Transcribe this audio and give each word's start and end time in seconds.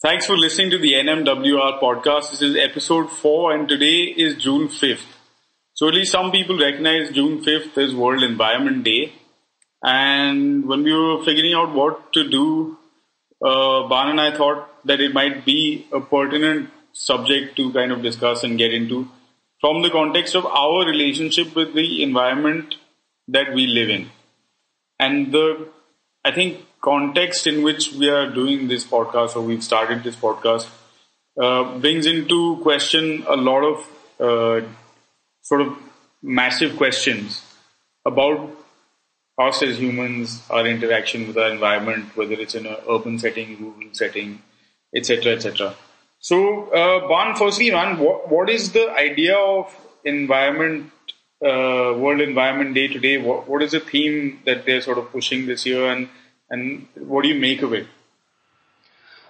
Thanks 0.00 0.26
for 0.26 0.36
listening 0.38 0.70
to 0.70 0.78
the 0.78 0.92
NMWR 0.92 1.80
podcast. 1.80 2.30
This 2.30 2.40
is 2.40 2.54
episode 2.54 3.10
4 3.10 3.52
and 3.56 3.68
today 3.68 4.02
is 4.04 4.36
June 4.36 4.68
5th. 4.68 5.16
So 5.74 5.88
at 5.88 5.94
least 5.94 6.12
some 6.12 6.30
people 6.30 6.56
recognize 6.56 7.10
June 7.10 7.42
5th 7.44 7.76
as 7.76 7.96
World 7.96 8.22
Environment 8.22 8.84
Day. 8.84 9.12
And 9.82 10.66
when 10.66 10.84
we 10.84 10.92
were 10.92 11.24
figuring 11.24 11.52
out 11.52 11.74
what 11.74 12.12
to 12.12 12.30
do, 12.30 12.78
uh, 13.44 13.88
Ban 13.88 14.10
and 14.10 14.20
I 14.20 14.36
thought 14.36 14.70
that 14.86 15.00
it 15.00 15.12
might 15.12 15.44
be 15.44 15.88
a 15.92 15.98
pertinent 15.98 16.70
subject 16.92 17.56
to 17.56 17.72
kind 17.72 17.90
of 17.90 18.00
discuss 18.00 18.44
and 18.44 18.56
get 18.56 18.72
into 18.72 19.08
from 19.60 19.82
the 19.82 19.90
context 19.90 20.36
of 20.36 20.46
our 20.46 20.86
relationship 20.86 21.56
with 21.56 21.74
the 21.74 22.04
environment 22.04 22.76
that 23.26 23.52
we 23.52 23.66
live 23.66 23.88
in. 23.88 24.08
And 25.00 25.32
the, 25.32 25.66
I 26.24 26.30
think 26.30 26.67
context 26.80 27.46
in 27.46 27.62
which 27.62 27.92
we 27.92 28.08
are 28.08 28.30
doing 28.30 28.68
this 28.68 28.84
podcast 28.84 29.36
or 29.36 29.42
we've 29.42 29.64
started 29.64 30.02
this 30.02 30.16
podcast 30.16 30.68
uh, 31.40 31.78
brings 31.78 32.06
into 32.06 32.58
question 32.62 33.24
a 33.28 33.36
lot 33.36 33.62
of 33.62 33.76
uh, 34.20 34.66
sort 35.42 35.60
of 35.60 35.76
massive 36.22 36.76
questions 36.76 37.42
about 38.04 38.50
us 39.38 39.62
as 39.62 39.78
humans, 39.78 40.42
our 40.50 40.66
interaction 40.66 41.26
with 41.26 41.38
our 41.38 41.50
environment, 41.50 42.16
whether 42.16 42.34
it's 42.34 42.54
in 42.54 42.66
an 42.66 42.76
urban 42.88 43.18
setting, 43.18 43.56
rural 43.60 43.88
setting, 43.92 44.42
etc., 44.94 45.34
etc. 45.34 45.74
So, 46.18 46.70
uh, 46.70 47.08
Ban, 47.08 47.36
firstly, 47.36 47.70
man, 47.70 47.98
what, 47.98 48.28
what 48.28 48.50
is 48.50 48.72
the 48.72 48.90
idea 48.90 49.36
of 49.36 49.74
environment, 50.04 50.90
uh, 51.40 51.94
World 51.96 52.20
Environment 52.20 52.74
Day 52.74 52.88
today? 52.88 53.18
What, 53.18 53.48
what 53.48 53.62
is 53.62 53.70
the 53.70 53.80
theme 53.80 54.40
that 54.44 54.66
they're 54.66 54.80
sort 54.80 54.98
of 54.98 55.12
pushing 55.12 55.46
this 55.46 55.64
year, 55.64 55.88
and 55.88 56.08
and 56.50 56.86
what 56.94 57.22
do 57.22 57.28
you 57.28 57.40
make 57.40 57.62
of 57.62 57.72
it? 57.72 57.86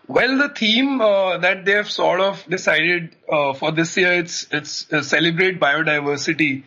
Well, 0.07 0.39
the 0.39 0.49
theme 0.49 1.03
uh, 1.03 1.37
that 1.39 1.67
they 1.67 1.73
have 1.73 1.91
sort 1.91 2.21
of 2.21 2.43
decided 2.49 3.15
uh, 3.31 3.53
for 3.53 3.73
this 3.73 3.95
year 3.97 4.15
it's 4.15 4.47
it's 4.51 4.91
uh, 4.91 5.03
celebrate 5.03 5.61
biodiversity. 5.61 6.63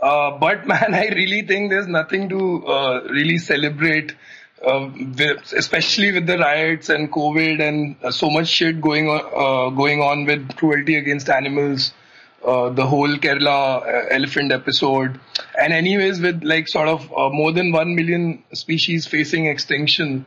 Uh, 0.00 0.32
but 0.38 0.66
man, 0.72 0.94
I 0.94 1.06
really 1.08 1.42
think 1.42 1.70
there's 1.70 1.86
nothing 1.86 2.28
to 2.28 2.66
uh, 2.66 3.00
really 3.04 3.38
celebrate, 3.38 4.14
uh, 4.62 4.90
with, 4.94 5.54
especially 5.56 6.12
with 6.12 6.26
the 6.26 6.36
riots 6.36 6.90
and 6.90 7.10
COVID 7.10 7.66
and 7.66 8.14
so 8.14 8.28
much 8.28 8.48
shit 8.48 8.80
going 8.82 9.08
on 9.08 9.74
going 9.74 10.02
on 10.02 10.26
with 10.26 10.54
cruelty 10.56 10.96
against 10.96 11.30
animals. 11.30 11.94
The 12.42 12.86
whole 12.86 13.16
Kerala 13.16 14.08
elephant 14.10 14.52
episode, 14.52 15.20
and 15.58 15.72
anyways, 15.72 16.20
with 16.20 16.42
like 16.42 16.68
sort 16.68 16.88
of 16.88 17.10
more 17.10 17.52
than 17.52 17.72
one 17.72 17.94
million 17.94 18.42
species 18.52 19.06
facing 19.06 19.46
extinction, 19.46 20.24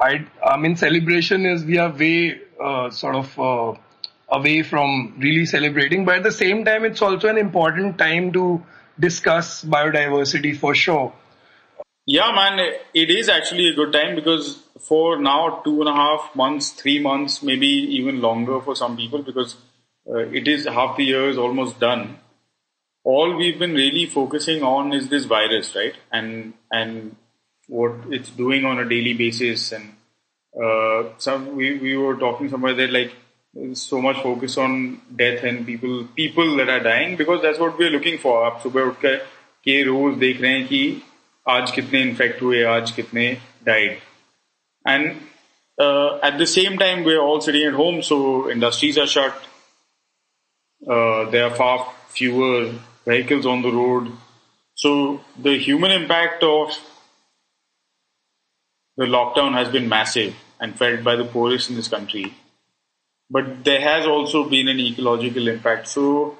I, 0.00 0.26
I 0.44 0.56
mean, 0.56 0.76
celebration 0.76 1.46
is 1.46 1.64
we 1.64 1.78
are 1.78 1.90
way 1.90 2.40
uh, 2.60 2.90
sort 2.90 3.16
of 3.16 3.38
uh, 3.38 3.78
away 4.28 4.62
from 4.62 5.14
really 5.18 5.46
celebrating, 5.46 6.04
but 6.04 6.16
at 6.16 6.22
the 6.22 6.32
same 6.32 6.64
time, 6.64 6.84
it's 6.84 7.02
also 7.02 7.28
an 7.28 7.38
important 7.38 7.98
time 7.98 8.32
to 8.32 8.64
discuss 8.98 9.64
biodiversity 9.64 10.56
for 10.56 10.74
sure. 10.74 11.12
Yeah, 12.06 12.32
man, 12.32 12.58
it 12.94 13.10
is 13.10 13.28
actually 13.28 13.68
a 13.68 13.74
good 13.74 13.92
time 13.92 14.14
because 14.14 14.62
for 14.80 15.18
now, 15.18 15.60
two 15.64 15.80
and 15.80 15.88
a 15.88 15.94
half 15.94 16.30
months, 16.34 16.70
three 16.70 17.00
months, 17.00 17.42
maybe 17.42 17.66
even 17.66 18.20
longer 18.20 18.60
for 18.60 18.76
some 18.76 18.96
people 18.96 19.22
because 19.22 19.56
uh, 19.56 19.58
it 20.05 20.47
is 20.47 20.65
half 20.65 20.97
the 20.97 21.05
year 21.05 21.29
is 21.29 21.37
almost 21.37 21.79
done. 21.79 22.17
All 23.03 23.35
we've 23.35 23.57
been 23.57 23.73
really 23.73 24.05
focusing 24.05 24.63
on 24.63 24.93
is 24.93 25.09
this 25.09 25.25
virus, 25.25 25.75
right? 25.75 25.95
And 26.11 26.53
and 26.71 27.15
what 27.67 27.93
it's 28.09 28.29
doing 28.29 28.65
on 28.65 28.79
a 28.79 28.87
daily 28.87 29.13
basis. 29.13 29.71
And 29.71 29.95
uh, 30.61 31.09
some 31.17 31.55
we, 31.55 31.77
we 31.77 31.97
were 31.97 32.15
talking 32.15 32.49
somewhere 32.49 32.73
that 32.75 32.91
like 32.91 33.13
so 33.73 34.01
much 34.01 34.21
focus 34.21 34.57
on 34.57 35.01
death 35.15 35.43
and 35.43 35.65
people 35.65 36.07
people 36.15 36.55
that 36.57 36.69
are 36.69 36.79
dying 36.79 37.15
because 37.17 37.41
that's 37.41 37.59
what 37.59 37.77
we're 37.77 37.89
looking 37.89 38.17
for. 38.17 38.43
आप 38.51 38.59
सुबह 38.63 38.81
उठ 38.89 38.99
कर 39.01 39.15
के 39.65 39.81
रोज 39.83 40.17
देख 40.17 40.41
रहे 40.41 40.51
हैं 40.51 40.67
कि 40.67 41.01
आज 41.49 41.71
कितने 41.71 42.01
इन्फेक्ट 42.01 42.41
हुए 42.41 42.63
आज 42.63 42.91
कितने 42.91 43.37
died. 43.65 43.97
And 44.85 45.21
uh, 45.77 46.19
at 46.23 46.37
the 46.37 46.47
same 46.47 46.77
time, 46.77 47.03
we're 47.03 47.21
all 47.21 47.41
sitting 47.41 47.63
at 47.63 47.73
home, 47.73 48.01
so 48.01 48.49
industries 48.49 48.97
are 48.97 49.07
shut. 49.07 49.33
uh, 50.82 51.30
there 51.30 51.44
are 51.44 51.54
far 51.54 51.92
fewer 52.08 52.72
vehicles 53.06 53.46
on 53.46 53.62
the 53.62 53.70
road. 53.70 54.12
So 54.74 55.20
the 55.38 55.56
human 55.58 55.90
impact 55.90 56.42
of 56.42 56.76
the 58.96 59.04
lockdown 59.04 59.54
has 59.54 59.68
been 59.68 59.88
massive 59.88 60.34
and 60.60 60.76
felt 60.76 61.02
by 61.04 61.16
the 61.16 61.24
poorest 61.24 61.70
in 61.70 61.76
this 61.76 61.88
country. 61.88 62.34
But 63.30 63.64
there 63.64 63.80
has 63.80 64.06
also 64.06 64.48
been 64.48 64.68
an 64.68 64.80
ecological 64.80 65.48
impact. 65.48 65.88
So 65.88 66.38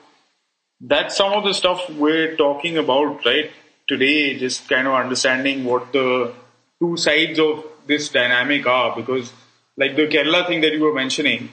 that's 0.81 1.17
some 1.17 1.33
of 1.33 1.45
the 1.45 1.55
stuff 1.55 1.89
we're 1.91 2.37
talking 2.37 2.79
about, 2.79 3.25
right? 3.25 3.51
Today, 3.89 4.39
just 4.39 4.69
kind 4.69 4.87
of 4.87 4.95
understanding 4.95 5.65
what 5.65 5.93
the 5.93 6.33
two 6.81 6.97
sides 6.97 7.39
of 7.39 7.65
this 7.87 8.09
dynamic 8.09 8.67
are. 8.67 8.95
Because, 8.95 9.33
like 9.77 9.97
the 9.97 10.07
Kerala 10.07 10.47
thing 10.47 10.61
that 10.63 10.73
you 10.73 10.83
were 10.83 10.95
mentioning, 10.95 11.51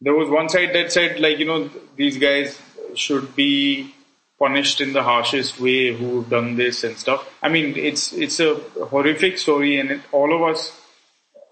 there 0.00 0.14
was 0.14 0.28
one 0.28 0.48
side 0.48 0.74
that 0.74 0.92
said, 0.92 1.20
like, 1.20 1.38
you 1.38 1.44
know, 1.44 1.70
these 1.96 2.18
guys 2.18 2.58
should 2.94 3.36
be 3.36 3.94
punished 4.38 4.80
in 4.80 4.92
the 4.94 5.02
harshest 5.02 5.60
way 5.60 5.92
who've 5.94 6.28
done 6.28 6.56
this 6.56 6.82
and 6.82 6.96
stuff. 6.96 7.28
I 7.42 7.48
mean, 7.48 7.76
it's 7.76 8.12
it's 8.12 8.40
a 8.40 8.54
horrific 8.92 9.38
story, 9.38 9.78
and 9.78 9.90
it, 9.90 10.00
all 10.12 10.34
of 10.34 10.42
us 10.50 10.80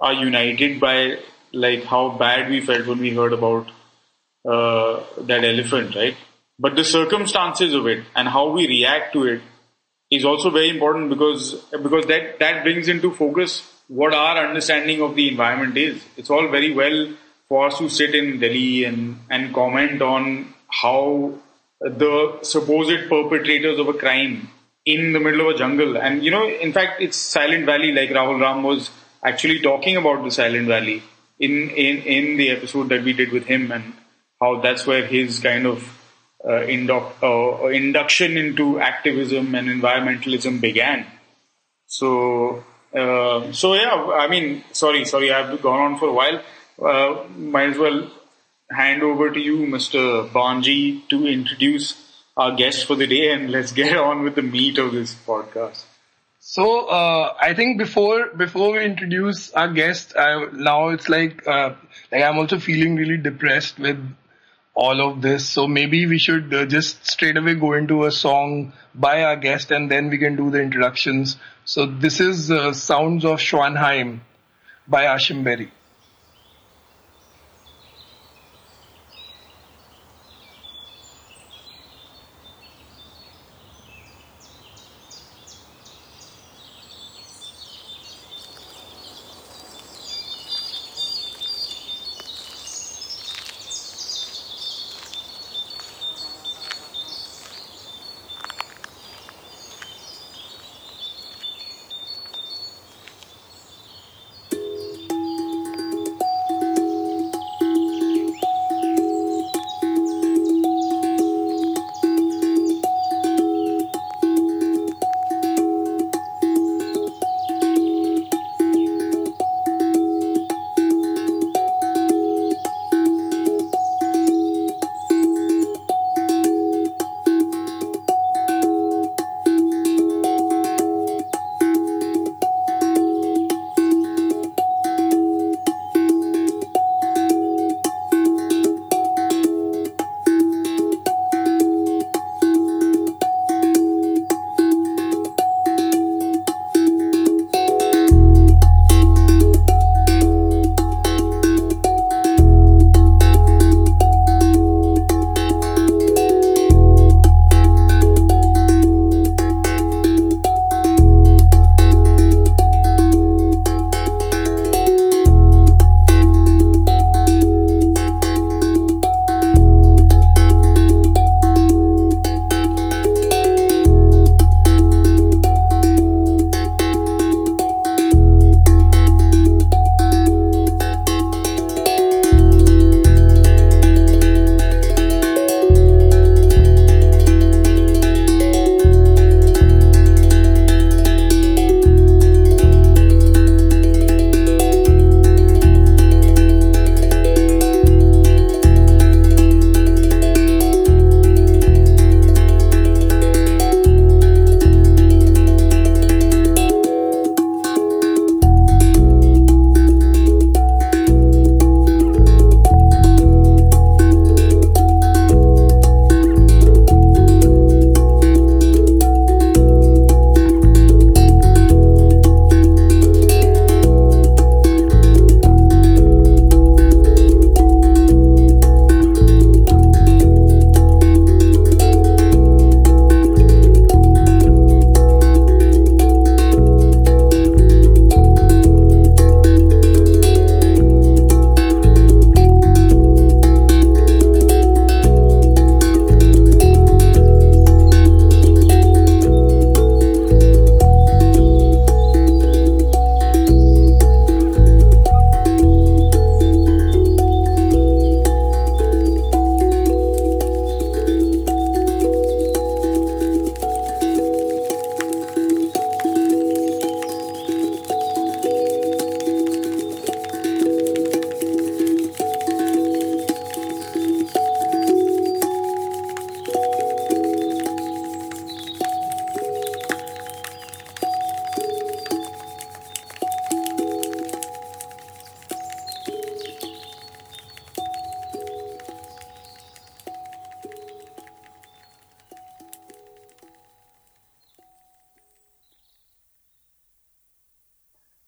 are 0.01 0.15
united 0.15 0.81
by 0.81 1.19
like 1.53 1.85
how 1.85 2.11
bad 2.11 2.49
we 2.49 2.61
felt 2.61 2.87
when 2.87 2.99
we 2.99 3.15
heard 3.15 3.33
about 3.33 3.71
uh, 4.49 5.03
that 5.19 5.45
elephant, 5.45 5.95
right? 5.95 6.17
But 6.59 6.77
the 6.77 6.85
circumstances 6.85 7.75
of 7.75 7.87
it 7.87 8.05
and 8.17 8.29
how 8.29 8.51
we 8.51 8.67
react 8.67 9.13
to 9.13 9.25
it 9.25 9.43
is 10.11 10.25
also 10.25 10.51
very 10.51 10.71
important 10.71 11.11
because 11.11 11.55
because 11.83 12.07
that 12.07 12.39
that 12.39 12.63
brings 12.63 12.89
into 12.89 13.13
focus 13.13 13.71
what 13.89 14.15
our 14.15 14.47
understanding 14.47 15.03
of 15.03 15.15
the 15.15 15.29
environment 15.29 15.77
is. 15.77 16.03
It's 16.17 16.31
all 16.31 16.49
very 16.49 16.73
well 16.73 17.15
for 17.49 17.67
us 17.67 17.79
to 17.79 17.89
sit 17.89 18.15
in 18.15 18.41
Delhi 18.41 18.85
and 18.85 19.19
and 19.31 19.55
comment 19.55 20.03
on 20.03 20.55
how 20.69 21.33
the 21.81 22.39
supposed 22.43 23.09
perpetrators 23.09 23.79
of 23.79 23.89
a 23.89 23.95
crime 23.95 24.49
in 24.85 25.13
the 25.13 25.21
middle 25.21 25.43
of 25.43 25.55
a 25.55 25.59
jungle. 25.59 25.97
And 25.97 26.25
you 26.25 26.31
know, 26.31 26.49
in 26.49 26.73
fact, 26.73 27.01
it's 27.01 27.17
Silent 27.17 27.67
Valley, 27.67 27.93
like 27.93 28.11
Rahul 28.11 28.41
Ram 28.41 28.63
was 28.63 28.91
actually 29.23 29.61
talking 29.61 29.97
about 29.97 30.25
the 30.25 30.31
Silent 30.31 30.67
Valley 30.67 31.03
in, 31.39 31.71
in, 31.71 31.99
in 32.03 32.37
the 32.37 32.51
episode 32.51 32.89
that 32.89 33.05
we 33.05 33.13
did 33.13 33.33
with 33.33 33.45
him 33.45 33.71
and 33.71 33.93
how 34.41 34.61
that's 34.61 34.87
where 34.87 35.05
his 35.05 35.41
kind 35.41 35.67
of 35.67 35.99
uh, 36.45 36.63
uh, 36.63 37.67
induction 37.67 38.37
into 38.37 38.81
activism 38.81 39.55
and 39.55 39.69
environmentalism 39.69 40.61
began. 40.61 41.07
So, 41.87 42.65
uh, 42.95 43.53
so 43.53 43.75
yeah, 43.75 43.95
I 44.15 44.29
mean, 44.29 44.65
sorry, 44.73 45.05
sorry, 45.05 45.33
I've 45.33 45.61
gone 45.61 45.93
on 45.93 45.99
for 45.99 46.09
a 46.09 46.13
while. 46.13 46.41
Uh, 46.81 47.25
might 47.37 47.71
as 47.71 47.79
well 47.79 48.11
hand 48.71 49.03
over 49.03 49.31
to 49.31 49.41
you, 49.41 49.59
Mr. 49.67 50.29
Banji, 50.31 51.09
to 51.09 51.27
introduce 51.27 51.97
our 52.37 52.55
guest 52.55 52.87
for 52.87 52.95
the 52.95 53.07
day 53.07 53.33
and 53.33 53.51
let's 53.51 53.73
get 53.73 53.97
on 54.09 54.23
with 54.23 54.37
the 54.37 54.43
meat 54.43 54.79
of 54.79 54.93
this 54.93 55.15
podcast. 55.15 55.85
So 56.41 56.87
uh, 56.87 57.35
I 57.41 57.53
think 57.55 57.79
before 57.79 58.31
before 58.35 58.73
we 58.73 58.85
introduce 58.85 59.53
our 59.53 59.71
guest, 59.73 60.15
I, 60.17 60.47
now 60.53 60.89
it's 60.89 61.09
like 61.09 61.47
uh, 61.47 61.75
like 62.11 62.23
I'm 62.23 62.39
also 62.39 62.59
feeling 62.59 62.97
really 62.97 63.19
depressed 63.19 63.79
with 63.79 63.99
all 64.75 65.01
of 65.01 65.21
this. 65.21 65.49
So 65.49 65.67
maybe 65.67 66.07
we 66.07 66.19
should 66.19 66.55
uh, 66.55 66.65
just 66.65 67.07
straight 67.07 67.37
away 67.37 67.55
go 67.55 67.73
into 67.73 68.05
a 68.05 68.13
song 68.13 68.73
by 68.95 69.25
our 69.25 69.37
guest 69.37 69.73
and 69.73 69.91
then 69.91 70.09
we 70.09 70.19
can 70.19 70.37
do 70.37 70.51
the 70.51 70.63
introductions. 70.63 71.37
So 71.65 71.87
this 71.87 72.21
is 72.21 72.51
uh, 72.51 72.73
Sounds 72.73 73.25
of 73.25 73.41
Schwanheim 73.41 74.21
by 74.87 75.05
Ashim 75.05 75.43
Berry. 75.43 75.73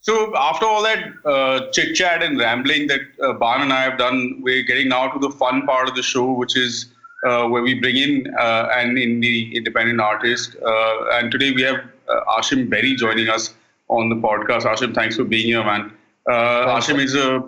So 0.03 0.35
after 0.35 0.65
all 0.65 0.83
that 0.83 1.13
uh, 1.27 1.71
chit 1.73 1.95
chat 1.95 2.23
and 2.23 2.39
rambling 2.39 2.87
that 2.87 3.01
uh, 3.23 3.35
Ban 3.35 3.61
and 3.61 3.71
I 3.73 3.83
have 3.83 3.99
done, 3.99 4.41
we're 4.41 4.63
getting 4.63 4.89
now 4.89 5.09
to 5.09 5.19
the 5.19 5.29
fun 5.31 5.67
part 5.67 5.91
of 5.91 5.95
the 5.95 6.03
show, 6.03 6.33
which 6.33 6.57
is 6.57 6.87
uh, 7.27 7.47
where 7.49 7.63
we 7.63 7.75
bring 7.75 7.99
in 7.99 8.35
uh, 8.39 8.69
an 8.73 8.95
indie 8.95 9.55
independent 9.55 10.01
artist. 10.01 10.57
Uh, 10.57 11.05
and 11.13 11.31
today 11.31 11.53
we 11.53 11.61
have 11.61 11.85
uh, 12.09 12.39
Ashim 12.39 12.71
Berry 12.71 12.97
joining 12.97 13.29
us 13.29 13.53
on 13.89 14.09
the 14.09 14.15
podcast. 14.15 14.63
Ashim, 14.63 14.95
thanks 14.95 15.17
for 15.17 15.25
being 15.25 15.45
here, 15.47 15.63
man. 15.63 15.93
Ashim 16.27 16.99
is 16.99 17.15
a, 17.15 17.45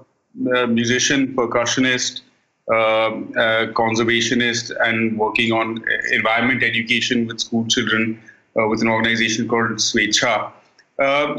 a 0.54 0.66
musician, 0.66 1.34
percussionist, 1.34 2.20
conservationist, 2.68 4.76
and 4.86 5.18
working 5.18 5.52
on 5.52 5.82
environment 6.10 6.62
education 6.62 7.26
with 7.26 7.40
school 7.40 7.66
children 7.66 8.20
with 8.54 8.82
an 8.82 8.88
organization 8.88 9.48
called 9.48 9.78
Swechha. 9.78 10.52
Uh, 11.02 11.36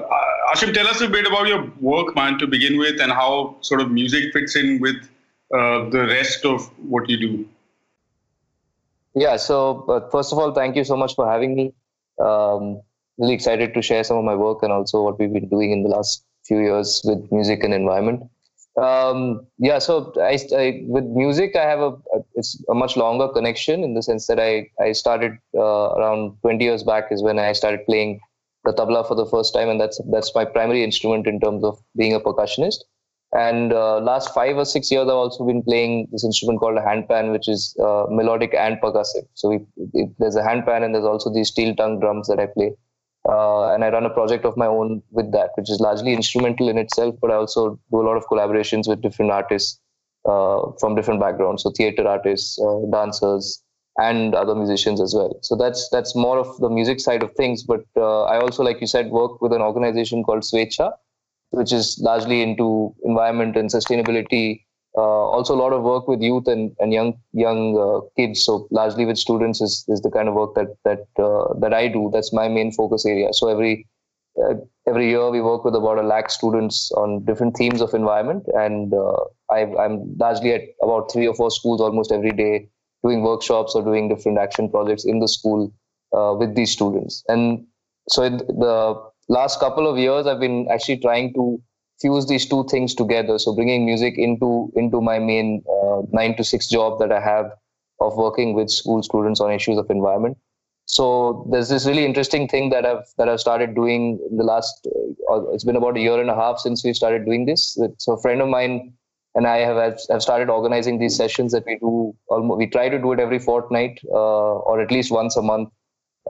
Ashim, 0.53 0.73
tell 0.73 0.87
us 0.87 0.99
a 1.01 1.07
bit 1.07 1.25
about 1.25 1.47
your 1.47 1.71
work, 1.79 2.15
man, 2.15 2.37
to 2.39 2.47
begin 2.47 2.77
with, 2.77 2.99
and 2.99 3.11
how 3.11 3.55
sort 3.61 3.79
of 3.81 3.91
music 3.91 4.33
fits 4.33 4.55
in 4.55 4.79
with 4.79 4.97
uh, 5.55 5.89
the 5.89 6.05
rest 6.09 6.45
of 6.45 6.69
what 6.89 7.09
you 7.09 7.17
do. 7.17 7.47
Yeah, 9.15 9.37
so 9.37 9.85
uh, 9.87 10.09
first 10.09 10.33
of 10.33 10.39
all, 10.39 10.51
thank 10.53 10.75
you 10.75 10.83
so 10.83 10.97
much 10.97 11.15
for 11.15 11.29
having 11.29 11.55
me. 11.55 11.73
Um, 12.19 12.81
really 13.17 13.33
excited 13.33 13.73
to 13.73 13.81
share 13.81 14.03
some 14.03 14.17
of 14.17 14.25
my 14.25 14.35
work 14.35 14.63
and 14.63 14.71
also 14.71 15.01
what 15.01 15.19
we've 15.19 15.31
been 15.31 15.47
doing 15.47 15.71
in 15.71 15.83
the 15.83 15.89
last 15.89 16.25
few 16.43 16.59
years 16.59 17.01
with 17.05 17.31
music 17.31 17.63
and 17.63 17.73
environment. 17.73 18.23
Um, 18.75 19.45
yeah, 19.59 19.77
so 19.77 20.11
I, 20.19 20.39
I, 20.57 20.83
with 20.87 21.05
music, 21.05 21.55
I 21.55 21.63
have 21.63 21.79
a, 21.79 21.93
it's 22.33 22.61
a 22.69 22.73
much 22.73 22.97
longer 22.97 23.27
connection 23.27 23.83
in 23.83 23.93
the 23.93 24.01
sense 24.01 24.25
that 24.27 24.39
I 24.39 24.67
I 24.81 24.93
started 24.93 25.37
uh, 25.55 25.93
around 25.93 26.37
20 26.41 26.65
years 26.65 26.83
back 26.83 27.11
is 27.11 27.21
when 27.21 27.37
I 27.37 27.53
started 27.53 27.85
playing 27.85 28.19
the 28.65 28.73
tabla 28.73 29.07
for 29.07 29.15
the 29.15 29.25
first 29.25 29.53
time, 29.53 29.69
and 29.69 29.79
that's 29.79 29.99
that's 30.11 30.33
my 30.35 30.45
primary 30.45 30.83
instrument 30.83 31.27
in 31.27 31.39
terms 31.39 31.63
of 31.63 31.77
being 31.95 32.13
a 32.13 32.19
percussionist. 32.19 32.79
And 33.35 33.73
uh, 33.73 33.99
last 33.99 34.33
five 34.33 34.57
or 34.57 34.65
six 34.65 34.91
years, 34.91 35.07
I've 35.07 35.15
also 35.15 35.43
been 35.45 35.63
playing 35.63 36.07
this 36.11 36.23
instrument 36.23 36.59
called 36.59 36.77
a 36.77 36.81
handpan, 36.81 37.31
which 37.31 37.47
is 37.47 37.75
uh, 37.79 38.05
melodic 38.09 38.53
and 38.53 38.79
percussive. 38.79 39.25
So 39.33 39.49
we, 39.49 39.59
it, 39.93 40.09
there's 40.19 40.35
a 40.35 40.43
handpan, 40.43 40.83
and 40.83 40.93
there's 40.93 41.05
also 41.05 41.33
these 41.33 41.47
steel 41.47 41.75
tongue 41.75 41.99
drums 41.99 42.27
that 42.27 42.39
I 42.39 42.45
play. 42.45 42.73
Uh, 43.27 43.73
and 43.73 43.83
I 43.83 43.89
run 43.89 44.05
a 44.05 44.09
project 44.09 44.45
of 44.45 44.57
my 44.57 44.67
own 44.67 45.01
with 45.09 45.31
that, 45.31 45.51
which 45.55 45.69
is 45.69 45.79
largely 45.79 46.13
instrumental 46.13 46.67
in 46.69 46.77
itself, 46.77 47.15
but 47.21 47.31
I 47.31 47.35
also 47.35 47.79
do 47.89 48.01
a 48.01 48.05
lot 48.05 48.17
of 48.17 48.25
collaborations 48.25 48.87
with 48.87 49.01
different 49.01 49.31
artists 49.31 49.79
uh, 50.25 50.71
from 50.79 50.93
different 50.93 51.21
backgrounds. 51.21 51.63
So 51.63 51.71
theater 51.71 52.05
artists, 52.05 52.59
uh, 52.61 52.81
dancers, 52.91 53.62
and 53.97 54.33
other 54.33 54.55
musicians 54.55 54.99
as 54.99 55.13
well. 55.13 55.37
So 55.41 55.55
that's 55.55 55.89
that's 55.89 56.15
more 56.15 56.39
of 56.39 56.57
the 56.57 56.69
music 56.69 56.99
side 56.99 57.23
of 57.23 57.33
things. 57.35 57.63
But 57.63 57.85
uh, 57.95 58.23
I 58.23 58.39
also, 58.39 58.63
like 58.63 58.81
you 58.81 58.87
said, 58.87 59.11
work 59.11 59.41
with 59.41 59.53
an 59.53 59.61
organization 59.61 60.23
called 60.23 60.43
Swechha, 60.43 60.91
which 61.51 61.71
is 61.71 61.99
largely 62.01 62.41
into 62.41 62.93
environment 63.03 63.55
and 63.55 63.69
sustainability. 63.69 64.63
Uh, 64.95 65.01
also, 65.01 65.55
a 65.55 65.61
lot 65.63 65.73
of 65.73 65.81
work 65.81 66.07
with 66.07 66.21
youth 66.21 66.47
and, 66.47 66.75
and 66.79 66.93
young 66.93 67.13
young 67.33 67.77
uh, 67.77 68.01
kids. 68.15 68.43
So 68.43 68.67
largely 68.71 69.05
with 69.05 69.17
students 69.17 69.61
is, 69.61 69.85
is 69.87 70.01
the 70.01 70.11
kind 70.11 70.27
of 70.27 70.33
work 70.35 70.55
that 70.55 70.75
that 70.85 71.07
uh, 71.23 71.53
that 71.59 71.73
I 71.73 71.87
do. 71.87 72.09
That's 72.11 72.33
my 72.33 72.47
main 72.47 72.71
focus 72.71 73.05
area. 73.05 73.33
So 73.33 73.47
every 73.47 73.87
uh, 74.43 74.55
every 74.87 75.09
year 75.09 75.29
we 75.29 75.41
work 75.41 75.63
with 75.63 75.75
about 75.75 75.99
a 75.99 76.03
lakh 76.03 76.31
students 76.31 76.91
on 76.93 77.23
different 77.25 77.55
themes 77.55 77.81
of 77.81 77.93
environment, 77.93 78.45
and 78.55 78.93
uh, 78.93 79.17
I, 79.51 79.65
I'm 79.79 80.15
largely 80.17 80.53
at 80.53 80.61
about 80.81 81.11
three 81.11 81.27
or 81.27 81.35
four 81.35 81.51
schools 81.51 81.79
almost 81.79 82.11
every 82.11 82.31
day 82.31 82.69
doing 83.03 83.21
workshops 83.21 83.75
or 83.75 83.83
doing 83.83 84.09
different 84.09 84.37
action 84.37 84.69
projects 84.69 85.05
in 85.05 85.19
the 85.19 85.27
school 85.27 85.73
uh, 86.15 86.33
with 86.37 86.55
these 86.55 86.71
students. 86.71 87.23
And 87.27 87.65
so 88.09 88.23
in 88.23 88.37
the 88.37 89.01
last 89.29 89.59
couple 89.59 89.87
of 89.87 89.97
years, 89.97 90.27
I've 90.27 90.39
been 90.39 90.67
actually 90.71 90.97
trying 90.97 91.33
to 91.33 91.61
fuse 92.01 92.27
these 92.27 92.45
two 92.45 92.65
things 92.69 92.93
together. 92.95 93.39
So 93.39 93.55
bringing 93.55 93.85
music 93.85 94.15
into 94.17 94.71
into 94.75 95.01
my 95.01 95.19
main 95.19 95.63
uh, 95.69 96.01
nine 96.11 96.35
to 96.37 96.43
six 96.43 96.67
job 96.67 96.99
that 96.99 97.11
I 97.11 97.21
have 97.21 97.51
of 97.99 98.17
working 98.17 98.53
with 98.53 98.69
school 98.69 99.01
students 99.03 99.39
on 99.39 99.51
issues 99.51 99.77
of 99.77 99.89
environment. 99.89 100.37
So 100.85 101.47
there's 101.49 101.69
this 101.69 101.85
really 101.85 102.03
interesting 102.03 102.47
thing 102.47 102.69
that 102.71 102.85
I've 102.85 103.05
that 103.17 103.29
I've 103.29 103.39
started 103.39 103.73
doing 103.75 104.19
in 104.29 104.37
the 104.37 104.43
last. 104.43 104.87
Uh, 105.31 105.49
it's 105.51 105.63
been 105.63 105.77
about 105.77 105.97
a 105.97 106.01
year 106.01 106.19
and 106.19 106.29
a 106.29 106.35
half 106.35 106.59
since 106.59 106.83
we 106.83 106.93
started 106.93 107.25
doing 107.25 107.45
this. 107.45 107.77
So 107.97 108.13
a 108.13 108.21
friend 108.21 108.41
of 108.41 108.49
mine 108.49 108.93
and 109.35 109.47
I 109.47 109.57
have 109.57 109.99
have 110.09 110.21
started 110.21 110.49
organizing 110.49 110.99
these 110.99 111.15
sessions 111.15 111.51
that 111.53 111.65
we 111.65 111.77
do. 111.79 112.15
Almost, 112.27 112.57
we 112.57 112.67
try 112.67 112.89
to 112.89 112.99
do 112.99 113.13
it 113.13 113.19
every 113.19 113.39
fortnight 113.39 113.99
uh, 114.09 114.55
or 114.69 114.81
at 114.81 114.91
least 114.91 115.11
once 115.11 115.35
a 115.35 115.41
month, 115.41 115.69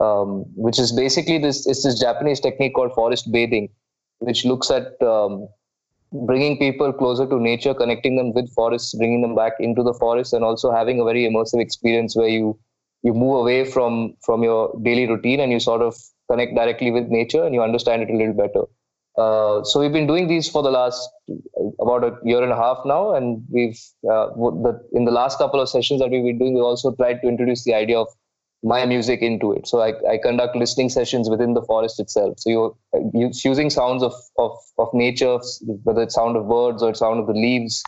um, 0.00 0.44
which 0.54 0.78
is 0.78 0.92
basically 0.92 1.38
this. 1.38 1.66
It's 1.66 1.82
this 1.84 1.98
Japanese 2.00 2.40
technique 2.40 2.74
called 2.74 2.94
forest 2.94 3.30
bathing, 3.30 3.68
which 4.18 4.44
looks 4.44 4.70
at 4.70 5.00
um, 5.02 5.48
bringing 6.26 6.58
people 6.58 6.92
closer 6.92 7.26
to 7.26 7.40
nature, 7.40 7.74
connecting 7.74 8.16
them 8.16 8.32
with 8.32 8.52
forests, 8.54 8.94
bringing 8.94 9.20
them 9.20 9.34
back 9.34 9.52
into 9.58 9.82
the 9.82 9.94
forest, 9.94 10.32
and 10.32 10.44
also 10.44 10.72
having 10.72 11.00
a 11.00 11.04
very 11.04 11.24
immersive 11.24 11.60
experience 11.60 12.16
where 12.16 12.28
you 12.28 12.58
you 13.02 13.12
move 13.12 13.40
away 13.40 13.64
from 13.64 14.14
from 14.24 14.42
your 14.42 14.74
daily 14.82 15.06
routine 15.06 15.40
and 15.40 15.52
you 15.52 15.60
sort 15.60 15.82
of 15.82 15.94
connect 16.30 16.54
directly 16.54 16.90
with 16.90 17.08
nature 17.08 17.44
and 17.44 17.54
you 17.54 17.62
understand 17.62 18.02
it 18.02 18.10
a 18.10 18.16
little 18.16 18.32
better. 18.32 18.64
Uh, 19.16 19.62
so 19.62 19.78
we've 19.78 19.92
been 19.92 20.06
doing 20.06 20.26
these 20.26 20.48
for 20.48 20.62
the 20.62 20.70
last 20.70 21.08
about 21.80 22.02
a 22.02 22.18
year 22.24 22.42
and 22.42 22.52
a 22.52 22.56
half 22.56 22.78
now, 22.84 23.14
and 23.14 23.44
we've 23.50 23.80
uh, 24.10 24.26
the, 24.34 24.80
in 24.92 25.04
the 25.04 25.12
last 25.12 25.38
couple 25.38 25.60
of 25.60 25.68
sessions 25.68 26.00
that 26.00 26.10
we've 26.10 26.24
been 26.24 26.38
doing, 26.38 26.54
we 26.54 26.60
also 26.60 26.92
tried 26.96 27.20
to 27.20 27.28
introduce 27.28 27.62
the 27.64 27.74
idea 27.74 27.98
of 27.98 28.08
my 28.64 28.84
music 28.86 29.20
into 29.22 29.52
it. 29.52 29.68
So 29.68 29.80
I, 29.80 29.92
I 30.10 30.18
conduct 30.18 30.56
listening 30.56 30.88
sessions 30.88 31.30
within 31.30 31.54
the 31.54 31.62
forest 31.62 32.00
itself. 32.00 32.40
So 32.40 32.50
you're, 32.50 32.76
you're 33.12 33.30
using 33.44 33.70
sounds 33.70 34.02
of, 34.02 34.14
of 34.36 34.58
of 34.78 34.88
nature, 34.94 35.38
whether 35.84 36.02
it's 36.02 36.14
sound 36.14 36.36
of 36.36 36.48
birds 36.48 36.82
or 36.82 36.90
it's 36.90 36.98
sound 36.98 37.20
of 37.20 37.26
the 37.26 37.34
leaves, 37.34 37.84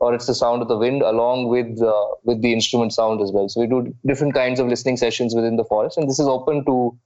or 0.00 0.12
it's 0.12 0.26
the 0.26 0.34
sound 0.34 0.60
of 0.60 0.68
the 0.68 0.76
wind, 0.76 1.02
along 1.02 1.48
with 1.48 1.80
uh, 1.80 2.06
with 2.24 2.42
the 2.42 2.52
instrument 2.52 2.92
sound 2.92 3.20
as 3.20 3.30
well. 3.32 3.48
So 3.48 3.60
we 3.60 3.68
do 3.68 3.94
different 4.06 4.34
kinds 4.34 4.58
of 4.58 4.66
listening 4.66 4.96
sessions 4.96 5.36
within 5.36 5.56
the 5.56 5.64
forest, 5.64 5.98
and 5.98 6.08
this 6.08 6.18
is 6.18 6.26
open 6.26 6.64
to 6.64 6.98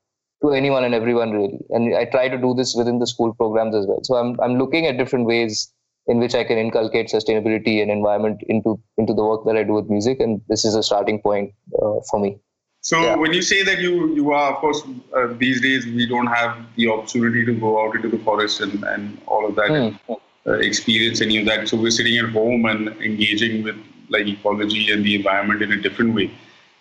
to 0.42 0.52
anyone 0.52 0.84
and 0.84 0.94
everyone 0.94 1.32
really. 1.32 1.58
And 1.70 1.96
I 1.96 2.04
try 2.04 2.28
to 2.28 2.38
do 2.38 2.54
this 2.54 2.74
within 2.74 2.98
the 2.98 3.06
school 3.06 3.34
programs 3.34 3.74
as 3.74 3.86
well. 3.86 4.00
So 4.02 4.16
I'm 4.16 4.38
I'm 4.40 4.58
looking 4.58 4.86
at 4.86 4.98
different 4.98 5.26
ways 5.26 5.72
in 6.06 6.18
which 6.18 6.34
I 6.34 6.42
can 6.42 6.58
inculcate 6.58 7.08
sustainability 7.08 7.82
and 7.82 7.90
environment 7.90 8.42
into 8.48 8.80
into 8.96 9.14
the 9.14 9.24
work 9.24 9.44
that 9.46 9.56
I 9.56 9.62
do 9.62 9.74
with 9.74 9.90
music, 9.90 10.20
and 10.20 10.40
this 10.48 10.64
is 10.64 10.74
a 10.74 10.82
starting 10.82 11.20
point 11.20 11.52
uh, 11.74 12.00
for 12.10 12.18
me. 12.18 12.38
So 12.80 13.00
yeah. 13.00 13.16
when 13.16 13.32
you 13.32 13.42
say 13.42 13.62
that 13.64 13.80
you 13.80 14.14
you 14.14 14.32
are, 14.32 14.54
of 14.54 14.58
course, 14.58 14.82
uh, 15.14 15.26
these 15.38 15.60
days 15.60 15.84
we 15.86 16.06
don't 16.06 16.28
have 16.28 16.56
the 16.76 16.88
opportunity 16.88 17.44
to 17.44 17.52
go 17.52 17.84
out 17.84 17.96
into 17.96 18.08
the 18.08 18.18
forest 18.18 18.60
and, 18.60 18.82
and 18.84 19.20
all 19.26 19.46
of 19.46 19.54
that, 19.56 19.70
mm. 19.70 19.98
and, 20.08 20.16
uh, 20.46 20.52
experience 20.52 21.20
any 21.20 21.38
of 21.38 21.46
that. 21.46 21.68
So 21.68 21.76
we're 21.76 21.90
sitting 21.90 22.16
at 22.16 22.30
home 22.30 22.64
and 22.64 22.88
engaging 23.02 23.62
with 23.62 23.76
like 24.08 24.26
ecology 24.26 24.90
and 24.90 25.04
the 25.04 25.16
environment 25.16 25.62
in 25.62 25.72
a 25.72 25.76
different 25.76 26.14
way. 26.14 26.30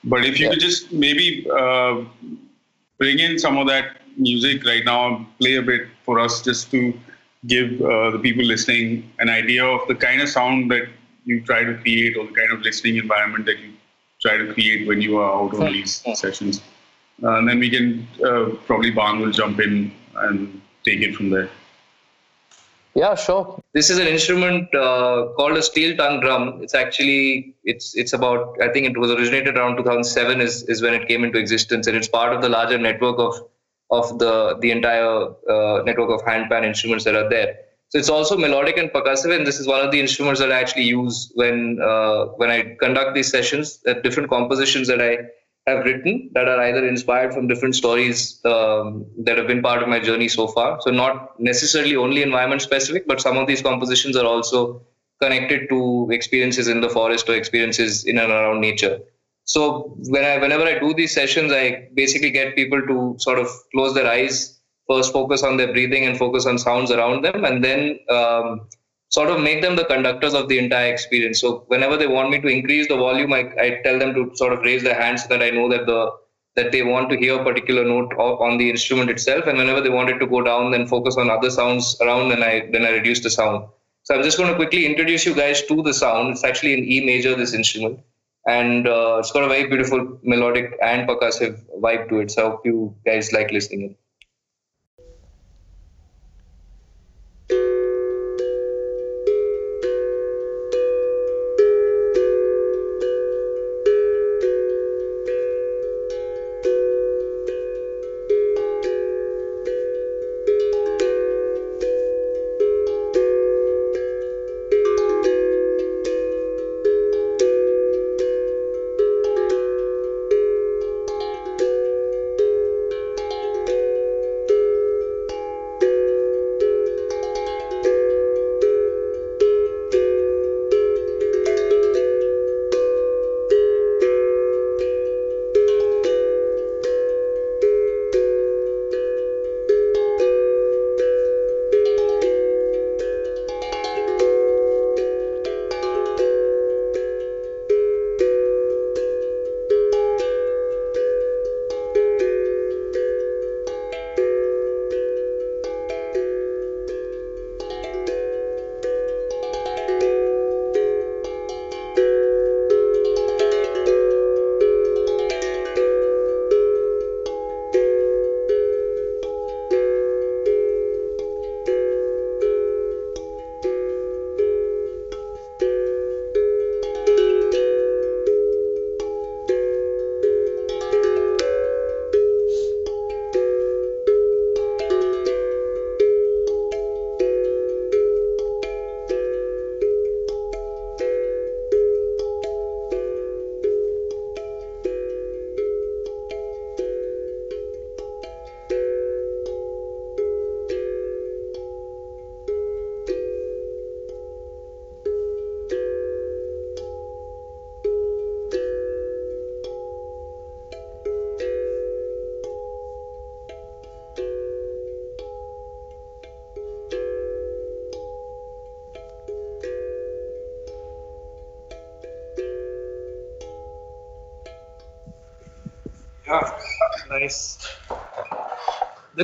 But 0.03 0.23
if 0.23 0.39
you 0.39 0.45
yeah. 0.45 0.51
could 0.53 0.61
just 0.61 0.93
maybe 0.93 1.45
uh, 1.51 2.05
bring 2.97 3.19
in 3.19 3.37
some 3.39 3.57
of 3.57 3.67
that 3.67 3.97
music 4.17 4.65
right 4.65 4.83
now, 4.83 5.27
play 5.39 5.55
a 5.55 5.61
bit 5.61 5.87
for 6.03 6.19
us 6.19 6.41
just 6.41 6.71
to 6.71 6.93
give 7.45 7.81
uh, 7.81 8.11
the 8.11 8.19
people 8.19 8.43
listening 8.43 9.09
an 9.19 9.29
idea 9.29 9.63
of 9.63 9.87
the 9.87 9.95
kind 9.95 10.21
of 10.21 10.29
sound 10.29 10.71
that 10.71 10.87
you 11.25 11.41
try 11.41 11.63
to 11.63 11.75
create 11.75 12.17
or 12.17 12.25
the 12.25 12.33
kind 12.33 12.51
of 12.51 12.61
listening 12.61 12.97
environment 12.97 13.45
that 13.45 13.59
you 13.59 13.73
try 14.21 14.37
to 14.37 14.51
create 14.53 14.87
when 14.87 15.01
you 15.01 15.17
are 15.17 15.31
out 15.31 15.53
on 15.53 15.71
these 15.71 16.03
sessions. 16.15 16.61
Uh, 17.23 17.37
and 17.37 17.47
then 17.47 17.59
we 17.59 17.69
can 17.69 18.07
uh, 18.25 18.55
probably 18.65 18.91
Ban 18.91 19.19
will 19.19 19.31
jump 19.31 19.59
in 19.59 19.91
and 20.15 20.61
take 20.83 21.01
it 21.01 21.15
from 21.15 21.29
there. 21.29 21.49
Yeah, 22.97 23.13
sure. 23.13 23.61
This 23.75 23.91
is 23.91 23.99
an 23.99 24.07
instrument 24.07 24.73
uh, 24.73 25.27
called 25.37 25.55
a 25.55 25.61
steel 25.61 25.95
tongue 25.95 26.19
drum. 26.19 26.63
It's 26.63 26.73
actually 26.73 27.53
it's 27.63 27.95
it's 27.95 28.13
about 28.13 28.59
I 28.59 28.69
think 28.69 28.87
it 28.87 28.97
was 28.97 29.11
originated 29.11 29.55
around 29.55 29.77
2007 29.77 30.41
is 30.41 30.63
is 30.63 30.81
when 30.81 30.95
it 30.95 31.07
came 31.07 31.23
into 31.23 31.37
existence, 31.37 31.85
and 31.85 31.95
it's 31.95 32.07
part 32.07 32.33
of 32.35 32.41
the 32.41 32.49
larger 32.49 32.79
network 32.79 33.19
of 33.19 33.35
of 33.91 34.17
the 34.17 34.57
the 34.61 34.71
entire 34.71 35.11
uh, 35.55 35.83
network 35.83 36.09
of 36.09 36.25
handpan 36.25 36.65
instruments 36.65 37.05
that 37.05 37.13
are 37.13 37.29
there. 37.29 37.55
So 37.89 37.99
it's 37.99 38.09
also 38.09 38.35
melodic 38.35 38.77
and 38.77 38.89
percussive, 38.89 39.35
and 39.37 39.45
this 39.45 39.59
is 39.59 39.67
one 39.67 39.85
of 39.85 39.91
the 39.91 39.99
instruments 39.99 40.39
that 40.39 40.51
I 40.51 40.59
actually 40.59 40.85
use 40.85 41.31
when 41.35 41.79
uh, 41.79 42.25
when 42.41 42.49
I 42.49 42.75
conduct 42.79 43.13
these 43.13 43.29
sessions. 43.29 43.79
At 43.85 44.01
different 44.01 44.31
compositions 44.31 44.87
that 44.87 45.03
I 45.03 45.17
have 45.67 45.83
written 45.83 46.29
that 46.33 46.47
are 46.47 46.61
either 46.61 46.87
inspired 46.87 47.33
from 47.33 47.47
different 47.47 47.75
stories 47.75 48.39
um, 48.45 49.05
that 49.19 49.37
have 49.37 49.47
been 49.47 49.61
part 49.61 49.83
of 49.83 49.89
my 49.89 49.99
journey 49.99 50.29
so 50.29 50.47
far. 50.47 50.79
So 50.81 50.91
not 50.91 51.39
necessarily 51.39 51.95
only 51.95 52.23
environment 52.23 52.61
specific, 52.61 53.05
but 53.05 53.19
some 53.19 53.37
of 53.37 53.47
these 53.47 53.61
compositions 53.61 54.15
are 54.15 54.25
also 54.25 54.81
connected 55.21 55.67
to 55.69 56.07
experiences 56.11 56.67
in 56.67 56.79
the 56.79 56.89
forest 56.89 57.27
or 57.27 57.35
experiences 57.35 58.05
in 58.05 58.17
and 58.17 58.31
around 58.31 58.61
nature. 58.61 58.99
So 59.43 59.95
when 60.09 60.23
I, 60.23 60.37
whenever 60.37 60.63
I 60.63 60.79
do 60.79 60.93
these 60.93 61.13
sessions, 61.13 61.51
I 61.51 61.89
basically 61.93 62.31
get 62.31 62.55
people 62.55 62.81
to 62.87 63.15
sort 63.19 63.39
of 63.39 63.47
close 63.73 63.93
their 63.93 64.07
eyes, 64.07 64.59
first 64.89 65.11
focus 65.11 65.43
on 65.43 65.57
their 65.57 65.71
breathing 65.73 66.05
and 66.05 66.17
focus 66.17 66.45
on 66.45 66.57
sounds 66.57 66.91
around 66.91 67.23
them, 67.23 67.43
and 67.43 67.63
then 67.63 67.99
um, 68.09 68.67
sort 69.09 69.29
of 69.29 69.39
make 69.39 69.61
them 69.61 69.75
the 69.75 69.85
conductors 69.85 70.33
of 70.33 70.47
the 70.49 70.59
entire 70.59 70.91
experience. 70.91 71.39
So 71.41 71.63
whenever 71.67 71.97
they 71.97 72.07
want 72.07 72.29
me 72.29 72.39
to 72.41 72.47
increase 72.47 72.87
the 72.87 72.97
volume, 72.97 73.33
I, 73.33 73.51
I 73.59 73.81
tell 73.83 73.97
them 73.99 74.13
to 74.13 74.31
sort 74.35 74.53
of 74.53 74.59
raise 74.59 74.83
their 74.83 74.99
hands 74.99 75.23
so 75.23 75.29
that 75.29 75.41
I 75.41 75.49
know 75.49 75.69
that 75.69 75.85
the 75.85 76.11
that 76.55 76.71
they 76.71 76.81
want 76.81 77.07
to 77.11 77.17
hear 77.17 77.39
a 77.39 77.43
particular 77.43 77.85
note 77.85 78.11
on 78.15 78.57
the 78.57 78.67
instrument 78.67 79.11
itself, 79.11 79.45
and 79.45 79.59
whenever 79.59 79.79
they 79.79 79.89
wanted 79.89 80.19
to 80.19 80.25
go 80.25 80.41
down, 80.41 80.71
then 80.71 80.87
focus 80.87 81.15
on 81.15 81.29
other 81.29 81.51
sounds 81.51 81.95
around, 82.01 82.31
and 82.31 82.43
I 82.43 82.67
then 82.71 82.83
I 82.83 82.89
reduce 82.91 83.19
the 83.19 83.29
sound. 83.29 83.67
So 84.03 84.15
I'm 84.15 84.23
just 84.23 84.37
going 84.37 84.49
to 84.49 84.55
quickly 84.55 84.85
introduce 84.85 85.25
you 85.25 85.35
guys 85.35 85.61
to 85.67 85.83
the 85.83 85.93
sound. 85.93 86.31
It's 86.31 86.43
actually 86.43 86.73
in 86.73 86.83
E 86.85 87.05
major, 87.05 87.35
this 87.35 87.53
instrument, 87.53 87.99
and 88.47 88.87
uh, 88.87 89.17
it's 89.19 89.31
got 89.31 89.43
a 89.43 89.47
very 89.47 89.67
beautiful 89.67 90.19
melodic 90.23 90.75
and 90.81 91.07
percussive 91.07 91.63
vibe 91.79 92.09
to 92.09 92.19
it. 92.21 92.31
So 92.31 92.47
I 92.47 92.49
hope 92.49 92.65
you 92.65 92.95
guys 93.05 93.31
like 93.31 93.51
listening 93.51 93.95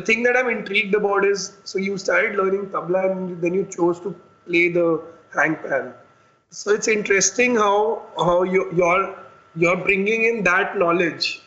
thing 0.05 0.23
that 0.23 0.37
I'm 0.37 0.49
intrigued 0.49 0.95
about 0.95 1.25
is 1.25 1.57
so 1.63 1.79
you 1.79 1.97
started 1.97 2.35
learning 2.35 2.67
tabla 2.75 3.11
and 3.11 3.41
then 3.41 3.53
you 3.53 3.65
chose 3.65 3.99
to 4.01 4.15
play 4.47 4.69
the 4.69 5.01
handpan. 5.33 5.93
So 6.49 6.71
it's 6.71 6.87
interesting 6.87 7.55
how 7.55 8.03
how 8.17 8.43
you, 8.43 8.69
you're 8.75 9.15
you're 9.55 9.77
bringing 9.77 10.23
in 10.25 10.43
that 10.43 10.77
knowledge. 10.77 11.41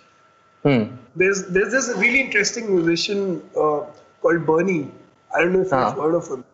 Hmm. 0.62 0.84
There's 1.14 1.46
there's 1.46 1.72
this 1.72 1.88
really 1.96 2.20
interesting 2.20 2.74
musician 2.74 3.42
uh, 3.56 3.80
called 4.20 4.46
Bernie. 4.46 4.90
I 5.34 5.40
don't 5.40 5.52
know 5.52 5.62
if 5.62 5.72
you've 5.72 6.04
heard 6.04 6.14
of 6.14 6.28
him. 6.28 6.44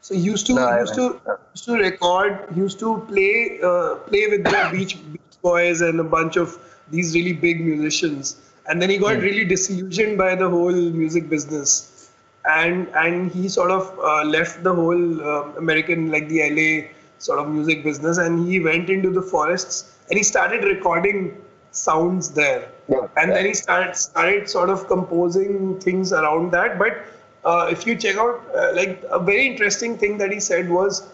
So 0.00 0.14
he 0.14 0.20
used 0.20 0.46
to 0.46 0.54
No, 0.54 0.78
used 0.78 0.94
to 0.94 1.20
used 1.54 1.64
to 1.64 1.74
record, 1.74 2.46
he 2.54 2.60
used 2.60 2.78
to 2.80 2.98
play 3.08 3.60
uh, 3.62 3.96
play 4.10 4.26
with 4.28 4.44
the 4.44 4.68
Beach, 4.72 4.96
Beach 5.12 5.40
Boys 5.42 5.80
and 5.80 6.00
a 6.00 6.04
bunch 6.04 6.36
of 6.36 6.58
these 6.90 7.14
really 7.14 7.32
big 7.32 7.64
musicians. 7.64 8.36
And 8.68 8.80
then 8.82 8.90
he 8.90 8.98
got 8.98 9.16
really 9.16 9.44
disillusioned 9.44 10.18
by 10.18 10.34
the 10.34 10.48
whole 10.48 10.72
music 10.72 11.28
business, 11.28 12.10
and 12.44 12.88
and 12.94 13.30
he 13.32 13.48
sort 13.48 13.70
of 13.70 13.98
uh, 13.98 14.24
left 14.24 14.62
the 14.62 14.74
whole 14.74 15.22
uh, 15.22 15.42
American 15.56 16.10
like 16.10 16.28
the 16.28 16.42
LA 16.50 16.88
sort 17.18 17.38
of 17.38 17.48
music 17.48 17.82
business, 17.82 18.18
and 18.18 18.46
he 18.46 18.60
went 18.60 18.90
into 18.90 19.10
the 19.10 19.22
forests 19.22 19.94
and 20.08 20.16
he 20.16 20.22
started 20.22 20.64
recording 20.64 21.36
sounds 21.70 22.30
there. 22.30 22.68
Yeah. 22.88 23.06
And 23.16 23.32
then 23.32 23.44
he 23.46 23.54
started 23.54 23.96
started 23.96 24.48
sort 24.48 24.70
of 24.70 24.86
composing 24.86 25.80
things 25.80 26.12
around 26.12 26.52
that, 26.52 26.78
but 26.78 27.04
uh, 27.44 27.68
if 27.70 27.86
you 27.86 27.96
check 27.96 28.16
out, 28.16 28.42
uh, 28.54 28.72
like 28.74 29.04
a 29.10 29.18
very 29.18 29.46
interesting 29.46 29.96
thing 29.98 30.18
that 30.18 30.32
he 30.32 30.40
said 30.40 30.68
was 30.68 31.06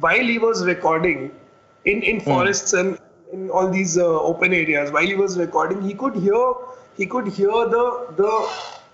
while 0.00 0.26
he 0.32 0.38
was 0.38 0.64
recording 0.64 1.30
in, 1.84 2.02
in 2.02 2.20
forests 2.20 2.72
and 2.72 2.98
in 3.32 3.50
all 3.50 3.68
these 3.68 3.98
uh, 3.98 4.20
open 4.20 4.52
areas, 4.52 4.90
while 4.90 5.06
he 5.06 5.14
was 5.14 5.38
recording, 5.38 5.82
he 5.82 5.94
could 5.94 6.14
hear 6.16 6.54
he 6.98 7.06
could 7.06 7.28
hear 7.40 7.58
the 7.76 7.84
the, 8.20 8.30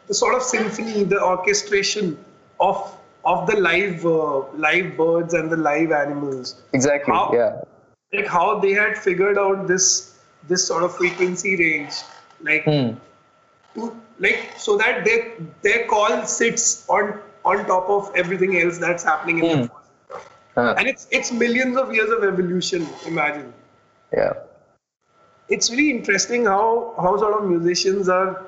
the 0.08 0.14
sort 0.14 0.34
of 0.34 0.42
symphony, 0.42 1.04
the 1.04 1.20
orchestration 1.32 2.16
of 2.60 2.82
of 3.24 3.46
the 3.50 3.56
live 3.66 4.04
uh, 4.06 4.40
live 4.68 4.96
birds 4.96 5.34
and 5.34 5.50
the 5.50 5.56
live 5.68 5.92
animals. 5.92 6.56
Exactly. 6.72 7.14
How- 7.14 7.30
Yeah. 7.34 7.62
Like 8.16 8.26
how 8.32 8.48
they 8.64 8.72
had 8.72 8.98
figured 9.04 9.38
out 9.44 9.66
this 9.68 9.86
this 10.50 10.64
sort 10.70 10.82
of 10.86 10.96
frequency 10.96 11.56
range, 11.60 11.94
like 12.48 12.66
Hmm. 12.72 12.90
to 13.76 13.86
like 14.26 14.42
so 14.64 14.76
that 14.82 15.04
their 15.06 15.22
their 15.62 15.80
call 15.92 16.18
sits 16.34 16.66
on 16.98 17.08
on 17.52 17.64
top 17.70 17.88
of 17.94 18.12
everything 18.24 18.52
else 18.60 18.78
that's 18.84 19.02
happening 19.12 19.40
in 19.40 19.48
Hmm. 19.48 19.62
the 19.62 19.68
forest. 19.68 20.28
Huh. 20.58 20.74
And 20.78 20.86
it's 20.92 21.08
it's 21.20 21.32
millions 21.44 21.76
of 21.84 21.92
years 21.98 22.10
of 22.18 22.22
evolution. 22.28 22.86
Imagine. 23.12 23.48
Yeah. 24.18 24.34
It's 25.48 25.70
really 25.70 25.90
interesting 25.90 26.44
how 26.46 26.94
how 26.96 27.16
sort 27.16 27.34
of 27.38 27.48
musicians 27.48 28.08
are 28.08 28.42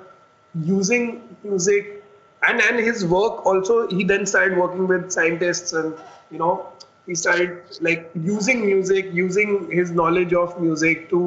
using 0.64 1.22
music 1.42 2.02
and 2.48 2.60
and 2.60 2.78
his 2.80 3.04
work 3.04 3.44
also. 3.46 3.88
He 3.88 4.04
then 4.04 4.26
started 4.26 4.56
working 4.58 4.86
with 4.86 5.10
scientists 5.10 5.72
and 5.72 5.94
you 6.30 6.38
know 6.38 6.68
he 7.06 7.14
started 7.14 7.58
like 7.80 8.10
using 8.14 8.64
music, 8.66 9.10
using 9.12 9.70
his 9.70 9.90
knowledge 9.90 10.32
of 10.34 10.58
music 10.60 11.08
to 11.10 11.22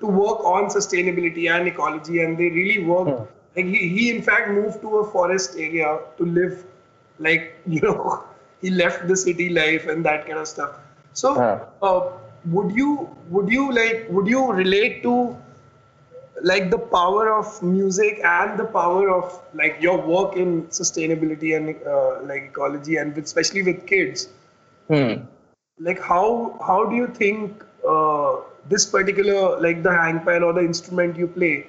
to 0.00 0.06
work 0.06 0.44
on 0.44 0.66
sustainability 0.66 1.50
and 1.50 1.66
ecology, 1.68 2.20
and 2.22 2.36
they 2.38 2.50
really 2.50 2.84
worked. 2.84 3.20
Like 3.56 3.66
he, 3.66 3.88
he 3.88 4.10
in 4.10 4.22
fact 4.22 4.50
moved 4.50 4.80
to 4.82 4.98
a 4.98 5.04
forest 5.10 5.56
area 5.56 5.98
to 6.18 6.24
live, 6.24 6.64
like 7.18 7.54
you 7.66 7.80
know, 7.80 8.22
he 8.60 8.70
left 8.70 9.06
the 9.08 9.16
city 9.16 9.48
life 9.48 9.86
and 9.86 10.04
that 10.04 10.26
kind 10.26 10.38
of 10.38 10.46
stuff. 10.48 10.70
So, 11.12 11.34
Huh. 11.34 11.58
uh, 11.82 12.00
would 12.46 12.74
you 12.74 13.08
would 13.28 13.50
you 13.50 13.72
like 13.72 14.06
would 14.10 14.26
you 14.26 14.52
relate 14.52 15.02
to 15.02 15.36
like 16.42 16.70
the 16.70 16.78
power 16.78 17.32
of 17.32 17.62
music 17.62 18.20
and 18.24 18.58
the 18.58 18.64
power 18.64 19.10
of 19.10 19.40
like 19.54 19.78
your 19.80 19.96
work 20.00 20.36
in 20.36 20.64
sustainability 20.66 21.56
and 21.56 21.74
uh, 21.86 22.20
like 22.22 22.42
ecology 22.42 22.96
and 22.96 23.16
with, 23.16 23.24
especially 23.24 23.62
with 23.62 23.86
kids? 23.86 24.28
Hmm. 24.88 25.14
like 25.80 26.00
how 26.00 26.56
how 26.66 26.84
do 26.90 26.94
you 26.94 27.08
think 27.08 27.64
uh, 27.92 28.36
this 28.68 28.84
particular 28.86 29.60
like 29.60 29.82
the 29.82 29.90
handpan 29.90 30.42
or 30.42 30.52
the 30.52 30.60
instrument 30.60 31.16
you 31.16 31.26
play 31.26 31.66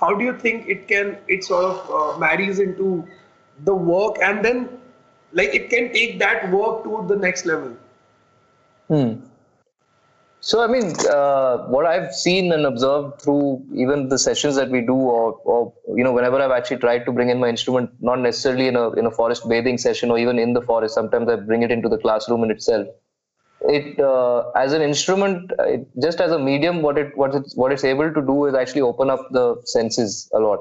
how 0.00 0.12
do 0.14 0.24
you 0.24 0.32
think 0.38 0.66
it 0.74 0.88
can 0.88 1.16
it 1.28 1.44
sort 1.44 1.64
of 1.64 1.92
uh, 1.98 2.18
marries 2.18 2.58
into 2.58 3.06
the 3.68 3.74
work 3.74 4.18
and 4.20 4.44
then 4.44 4.68
like 5.32 5.54
it 5.54 5.70
can 5.70 5.92
take 5.92 6.18
that 6.18 6.50
work 6.50 6.82
to 6.82 7.04
the 7.08 7.16
next 7.16 7.46
level 7.46 7.76
Hmm. 8.88 9.14
So, 10.48 10.62
I 10.62 10.68
mean, 10.68 10.94
uh, 11.10 11.66
what 11.74 11.86
I've 11.86 12.14
seen 12.14 12.52
and 12.52 12.66
observed 12.66 13.20
through 13.20 13.64
even 13.74 14.08
the 14.08 14.16
sessions 14.16 14.54
that 14.54 14.70
we 14.70 14.80
do, 14.80 14.94
or, 14.94 15.32
or, 15.44 15.74
you 15.96 16.04
know, 16.04 16.12
whenever 16.12 16.40
I've 16.40 16.52
actually 16.52 16.76
tried 16.76 17.04
to 17.06 17.10
bring 17.10 17.30
in 17.30 17.40
my 17.40 17.48
instrument, 17.48 17.90
not 18.00 18.20
necessarily 18.20 18.68
in 18.68 18.76
a 18.76 18.92
in 18.92 19.06
a 19.06 19.10
forest 19.10 19.48
bathing 19.48 19.76
session 19.76 20.08
or 20.08 20.18
even 20.18 20.38
in 20.38 20.52
the 20.52 20.62
forest. 20.62 20.94
Sometimes 20.94 21.28
I 21.28 21.34
bring 21.34 21.64
it 21.64 21.72
into 21.72 21.88
the 21.88 21.98
classroom 21.98 22.44
in 22.44 22.52
itself. 22.52 22.86
It 23.62 23.98
uh, 23.98 24.50
as 24.50 24.72
an 24.72 24.82
instrument, 24.82 25.50
it, 25.58 25.88
just 26.00 26.20
as 26.20 26.30
a 26.30 26.38
medium, 26.38 26.80
what 26.80 26.96
it 26.96 27.16
what 27.16 27.34
it's 27.34 27.56
what 27.56 27.72
it's 27.72 27.82
able 27.82 28.14
to 28.14 28.22
do 28.22 28.46
is 28.46 28.54
actually 28.54 28.82
open 28.82 29.10
up 29.10 29.26
the 29.32 29.60
senses 29.64 30.30
a 30.32 30.38
lot, 30.38 30.60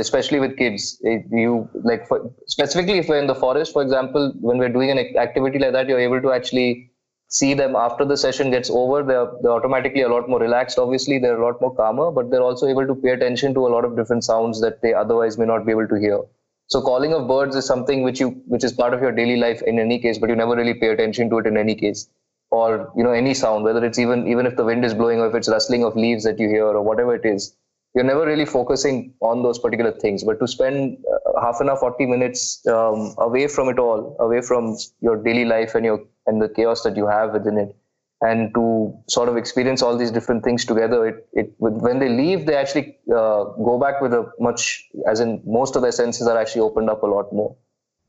especially 0.00 0.40
with 0.40 0.56
kids. 0.56 0.98
It, 1.02 1.26
you 1.30 1.68
like 1.84 2.08
for, 2.08 2.28
specifically 2.48 2.98
if 2.98 3.08
we're 3.08 3.20
in 3.20 3.28
the 3.28 3.36
forest, 3.36 3.72
for 3.72 3.82
example, 3.82 4.34
when 4.40 4.58
we're 4.58 4.74
doing 4.80 4.90
an 4.90 4.98
activity 5.16 5.60
like 5.60 5.70
that, 5.74 5.88
you're 5.88 6.00
able 6.08 6.20
to 6.22 6.32
actually 6.32 6.90
see 7.38 7.52
them 7.60 7.74
after 7.74 8.04
the 8.04 8.16
session 8.16 8.50
gets 8.50 8.70
over 8.70 9.02
they're, 9.02 9.28
they're 9.42 9.52
automatically 9.52 10.02
a 10.02 10.08
lot 10.08 10.28
more 10.28 10.38
relaxed. 10.40 10.78
Obviously 10.78 11.18
they're 11.18 11.40
a 11.40 11.44
lot 11.44 11.60
more 11.60 11.74
calmer 11.74 12.10
but 12.10 12.30
they're 12.30 12.48
also 12.48 12.68
able 12.68 12.86
to 12.86 12.94
pay 12.94 13.10
attention 13.10 13.54
to 13.54 13.66
a 13.66 13.72
lot 13.74 13.84
of 13.84 13.96
different 13.96 14.24
sounds 14.24 14.60
that 14.60 14.80
they 14.82 14.94
otherwise 14.94 15.36
may 15.36 15.44
not 15.44 15.66
be 15.66 15.72
able 15.72 15.88
to 15.88 15.96
hear. 15.96 16.20
So 16.68 16.80
calling 16.80 17.12
of 17.12 17.26
birds 17.28 17.56
is 17.56 17.66
something 17.66 18.02
which 18.02 18.20
you 18.20 18.28
which 18.46 18.64
is 18.64 18.72
part 18.72 18.94
of 18.94 19.02
your 19.02 19.12
daily 19.12 19.36
life 19.36 19.62
in 19.62 19.78
any 19.78 19.98
case 19.98 20.18
but 20.18 20.30
you 20.30 20.36
never 20.36 20.56
really 20.56 20.74
pay 20.74 20.88
attention 20.88 21.28
to 21.30 21.38
it 21.38 21.46
in 21.46 21.56
any 21.56 21.74
case. 21.74 22.08
Or 22.50 22.92
you 22.96 23.02
know 23.02 23.10
any 23.10 23.34
sound 23.34 23.64
whether 23.64 23.84
it's 23.84 23.98
even 23.98 24.26
even 24.28 24.46
if 24.46 24.56
the 24.56 24.64
wind 24.64 24.84
is 24.84 24.94
blowing 24.94 25.18
or 25.18 25.28
if 25.28 25.34
it's 25.34 25.48
rustling 25.48 25.84
of 25.84 25.96
leaves 25.96 26.24
that 26.24 26.38
you 26.38 26.48
hear 26.48 26.66
or 26.66 26.82
whatever 26.82 27.14
it 27.14 27.24
is 27.24 27.54
you're 27.94 28.04
never 28.04 28.26
really 28.26 28.44
focusing 28.44 29.14
on 29.20 29.42
those 29.42 29.58
particular 29.58 29.92
things 29.92 30.24
but 30.24 30.40
to 30.40 30.48
spend 30.48 30.98
uh, 31.12 31.40
half 31.40 31.60
an 31.60 31.68
hour 31.68 31.76
40 31.76 32.06
minutes 32.06 32.66
um, 32.66 33.14
away 33.18 33.46
from 33.46 33.68
it 33.68 33.78
all 33.78 34.16
away 34.20 34.40
from 34.40 34.76
your 35.00 35.22
daily 35.22 35.44
life 35.44 35.74
and 35.74 35.84
your 35.84 36.00
and 36.26 36.42
the 36.42 36.48
chaos 36.48 36.82
that 36.82 36.96
you 36.96 37.06
have 37.06 37.32
within 37.32 37.58
it 37.58 37.74
and 38.20 38.54
to 38.54 38.64
sort 39.08 39.28
of 39.28 39.36
experience 39.36 39.82
all 39.82 39.96
these 39.96 40.10
different 40.10 40.42
things 40.44 40.64
together 40.64 41.06
it, 41.06 41.28
it 41.32 41.52
when 41.58 41.98
they 41.98 42.08
leave 42.08 42.46
they 42.46 42.56
actually 42.56 42.96
uh, 43.10 43.44
go 43.68 43.78
back 43.78 44.00
with 44.00 44.12
a 44.12 44.30
much 44.38 44.88
as 45.06 45.20
in 45.20 45.40
most 45.44 45.76
of 45.76 45.82
their 45.82 45.92
senses 45.92 46.26
are 46.26 46.38
actually 46.38 46.60
opened 46.60 46.88
up 46.88 47.02
a 47.02 47.06
lot 47.06 47.32
more. 47.32 47.54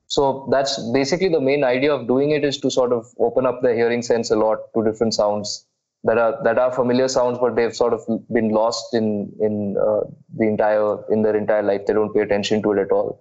So 0.07 0.47
that's 0.51 0.77
basically 0.91 1.29
the 1.29 1.41
main 1.41 1.63
idea 1.63 1.91
of 1.91 2.07
doing 2.07 2.31
it 2.31 2.45
is 2.45 2.59
to 2.59 2.69
sort 2.69 2.93
of 2.93 3.07
open 3.19 3.45
up 3.45 3.61
the 3.61 3.73
hearing 3.73 4.03
sense 4.03 4.29
a 4.29 4.35
lot 4.35 4.59
to 4.75 4.83
different 4.83 5.15
sounds 5.15 5.65
that 6.05 6.17
are 6.17 6.33
that 6.43 6.57
are 6.57 6.71
familiar 6.71 7.07
sounds 7.07 7.37
but 7.43 7.55
they've 7.55 7.75
sort 7.75 7.93
of 7.93 8.01
been 8.31 8.49
lost 8.49 8.93
in 8.93 9.07
in 9.41 9.75
uh, 9.87 10.01
the 10.37 10.47
entire 10.53 10.97
in 11.13 11.21
their 11.21 11.35
entire 11.35 11.63
life 11.63 11.85
they 11.85 11.93
don't 11.93 12.13
pay 12.13 12.21
attention 12.21 12.61
to 12.63 12.71
it 12.73 12.79
at 12.85 12.91
all 12.91 13.19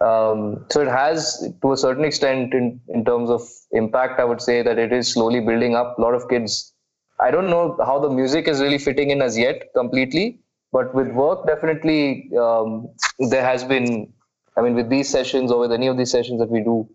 um, 0.00 0.64
so 0.70 0.80
it 0.80 0.88
has, 0.88 1.46
to 1.60 1.72
a 1.72 1.76
certain 1.76 2.04
extent, 2.04 2.54
in, 2.54 2.80
in 2.88 3.04
terms 3.04 3.28
of 3.28 3.42
impact, 3.72 4.18
I 4.18 4.24
would 4.24 4.40
say 4.40 4.62
that 4.62 4.78
it 4.78 4.92
is 4.92 5.12
slowly 5.12 5.40
building 5.40 5.74
up. 5.74 5.98
A 5.98 6.00
lot 6.00 6.14
of 6.14 6.28
kids, 6.28 6.72
I 7.20 7.30
don't 7.30 7.50
know 7.50 7.76
how 7.84 7.98
the 7.98 8.08
music 8.08 8.48
is 8.48 8.60
really 8.60 8.78
fitting 8.78 9.10
in 9.10 9.20
as 9.20 9.36
yet 9.36 9.68
completely, 9.74 10.40
but 10.72 10.94
with 10.94 11.08
work, 11.08 11.46
definitely 11.46 12.30
um, 12.38 12.88
there 13.28 13.44
has 13.44 13.62
been, 13.62 14.10
I 14.56 14.62
mean, 14.62 14.74
with 14.74 14.88
these 14.88 15.08
sessions 15.08 15.52
or 15.52 15.60
with 15.60 15.72
any 15.72 15.86
of 15.86 15.98
these 15.98 16.10
sessions 16.10 16.40
that 16.40 16.48
we 16.48 16.60
do, 16.60 16.88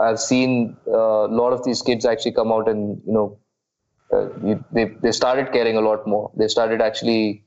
I've 0.00 0.20
seen 0.20 0.76
uh, 0.88 1.26
a 1.26 1.32
lot 1.32 1.52
of 1.52 1.64
these 1.64 1.82
kids 1.82 2.04
actually 2.04 2.32
come 2.32 2.50
out 2.50 2.68
and, 2.68 3.00
you 3.06 3.12
know, 3.12 3.38
uh, 4.12 4.28
they, 4.72 4.84
they 5.02 5.12
started 5.12 5.52
caring 5.52 5.76
a 5.76 5.80
lot 5.80 6.06
more. 6.06 6.30
They 6.36 6.48
started 6.48 6.80
actually 6.80 7.44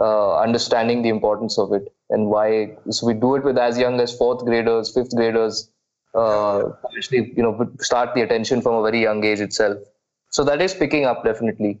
uh, 0.00 0.38
understanding 0.38 1.02
the 1.02 1.08
importance 1.08 1.58
of 1.58 1.72
it 1.72 1.92
and 2.10 2.28
why. 2.28 2.76
So 2.90 3.06
we 3.06 3.14
do 3.14 3.34
it 3.36 3.44
with 3.44 3.58
as 3.58 3.78
young 3.78 4.00
as 4.00 4.16
fourth 4.16 4.44
graders, 4.44 4.92
fifth 4.92 5.14
graders. 5.14 5.70
Uh, 6.14 6.70
actually, 6.96 7.32
you 7.36 7.42
know, 7.42 7.70
start 7.80 8.14
the 8.14 8.22
attention 8.22 8.62
from 8.62 8.74
a 8.74 8.82
very 8.82 9.02
young 9.02 9.22
age 9.24 9.40
itself. 9.40 9.78
So 10.30 10.44
that 10.44 10.62
is 10.62 10.74
picking 10.74 11.04
up 11.04 11.24
definitely. 11.24 11.80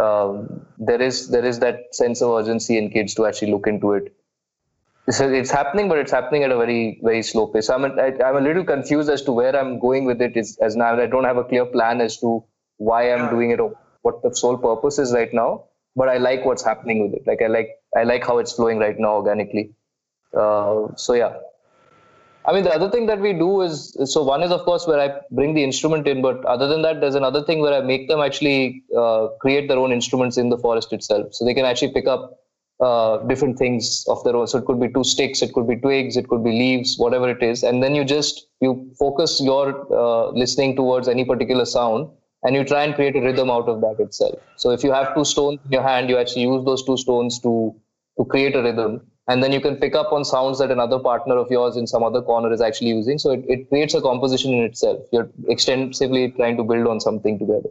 Um, 0.00 0.66
there 0.78 1.00
is 1.00 1.28
there 1.28 1.44
is 1.44 1.60
that 1.60 1.94
sense 1.94 2.20
of 2.20 2.30
urgency 2.30 2.76
in 2.78 2.90
kids 2.90 3.14
to 3.14 3.26
actually 3.26 3.52
look 3.52 3.66
into 3.66 3.92
it. 3.92 4.14
So 5.10 5.30
it's 5.30 5.50
happening, 5.50 5.88
but 5.88 5.98
it's 5.98 6.10
happening 6.10 6.44
at 6.44 6.50
a 6.50 6.56
very 6.56 6.98
very 7.02 7.22
slow 7.22 7.46
pace. 7.46 7.68
I'm 7.68 7.84
a, 7.84 7.88
I, 7.88 8.28
I'm 8.28 8.36
a 8.36 8.40
little 8.40 8.64
confused 8.64 9.10
as 9.10 9.22
to 9.22 9.32
where 9.32 9.54
I'm 9.54 9.78
going 9.78 10.06
with 10.06 10.20
it. 10.22 10.36
Is 10.36 10.56
as 10.58 10.74
now 10.74 10.98
I 10.98 11.06
don't 11.06 11.24
have 11.24 11.36
a 11.36 11.44
clear 11.44 11.66
plan 11.66 12.00
as 12.00 12.16
to 12.20 12.42
why 12.90 13.00
I'm 13.12 13.30
doing 13.34 13.50
it 13.50 13.60
or 13.60 13.70
what 14.02 14.22
the 14.22 14.34
sole 14.34 14.58
purpose 14.68 14.98
is 14.98 15.12
right 15.20 15.32
now 15.42 15.50
but 15.96 16.08
I 16.08 16.18
like 16.18 16.44
what's 16.44 16.64
happening 16.64 17.02
with 17.02 17.14
it. 17.14 17.26
Like 17.26 17.42
I 17.42 17.46
like 17.46 17.70
I 17.96 18.04
like 18.04 18.26
how 18.26 18.38
it's 18.38 18.52
flowing 18.52 18.78
right 18.78 18.98
now 18.98 19.14
organically. 19.14 19.72
Uh, 20.36 20.88
so 20.96 21.14
yeah. 21.14 21.36
I 22.46 22.52
mean, 22.52 22.64
the 22.64 22.74
other 22.74 22.90
thing 22.90 23.06
that 23.06 23.20
we 23.20 23.32
do 23.32 23.62
is 23.62 23.96
so 24.04 24.22
one 24.22 24.42
is 24.42 24.50
of 24.50 24.62
course 24.64 24.86
where 24.86 25.00
I 25.00 25.20
bring 25.30 25.54
the 25.54 25.64
instrument 25.64 26.06
in, 26.06 26.20
but 26.20 26.44
other 26.44 26.66
than 26.68 26.82
that, 26.82 27.00
there's 27.00 27.14
another 27.14 27.42
thing 27.42 27.60
where 27.60 27.72
I 27.72 27.80
make 27.80 28.08
them 28.08 28.20
actually 28.20 28.82
uh, 28.96 29.28
create 29.40 29.68
their 29.68 29.78
own 29.78 29.92
instruments 29.92 30.36
in 30.36 30.50
the 30.50 30.58
forest 30.58 30.92
itself, 30.92 31.32
so 31.34 31.44
they 31.44 31.54
can 31.54 31.64
actually 31.64 31.92
pick 31.92 32.06
up 32.06 32.38
uh, 32.80 33.18
different 33.28 33.56
things 33.56 34.04
of 34.08 34.22
their 34.24 34.36
own. 34.36 34.46
So 34.46 34.58
it 34.58 34.66
could 34.66 34.78
be 34.78 34.88
two 34.88 35.04
sticks, 35.04 35.40
it 35.40 35.54
could 35.54 35.66
be 35.66 35.76
twigs, 35.76 36.18
it 36.18 36.28
could 36.28 36.44
be 36.44 36.50
leaves, 36.50 36.98
whatever 36.98 37.30
it 37.30 37.42
is, 37.42 37.62
and 37.62 37.82
then 37.82 37.94
you 37.94 38.04
just 38.04 38.46
you 38.60 38.90
focus 38.98 39.40
your 39.42 39.86
uh, 39.90 40.28
listening 40.32 40.76
towards 40.76 41.08
any 41.08 41.24
particular 41.24 41.64
sound, 41.64 42.10
and 42.44 42.54
you 42.54 42.64
try 42.64 42.84
and 42.84 42.94
create 42.94 43.16
a 43.16 43.20
rhythm 43.20 43.50
out 43.50 43.68
of 43.68 43.80
that 43.80 43.96
itself. 43.98 44.38
So 44.56 44.70
if 44.70 44.84
you 44.84 44.92
have 44.92 45.14
two 45.14 45.24
stones 45.24 45.58
in 45.64 45.72
your 45.72 45.82
hand, 45.82 46.08
you 46.08 46.18
actually 46.18 46.42
use 46.42 46.64
those 46.64 46.84
two 46.84 46.96
stones 46.96 47.40
to 47.40 47.74
to 48.18 48.24
create 48.24 48.54
a 48.54 48.62
rhythm, 48.62 49.00
and 49.26 49.42
then 49.42 49.50
you 49.50 49.60
can 49.60 49.76
pick 49.76 49.94
up 49.94 50.12
on 50.12 50.24
sounds 50.24 50.58
that 50.58 50.70
another 50.70 50.98
partner 50.98 51.36
of 51.36 51.50
yours 51.50 51.76
in 51.76 51.86
some 51.86 52.04
other 52.04 52.22
corner 52.22 52.52
is 52.52 52.60
actually 52.60 52.90
using. 52.90 53.18
So 53.18 53.32
it, 53.32 53.44
it 53.48 53.68
creates 53.68 53.94
a 53.94 54.00
composition 54.00 54.52
in 54.52 54.62
itself. 54.64 55.06
You're 55.12 55.30
extensively 55.48 56.30
trying 56.30 56.56
to 56.58 56.64
build 56.64 56.86
on 56.86 57.00
something 57.00 57.38
together. 57.38 57.70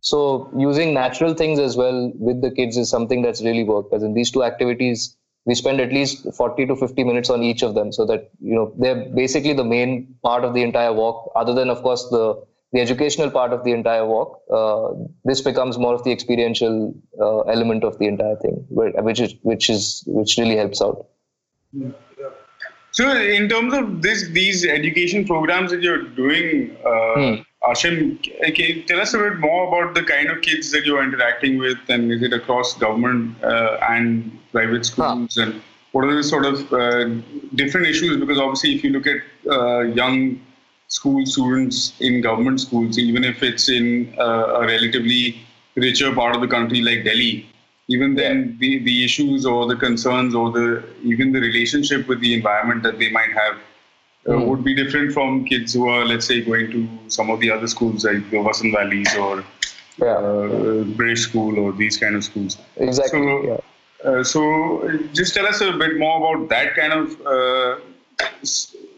So 0.00 0.50
using 0.56 0.94
natural 0.94 1.34
things 1.34 1.58
as 1.58 1.76
well 1.76 2.12
with 2.14 2.40
the 2.40 2.50
kids 2.50 2.76
is 2.76 2.88
something 2.88 3.22
that's 3.22 3.42
really 3.42 3.64
worked. 3.64 3.92
As 3.92 4.02
in 4.02 4.14
these 4.14 4.30
two 4.30 4.44
activities, 4.44 5.16
we 5.44 5.54
spend 5.54 5.80
at 5.80 5.92
least 5.92 6.26
40 6.34 6.66
to 6.66 6.76
50 6.76 7.04
minutes 7.04 7.30
on 7.30 7.42
each 7.42 7.62
of 7.62 7.74
them 7.74 7.92
so 7.92 8.04
that 8.06 8.30
you 8.40 8.54
know 8.54 8.72
they're 8.78 9.06
basically 9.06 9.52
the 9.52 9.64
main 9.64 10.14
part 10.22 10.44
of 10.44 10.54
the 10.54 10.62
entire 10.62 10.92
walk 10.92 11.32
other 11.34 11.54
than 11.54 11.70
of 11.70 11.82
course 11.82 12.08
the 12.10 12.42
the 12.72 12.80
educational 12.80 13.30
part 13.30 13.52
of 13.52 13.64
the 13.64 13.72
entire 13.72 14.06
walk, 14.06 14.40
uh, 14.50 14.90
this 15.24 15.40
becomes 15.40 15.76
more 15.78 15.94
of 15.94 16.04
the 16.04 16.12
experiential 16.12 16.94
uh, 17.20 17.40
element 17.40 17.82
of 17.82 17.98
the 17.98 18.06
entire 18.06 18.36
thing, 18.36 18.64
which 18.68 19.20
is 19.20 19.34
which 19.42 19.68
is 19.68 20.04
which 20.06 20.36
really 20.38 20.56
helps 20.56 20.80
out. 20.80 21.06
So, 22.92 23.16
in 23.16 23.48
terms 23.48 23.74
of 23.74 24.02
this, 24.02 24.28
these 24.28 24.64
education 24.64 25.24
programs 25.24 25.70
that 25.70 25.82
you're 25.82 26.02
doing, 26.02 26.76
uh, 26.84 27.14
hmm. 27.14 27.34
Ashim, 27.62 28.22
can 28.22 28.66
you 28.66 28.82
tell 28.82 29.00
us 29.00 29.14
a 29.14 29.18
bit 29.18 29.38
more 29.38 29.68
about 29.68 29.94
the 29.94 30.02
kind 30.02 30.28
of 30.28 30.40
kids 30.42 30.70
that 30.72 30.84
you're 30.84 31.02
interacting 31.02 31.58
with, 31.58 31.78
and 31.88 32.10
is 32.10 32.22
it 32.22 32.32
across 32.32 32.76
government 32.76 33.42
uh, 33.44 33.78
and 33.88 34.38
private 34.50 34.86
schools, 34.86 35.36
huh. 35.36 35.42
and 35.42 35.62
what 35.92 36.04
are 36.04 36.14
the 36.14 36.22
sort 36.22 36.46
of 36.46 36.72
uh, 36.72 37.04
different 37.54 37.86
issues? 37.86 38.16
Because 38.18 38.38
obviously, 38.38 38.74
if 38.74 38.84
you 38.84 38.90
look 38.90 39.06
at 39.06 39.20
uh, 39.50 39.80
young 39.80 40.40
school 40.90 41.24
students 41.24 41.94
in 42.00 42.20
government 42.20 42.60
schools, 42.60 42.98
even 42.98 43.24
if 43.24 43.42
it's 43.42 43.68
in 43.68 44.12
uh, 44.18 44.60
a 44.60 44.66
relatively 44.66 45.40
richer 45.76 46.12
part 46.14 46.34
of 46.34 46.40
the 46.42 46.48
country 46.48 46.82
like 46.82 47.04
Delhi, 47.04 47.46
even 47.88 48.14
then 48.14 48.56
the, 48.60 48.80
the 48.80 49.04
issues 49.04 49.46
or 49.46 49.66
the 49.66 49.76
concerns 49.76 50.34
or 50.34 50.50
the 50.50 50.84
even 51.02 51.32
the 51.32 51.40
relationship 51.40 52.06
with 52.08 52.20
the 52.20 52.34
environment 52.34 52.82
that 52.82 52.98
they 52.98 53.10
might 53.10 53.32
have 53.32 53.56
uh, 54.26 54.32
mm. 54.32 54.46
would 54.48 54.62
be 54.64 54.74
different 54.74 55.12
from 55.12 55.44
kids 55.44 55.72
who 55.74 55.88
are, 55.88 56.04
let's 56.04 56.26
say, 56.26 56.40
going 56.40 56.70
to 56.72 56.88
some 57.08 57.30
of 57.30 57.40
the 57.40 57.50
other 57.50 57.66
schools 57.66 58.04
like 58.04 58.28
the 58.30 58.36
Vasant 58.36 58.74
Valleys 58.74 59.16
or 59.16 59.44
yeah. 59.96 60.06
uh, 60.06 60.84
British 60.98 61.22
School 61.22 61.58
or 61.58 61.72
these 61.72 61.96
kind 61.96 62.16
of 62.16 62.24
schools. 62.24 62.58
Exactly. 62.76 63.20
So, 63.20 63.42
yeah. 63.44 64.10
uh, 64.10 64.24
so 64.24 64.98
just 65.12 65.34
tell 65.34 65.46
us 65.46 65.60
a 65.60 65.72
bit 65.72 65.98
more 65.98 66.16
about 66.18 66.48
that 66.48 66.74
kind 66.74 66.92
of 66.92 67.20
uh, 67.26 67.78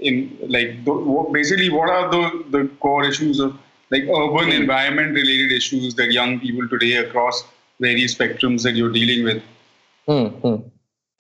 in 0.03 0.37
like 0.49 0.85
the, 0.85 1.29
basically 1.33 1.71
what 1.71 1.88
are 1.88 2.11
the, 2.11 2.45
the 2.51 2.69
core 2.81 3.05
issues 3.05 3.41
of 3.41 3.57
like 3.91 4.03
urban 4.05 4.51
mm. 4.51 4.61
environment 4.61 5.15
related 5.15 5.53
issues 5.53 5.95
that 5.95 6.12
young 6.12 6.41
people 6.41 6.69
today 6.69 6.95
across 6.97 7.45
various 7.81 8.15
spectrums 8.15 8.62
that 8.62 8.75
you're 8.75 8.93
dealing 8.93 9.25
with 9.25 9.43
mm. 10.09 10.71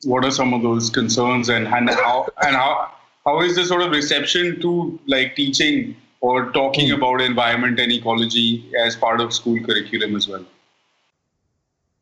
what 0.04 0.24
are 0.24 0.30
some 0.30 0.54
of 0.54 0.62
those 0.62 0.90
concerns 0.90 1.48
and, 1.48 1.66
and 1.68 1.90
how 1.90 2.28
and 2.42 2.56
how 2.56 2.90
how 3.24 3.40
is 3.40 3.54
the 3.56 3.64
sort 3.64 3.82
of 3.82 3.92
reception 3.92 4.60
to 4.60 4.98
like 5.06 5.36
teaching 5.36 5.94
or 6.20 6.50
talking 6.52 6.88
mm. 6.88 6.96
about 6.96 7.20
environment 7.20 7.78
and 7.78 7.92
ecology 7.92 8.70
as 8.84 8.96
part 8.96 9.20
of 9.20 9.32
school 9.32 9.62
curriculum 9.64 10.16
as 10.16 10.28
well 10.28 10.44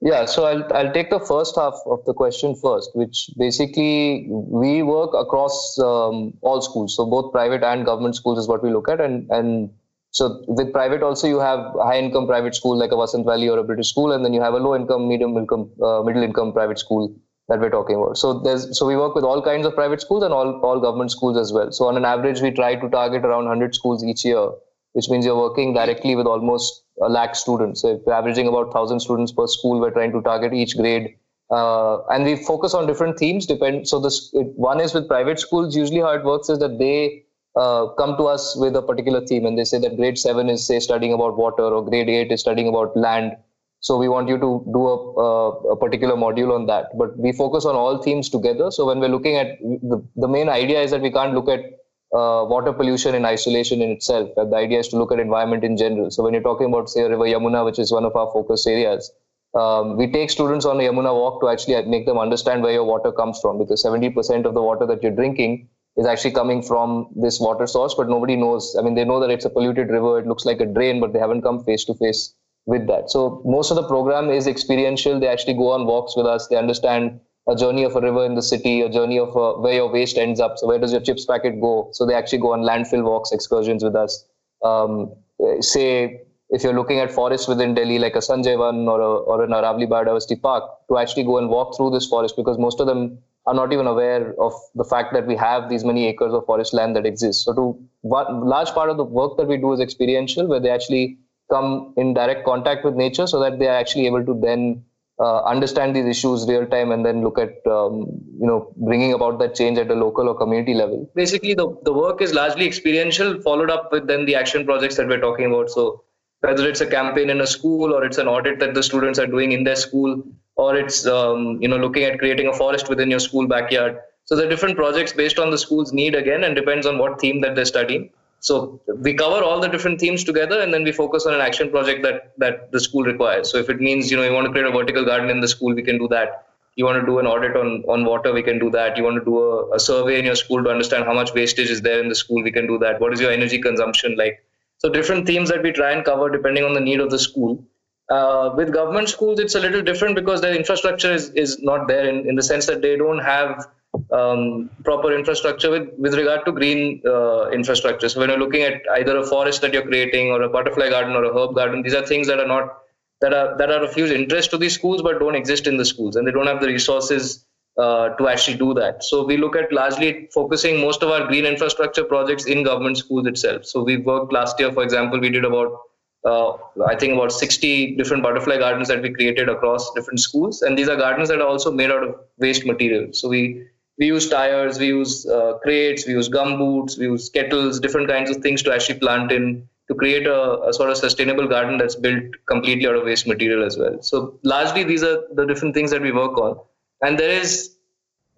yeah, 0.01 0.25
so 0.25 0.45
I'll 0.47 0.65
I'll 0.73 0.93
take 0.93 1.11
the 1.11 1.21
first 1.21 1.57
half 1.57 1.75
of 1.87 2.05
the 2.07 2.15
question 2.15 2.55
first, 2.55 2.91
which 2.95 3.29
basically 3.37 4.27
we 4.31 4.83
work 4.83 5.11
across 5.15 5.79
um, 5.79 6.33
all 6.41 6.63
schools, 6.63 6.97
so 6.97 7.05
both 7.05 7.33
private 7.33 7.63
and 7.63 7.85
government 7.85 8.17
schools 8.17 8.39
is 8.39 8.49
what 8.49 8.63
we 8.63 8.71
look 8.71 8.89
at, 8.89 9.01
and 9.01 9.29
and 9.31 9.71
so 10.11 10.43
with 10.49 10.73
private 10.73 11.03
also 11.03 11.29
you 11.29 11.39
have 11.39 11.61
high 11.83 11.99
income 11.99 12.27
private 12.27 12.55
school 12.55 12.79
like 12.79 12.93
a 12.93 12.97
Vasant 12.97 13.27
Valley 13.27 13.49
or 13.51 13.59
a 13.59 13.63
British 13.65 13.91
school, 13.91 14.13
and 14.13 14.25
then 14.25 14.33
you 14.33 14.41
have 14.41 14.55
a 14.55 14.59
low 14.59 14.75
income, 14.75 15.07
medium 15.07 15.37
income, 15.37 15.71
uh, 15.83 16.03
middle 16.03 16.23
income 16.23 16.53
private 16.55 16.79
school 16.79 17.15
that 17.49 17.61
we're 17.61 17.71
talking 17.71 17.97
about. 17.97 18.17
So 18.17 18.39
there's 18.41 18.79
so 18.79 18.87
we 18.87 18.97
work 18.97 19.15
with 19.15 19.25
all 19.25 19.43
kinds 19.43 19.67
of 19.67 19.75
private 19.75 20.01
schools 20.01 20.23
and 20.23 20.33
all 20.33 20.61
all 20.63 20.81
government 20.81 21.11
schools 21.11 21.37
as 21.37 21.53
well. 21.53 21.73
So 21.73 21.89
on 21.89 21.99
an 21.99 22.07
average, 22.07 22.41
we 22.41 22.51
try 22.53 22.75
to 22.75 22.89
target 22.89 23.23
around 23.25 23.45
100 23.45 23.75
schools 23.75 24.03
each 24.03 24.25
year 24.25 24.49
which 24.93 25.09
means 25.09 25.25
you're 25.25 25.39
working 25.39 25.75
directly 25.75 26.17
with 26.17 26.27
almost 26.27 26.83
lakh 27.09 27.35
students. 27.35 27.83
So 27.83 28.01
averaging 28.13 28.49
about 28.49 28.67
1,000 28.67 29.01
students 29.01 29.33
per 29.33 29.47
school, 29.47 29.81
we're 29.81 29.91
trying 29.91 30.13
to 30.13 30.23
target 30.23 30.53
each 30.53 30.77
grade. 30.77 31.17
Uh, 31.51 32.05
and 32.09 32.25
we 32.25 32.37
focus 32.37 32.75
on 32.75 32.87
different 32.87 33.19
themes. 33.19 33.47
Depend. 33.47 33.89
So 33.89 33.99
this 33.99 34.31
it, 34.35 34.47
one 34.57 34.81
is 34.81 34.95
with 34.95 35.09
private 35.09 35.41
schools. 35.41 35.75
Usually, 35.75 36.01
how 36.01 36.11
it 36.11 36.25
works 36.25 36.49
is 36.49 36.61
that 36.61 36.79
they 36.79 37.25
uh, 37.57 37.89
come 37.99 38.17
to 38.19 38.25
us 38.25 38.57
with 38.57 38.77
a 38.77 38.83
particular 38.83 39.21
theme, 39.27 39.47
and 39.47 39.59
they 39.59 39.65
say 39.65 39.79
that 39.79 39.97
grade 39.97 40.17
seven 40.17 40.49
is 40.49 40.65
say 40.65 40.79
studying 40.79 41.13
about 41.13 41.37
water, 41.37 41.65
or 41.65 41.85
grade 41.85 42.09
eight 42.09 42.31
is 42.31 42.41
studying 42.41 42.69
about 42.69 42.97
land. 42.97 43.33
So 43.81 43.97
we 43.97 44.09
want 44.09 44.29
you 44.29 44.37
to 44.37 44.65
do 44.73 44.87
a, 44.87 45.21
a, 45.21 45.51
a 45.73 45.77
particular 45.77 46.15
module 46.15 46.55
on 46.55 46.67
that. 46.67 46.97
But 46.97 47.19
we 47.19 47.33
focus 47.33 47.65
on 47.65 47.75
all 47.75 48.01
themes 48.01 48.29
together. 48.29 48.71
So 48.71 48.87
when 48.87 49.01
we're 49.01 49.09
looking 49.09 49.37
at 49.37 49.59
the, 49.59 50.07
the 50.17 50.29
main 50.29 50.49
idea 50.49 50.83
is 50.83 50.91
that 50.93 51.01
we 51.01 51.11
can't 51.11 51.35
look 51.35 51.49
at 51.49 51.80
uh, 52.13 52.45
water 52.45 52.73
pollution 52.73 53.15
in 53.15 53.25
isolation 53.25 53.81
in 53.83 53.91
itself. 53.91 54.31
the 54.37 54.57
idea 54.57 54.81
is 54.81 54.89
to 54.89 54.97
look 54.97 55.13
at 55.13 55.21
environment 55.21 55.63
in 55.63 55.77
general. 55.77 56.11
So 56.11 56.23
when 56.25 56.35
you're 56.35 56.43
talking 56.43 56.67
about, 56.67 56.91
say, 56.91 57.03
River 57.03 57.25
Yamuna, 57.25 57.65
which 57.65 57.79
is 57.79 57.93
one 57.93 58.05
of 58.05 58.17
our 58.17 58.31
focus 58.33 58.67
areas, 58.67 59.13
um, 59.55 59.97
we 59.97 60.11
take 60.11 60.31
students 60.31 60.65
on 60.65 60.79
a 60.81 60.83
Yamuna 60.85 61.13
walk 61.15 61.41
to 61.41 61.49
actually 61.49 61.81
make 61.87 62.07
them 62.07 62.19
understand 62.19 62.63
where 62.63 62.73
your 62.73 62.85
water 62.85 63.13
comes 63.13 63.41
from 63.41 63.59
because 63.59 63.83
70% 63.85 64.45
of 64.45 64.55
the 64.55 64.63
water 64.63 64.87
that 64.87 65.03
you're 65.03 65.15
drinking 65.15 65.69
is 65.97 66.07
actually 66.07 66.31
coming 66.33 66.63
from 66.63 67.09
this 67.17 67.41
water 67.41 67.67
source, 67.67 67.95
but 67.95 68.09
nobody 68.09 68.37
knows. 68.37 68.77
I 68.79 68.83
mean, 68.83 68.95
they 68.95 69.05
know 69.05 69.21
that 69.21 69.31
it's 69.31 69.45
a 69.45 69.51
polluted 69.51 69.89
river, 69.89 70.19
it 70.19 70.27
looks 70.27 70.45
like 70.45 70.61
a 70.61 70.67
drain, 70.67 71.01
but 71.01 71.13
they 71.13 71.19
haven't 71.19 71.43
come 71.43 71.65
face 71.65 71.85
to 71.87 71.95
face 71.95 72.35
with 72.67 72.87
that. 72.87 73.11
So 73.11 73.43
most 73.45 73.71
of 73.71 73.77
the 73.77 73.87
program 73.87 74.31
is 74.31 74.47
experiential. 74.47 75.19
They 75.19 75.27
actually 75.27 75.55
go 75.55 75.71
on 75.71 75.87
walks 75.87 76.17
with 76.17 76.27
us, 76.27 76.47
they 76.49 76.57
understand 76.57 77.21
a 77.51 77.57
journey 77.57 77.83
of 77.83 77.97
a 77.97 78.01
river 78.01 78.25
in 78.25 78.35
the 78.37 78.43
city, 78.43 78.81
a 78.83 78.89
journey 78.89 79.19
of 79.19 79.37
uh, 79.37 79.55
where 79.55 79.75
your 79.75 79.91
waste 79.91 80.17
ends 80.17 80.41
up. 80.41 80.57
So 80.57 80.69
where 80.69 80.79
does 80.79 80.93
your 80.93 81.01
chips 81.01 81.25
packet 81.25 81.61
go? 81.61 81.91
So 81.93 82.07
they 82.07 82.15
actually 82.15 82.39
go 82.39 82.53
on 82.53 82.61
landfill 82.61 83.03
walks, 83.03 83.33
excursions 83.33 83.83
with 83.83 83.97
us. 83.97 84.25
Um, 84.65 85.13
say 85.61 86.21
if 86.51 86.63
you're 86.63 86.75
looking 86.75 87.01
at 87.01 87.11
forests 87.11 87.49
within 87.49 87.75
Delhi, 87.75 87.99
like 87.99 88.15
a 88.15 88.19
Sanjayvan 88.19 88.89
or, 88.89 89.01
a, 89.01 89.11
or 89.33 89.45
an 89.45 89.51
Aravali 89.51 89.89
Biodiversity 89.89 90.41
Park, 90.41 90.65
to 90.89 90.99
actually 90.99 91.25
go 91.25 91.39
and 91.39 91.49
walk 91.49 91.77
through 91.77 91.91
this 91.91 92.07
forest 92.07 92.37
because 92.37 92.59
most 92.59 92.81
of 92.81 92.87
them 92.87 93.19
are 93.47 93.55
not 93.55 93.73
even 93.73 93.87
aware 93.87 94.35
of 94.41 94.53
the 94.75 94.85
fact 94.85 95.13
that 95.13 95.27
we 95.27 95.35
have 95.35 95.69
these 95.69 95.85
many 95.85 96.07
acres 96.07 96.33
of 96.33 96.45
forest 96.47 96.75
land 96.75 96.95
that 96.95 97.07
exists. 97.07 97.45
So, 97.45 97.55
to 97.55 97.89
large 98.03 98.69
part 98.71 98.91
of 98.91 98.97
the 98.97 99.05
work 99.05 99.37
that 99.39 99.49
we 99.49 99.57
do 99.57 99.73
is 99.73 99.81
experiential, 99.81 100.47
where 100.47 100.61
they 100.61 100.71
actually 100.71 101.19
come 101.51 101.95
in 101.97 102.15
direct 102.15 102.45
contact 102.45 102.85
with 102.85 102.95
nature, 102.95 103.27
so 103.27 103.41
that 103.41 103.59
they 103.59 103.67
are 103.67 103.77
actually 103.77 104.07
able 104.07 104.25
to 104.25 104.39
then 104.41 104.85
uh, 105.21 105.43
understand 105.45 105.95
these 105.95 106.07
issues 106.07 106.49
real 106.49 106.67
time 106.67 106.93
and 106.93 107.05
then 107.05 107.23
look 107.23 107.39
at 107.39 107.55
um, 107.67 108.07
you 108.41 108.47
know 108.47 108.73
bringing 108.77 109.13
about 109.13 109.39
that 109.39 109.55
change 109.55 109.79
at 109.79 109.91
a 109.91 109.95
local 109.95 110.29
or 110.29 110.37
community 110.37 110.75
level. 110.75 111.11
Basically 111.15 111.55
the, 111.55 111.69
the 111.85 111.93
work 111.93 112.23
is 112.23 112.33
largely 112.33 112.67
experiential 112.67 113.41
followed 113.43 113.71
up 113.71 113.93
with 113.93 114.07
then 114.07 114.25
the 114.25 114.35
action 114.35 114.65
projects 114.65 114.97
that 114.97 115.09
we're 115.09 115.21
talking 115.21 115.47
about. 115.47 115.71
So 115.71 116.05
whether 116.41 116.67
it's 116.67 116.81
a 116.81 116.87
campaign 116.87 117.29
in 117.29 117.43
a 117.43 117.47
school 117.47 117.93
or 117.93 118.05
it's 118.05 118.17
an 118.17 118.29
audit 118.29 118.59
that 118.61 118.73
the 118.73 118.83
students 118.83 119.19
are 119.19 119.27
doing 119.27 119.53
in 119.53 119.63
their 119.63 119.77
school 119.77 120.23
or 120.57 120.77
it's 120.77 121.07
um, 121.07 121.61
you 121.61 121.69
know 121.69 121.77
looking 121.77 122.05
at 122.05 122.19
creating 122.19 122.47
a 122.47 122.53
forest 122.55 122.89
within 122.89 123.11
your 123.11 123.21
school 123.21 123.47
backyard. 123.47 123.99
So 124.25 124.37
there 124.37 124.47
are 124.47 124.51
different 124.51 124.77
projects 124.77 125.13
based 125.13 125.39
on 125.39 125.51
the 125.51 125.59
school's 125.59 125.93
need 125.93 126.15
again 126.15 126.45
and 126.45 126.55
depends 126.55 126.87
on 126.87 126.99
what 126.99 127.21
theme 127.21 127.41
that 127.43 127.55
they're 127.57 127.65
studying 127.65 128.11
so 128.41 128.81
we 128.97 129.13
cover 129.13 129.43
all 129.45 129.61
the 129.61 129.69
different 129.69 130.01
themes 130.01 130.25
together, 130.25 130.61
and 130.61 130.73
then 130.73 130.83
we 130.83 130.93
focus 130.93 131.27
on 131.27 131.35
an 131.35 131.41
action 131.41 131.71
project 131.71 132.03
that 132.03 132.33
that 132.39 132.73
the 132.73 132.81
school 132.81 133.05
requires. 133.05 133.51
So 133.51 133.59
if 133.59 133.69
it 133.69 133.81
means 133.81 134.11
you 134.11 134.17
know 134.17 134.25
you 134.25 134.33
want 134.33 134.47
to 134.47 134.53
create 134.53 134.67
a 134.67 134.71
vertical 134.71 135.05
garden 135.05 135.29
in 135.31 135.41
the 135.41 135.49
school, 135.49 135.75
we 135.75 135.83
can 135.83 135.99
do 135.99 136.09
that. 136.09 136.47
You 136.77 136.87
want 136.87 137.01
to 137.01 137.07
do 137.07 137.19
an 137.19 137.27
audit 137.27 137.55
on 137.55 137.85
on 137.87 138.07
water, 138.07 138.33
we 138.33 138.43
can 138.43 138.59
do 138.59 138.71
that. 138.71 138.97
You 138.97 139.05
want 139.05 139.19
to 139.19 139.25
do 139.25 139.39
a, 139.39 139.75
a 139.77 139.81
survey 139.81 140.19
in 140.19 140.25
your 140.25 140.37
school 140.37 140.65
to 140.65 140.71
understand 140.71 141.05
how 141.05 141.13
much 141.13 141.35
wastage 141.35 141.71
is 141.71 141.83
there 141.83 142.01
in 142.01 142.09
the 142.09 142.15
school, 142.15 142.43
we 142.43 142.51
can 142.51 142.67
do 142.67 142.79
that. 142.79 143.01
What 143.01 143.13
is 143.13 143.21
your 143.21 143.31
energy 143.31 143.61
consumption 143.61 144.17
like? 144.17 144.43
So 144.79 144.89
different 144.89 145.27
themes 145.27 145.51
that 145.51 145.63
we 145.63 145.73
try 145.73 145.91
and 145.93 146.03
cover 146.03 146.31
depending 146.31 146.65
on 146.65 146.73
the 146.73 146.81
need 146.81 147.01
of 147.01 147.11
the 147.11 147.19
school. 147.19 147.63
Uh, 148.11 148.53
with 148.57 148.73
government 148.73 149.09
schools, 149.09 149.39
it's 149.39 149.55
a 149.55 149.61
little 149.61 149.83
different 149.83 150.17
because 150.17 150.41
their 150.41 150.55
infrastructure 150.55 151.13
is, 151.13 151.31
is 151.31 151.61
not 151.63 151.87
there 151.87 152.09
in, 152.09 152.29
in 152.29 152.35
the 152.35 152.43
sense 152.43 152.67
that 152.67 152.81
they 152.83 152.97
don't 152.97 153.19
have 153.19 153.69
um, 154.13 154.71
proper 154.85 155.13
infrastructure 155.17 155.71
with, 155.71 155.89
with 155.99 156.15
regard 156.15 156.45
to 156.45 156.53
green 156.53 157.01
uh, 157.07 157.51
infrastructure. 157.51 158.09
So 158.09 158.21
when 158.21 158.31
you're 158.31 158.39
looking 158.39 158.63
at 158.63 158.83
either 158.95 159.17
a 159.19 159.27
forest 159.27 159.61
that 159.63 159.73
you're 159.73 159.87
creating 159.87 160.31
or 160.31 160.43
a 160.43 160.49
butterfly 160.49 160.91
garden 160.91 161.15
or 161.15 161.25
a 161.25 161.33
herb 161.33 161.55
garden, 161.55 161.83
these 161.83 161.95
are 161.95 162.05
things 162.05 162.27
that 162.27 162.41
are 162.41 162.47
not 162.47 162.79
that 163.21 163.35
are 163.35 163.57
that 163.59 163.71
are 163.71 163.85
of 163.85 163.95
huge 163.95 164.11
interest 164.11 164.51
to 164.51 164.59
these 164.59 164.75
schools 164.75 165.03
but 165.03 165.19
don't 165.19 165.35
exist 165.35 165.67
in 165.67 165.77
the 165.77 165.85
schools 165.85 166.17
and 166.17 166.27
they 166.27 166.33
don't 166.33 166.47
have 166.47 166.61
the 166.61 166.67
resources 166.67 167.45
uh, 167.79 168.09
to 168.11 168.29
actually 168.29 168.57
do 168.57 168.75
that. 168.75 169.05
So 169.05 169.25
we 169.25 169.37
look 169.37 169.57
at 169.57 169.73
largely 169.73 170.29
focusing 170.35 170.81
most 170.81 171.03
of 171.03 171.11
our 171.11 171.27
green 171.27 171.47
infrastructure 171.47 172.05
projects 172.05 172.47
in 172.47 172.63
government 172.65 172.99
schools 172.99 173.27
itself. 173.27 173.65
So 173.65 173.83
we 173.83 173.99
worked 173.99 174.33
last 174.33 174.59
year, 174.59 174.73
for 174.73 174.83
example, 174.83 175.21
we 175.21 175.31
did 175.31 175.45
about 175.45 175.79
uh, 176.23 176.53
I 176.87 176.97
think 176.97 177.15
about 177.15 177.33
60 177.33 177.97
different 177.97 178.23
butterfly 178.23 178.59
gardens 178.59 178.89
that 178.89 179.01
we 179.01 179.11
created 179.11 179.49
across 179.49 179.91
different 179.95 180.21
schools, 180.21 180.61
and 180.61 180.77
these 180.77 180.89
are 180.89 180.97
gardens 180.97 181.31
that 181.31 181.41
are 181.41 181.49
also 181.49 181.71
made 181.71 181.91
out 181.91 182.03
of 182.03 182.15
waste 182.39 182.67
material. 182.67 183.13
So 183.13 183.29
we 183.29 183.65
we 184.01 184.07
use 184.07 184.29
tires, 184.31 184.79
we 184.79 184.87
use 184.87 185.27
uh, 185.27 185.59
crates, 185.63 186.07
we 186.07 186.15
use 186.15 186.29
gum 186.29 186.57
boots, 186.59 186.97
we 186.97 187.05
use 187.05 187.29
kettles, 187.29 187.79
different 187.79 188.09
kinds 188.09 188.31
of 188.31 188.39
things 188.39 188.63
to 188.63 188.73
actually 188.73 188.99
plant 188.99 189.31
in 189.31 189.69
to 189.89 189.95
create 189.95 190.27
a, 190.27 190.63
a, 190.63 190.73
sort 190.73 190.89
of 190.89 190.97
sustainable 190.97 191.47
garden 191.47 191.77
that's 191.77 191.97
built 191.97 192.23
completely 192.47 192.87
out 192.89 192.95
of 192.95 193.05
waste 193.05 193.27
material 193.27 193.65
as 193.65 193.77
well. 193.77 194.01
So 194.01 194.39
largely 194.43 194.85
these 194.85 195.03
are 195.03 195.25
the 195.35 195.45
different 195.45 195.75
things 195.75 195.91
that 195.91 196.01
we 196.01 196.13
work 196.13 196.39
on, 196.39 196.59
and 197.03 197.19
there 197.19 197.31
is 197.31 197.77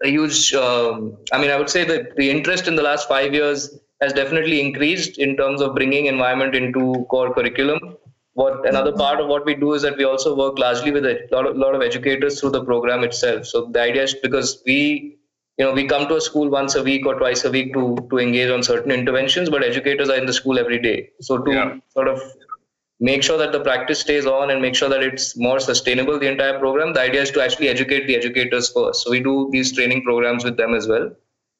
a 0.02 0.08
huge. 0.08 0.52
Um, 0.52 1.16
I 1.32 1.40
mean, 1.40 1.50
I 1.50 1.56
would 1.56 1.70
say 1.70 1.84
that 1.84 2.16
the 2.16 2.28
interest 2.28 2.66
in 2.66 2.74
the 2.74 2.82
last 2.82 3.08
five 3.08 3.32
years 3.32 3.78
has 4.00 4.12
definitely 4.12 4.60
increased 4.60 5.18
in 5.18 5.36
terms 5.36 5.60
of 5.60 5.76
bringing 5.76 6.06
environment 6.06 6.56
into 6.56 7.06
core 7.08 7.32
curriculum. 7.32 7.96
What 8.34 8.66
another 8.66 8.92
part 8.92 9.20
of 9.20 9.28
what 9.28 9.44
we 9.44 9.54
do 9.54 9.74
is 9.74 9.82
that 9.82 9.96
we 9.96 10.04
also 10.04 10.34
work 10.34 10.58
largely 10.58 10.90
with 10.90 11.04
a 11.04 11.28
lot 11.30 11.46
of, 11.46 11.56
lot 11.56 11.74
of 11.74 11.82
educators 11.82 12.40
through 12.40 12.50
the 12.50 12.64
program 12.64 13.04
itself. 13.04 13.46
So 13.46 13.66
the 13.66 13.80
idea 13.80 14.04
is 14.04 14.14
because 14.14 14.62
we 14.66 15.18
you 15.58 15.64
know 15.64 15.72
we 15.72 15.86
come 15.86 16.06
to 16.08 16.16
a 16.16 16.20
school 16.20 16.48
once 16.48 16.74
a 16.74 16.82
week 16.82 17.06
or 17.06 17.14
twice 17.18 17.44
a 17.44 17.50
week 17.50 17.72
to 17.74 17.96
to 18.10 18.18
engage 18.18 18.50
on 18.50 18.62
certain 18.62 18.90
interventions 18.90 19.50
but 19.50 19.62
educators 19.62 20.08
are 20.08 20.16
in 20.16 20.26
the 20.26 20.32
school 20.32 20.58
every 20.58 20.80
day 20.86 21.08
so 21.20 21.38
to 21.38 21.52
yeah. 21.52 21.74
sort 21.88 22.08
of 22.08 22.22
make 23.00 23.22
sure 23.22 23.36
that 23.36 23.52
the 23.52 23.60
practice 23.60 24.00
stays 24.00 24.26
on 24.26 24.50
and 24.50 24.62
make 24.62 24.74
sure 24.74 24.88
that 24.88 25.02
it's 25.02 25.36
more 25.36 25.58
sustainable 25.58 26.18
the 26.18 26.30
entire 26.30 26.58
program 26.58 26.92
the 26.92 27.00
idea 27.00 27.22
is 27.22 27.30
to 27.30 27.42
actually 27.44 27.68
educate 27.68 28.06
the 28.06 28.16
educators 28.16 28.72
first 28.72 29.04
so 29.04 29.10
we 29.10 29.20
do 29.20 29.48
these 29.52 29.72
training 29.72 30.02
programs 30.02 30.44
with 30.44 30.56
them 30.56 30.74
as 30.74 30.88
well 30.88 31.10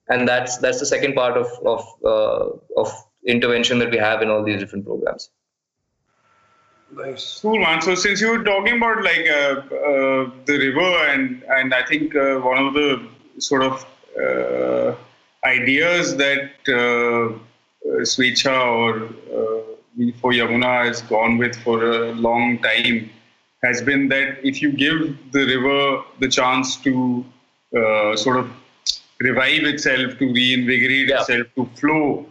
and 0.09 0.27
that's 0.27 0.59
that's 0.59 0.81
the 0.81 0.91
second 0.95 1.15
part 1.15 1.37
of 1.37 1.49
of 1.75 1.87
uh, 2.05 2.83
of 2.83 2.91
intervention 3.27 3.79
that 3.79 3.91
we 3.91 3.99
have 3.99 4.23
in 4.23 4.31
all 4.31 4.43
these 4.43 4.59
different 4.59 4.85
programs 4.85 5.31
Nice. 6.95 7.41
Cool, 7.41 7.59
man. 7.59 7.81
So 7.81 7.95
since 7.95 8.21
you 8.21 8.31
were 8.31 8.45
talking 8.45 8.77
about 8.77 9.03
like 9.03 9.27
uh, 9.27 9.63
uh, 9.91 10.31
the 10.45 10.59
river, 10.59 10.91
and 11.09 11.43
and 11.49 11.73
I 11.73 11.83
think 11.85 12.15
uh, 12.15 12.37
one 12.37 12.59
of 12.59 12.75
the 12.75 13.09
sort 13.39 13.63
of 13.63 13.87
uh, 14.21 14.95
ideas 15.45 16.17
that 16.17 16.51
uh, 16.69 17.39
Swechha 18.03 18.67
or 18.81 19.05
uh, 19.05 20.13
for 20.21 20.33
Yamuna 20.33 20.87
has 20.87 21.03
gone 21.03 21.39
with 21.39 21.55
for 21.57 21.85
a 21.85 22.13
long 22.13 22.59
time 22.59 23.11
has 23.63 23.81
been 23.81 24.09
that 24.09 24.45
if 24.45 24.61
you 24.61 24.73
give 24.73 25.17
the 25.33 25.47
river 25.47 26.03
the 26.19 26.29
chance 26.29 26.77
to 26.77 27.25
uh, 27.77 28.17
sort 28.17 28.37
of 28.39 28.51
revive 29.21 29.65
itself, 29.65 30.19
to 30.19 30.33
reinvigorate 30.33 31.09
yeah. 31.09 31.21
itself, 31.21 31.47
to 31.55 31.69
flow, 31.77 32.27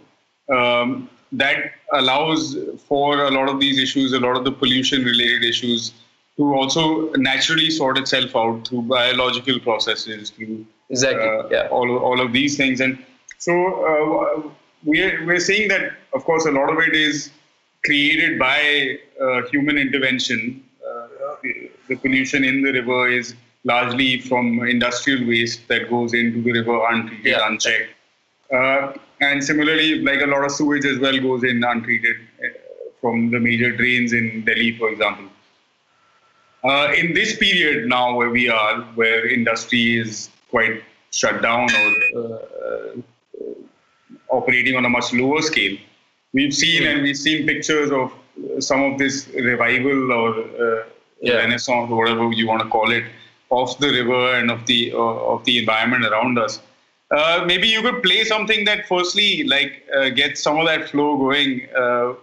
um, 0.49 1.09
that 1.31 1.71
allows 1.93 2.57
for 2.85 3.25
a 3.25 3.31
lot 3.31 3.47
of 3.47 3.59
these 3.59 3.79
issues, 3.79 4.11
a 4.11 4.19
lot 4.19 4.35
of 4.35 4.43
the 4.43 4.51
pollution 4.51 5.05
related 5.05 5.43
issues 5.43 5.93
to 6.35 6.53
also 6.53 7.11
naturally 7.13 7.69
sort 7.69 7.97
itself 7.97 8.35
out 8.35 8.67
through 8.67 8.81
biological 8.81 9.59
processes, 9.59 10.31
through 10.31 10.65
exactly 10.91 11.27
uh, 11.27 11.47
yeah. 11.49 11.67
all, 11.75 11.89
all 11.97 12.21
of 12.21 12.31
these 12.31 12.55
things 12.55 12.79
and 12.81 13.03
so 13.37 13.53
uh, 13.91 14.49
we're, 14.83 15.25
we're 15.25 15.45
seeing 15.49 15.67
that 15.67 15.93
of 16.13 16.23
course 16.23 16.45
a 16.45 16.51
lot 16.51 16.69
of 16.71 16.77
it 16.79 16.93
is 16.93 17.31
created 17.83 18.37
by 18.37 18.97
uh, 19.19 19.41
human 19.51 19.77
intervention 19.77 20.63
the 21.91 21.95
pollution 21.97 22.43
in 22.43 22.61
the 22.61 22.71
river 22.71 23.09
is 23.09 23.35
largely 23.63 24.19
from 24.21 24.45
industrial 24.67 25.27
waste 25.27 25.67
that 25.67 25.89
goes 25.89 26.13
into 26.13 26.41
the 26.41 26.51
river 26.51 26.77
untreated, 26.89 27.25
yeah. 27.25 27.47
unchecked. 27.47 27.89
Uh, 28.51 28.93
and 29.21 29.43
similarly, 29.43 30.01
like 30.01 30.21
a 30.21 30.25
lot 30.25 30.43
of 30.43 30.51
sewage 30.51 30.85
as 30.85 30.97
well 30.99 31.17
goes 31.19 31.43
in 31.43 31.63
untreated 31.63 32.17
uh, 32.43 32.47
from 32.99 33.29
the 33.29 33.39
major 33.39 33.75
drains 33.75 34.13
in 34.13 34.43
Delhi, 34.45 34.77
for 34.77 34.89
example. 34.89 35.25
Uh, 36.63 36.93
in 36.97 37.13
this 37.13 37.37
period 37.37 37.87
now 37.87 38.15
where 38.15 38.29
we 38.29 38.49
are, 38.49 38.81
where 38.95 39.27
industry 39.27 39.99
is 39.99 40.29
quite 40.51 40.83
shut 41.11 41.41
down 41.41 41.67
or 41.79 41.89
uh, 42.19 43.01
operating 44.29 44.75
on 44.75 44.85
a 44.85 44.89
much 44.89 45.13
lower 45.13 45.41
scale. 45.41 45.77
We've 46.33 46.53
seen 46.53 46.87
and 46.87 47.01
we've 47.03 47.17
seen 47.17 47.45
pictures 47.45 47.91
of 47.91 48.13
some 48.59 48.81
of 48.83 48.97
this 48.97 49.27
revival 49.33 50.11
or 50.11 50.29
uh, 50.39 50.83
yeah. 51.21 51.35
renaissance 51.35 51.91
or 51.91 51.97
whatever 51.97 52.31
you 52.31 52.47
want 52.47 52.61
to 52.61 52.69
call 52.69 52.91
it 52.91 53.03
of 53.51 53.77
the 53.79 53.89
river 53.89 54.35
and 54.35 54.49
of 54.49 54.65
the 54.65 54.93
uh, 54.93 55.33
of 55.33 55.43
the 55.45 55.57
environment 55.59 56.05
around 56.05 56.37
us. 56.39 56.61
Uh, 57.11 57.43
maybe 57.45 57.67
you 57.67 57.81
could 57.81 58.01
play 58.01 58.23
something 58.23 58.63
that 58.63 58.87
firstly 58.87 59.43
like 59.43 59.85
uh, 59.97 60.09
gets 60.09 60.41
some 60.41 60.57
of 60.57 60.65
that 60.65 60.89
flow 60.89 61.17
going 61.17 61.67
uh, 61.75 62.13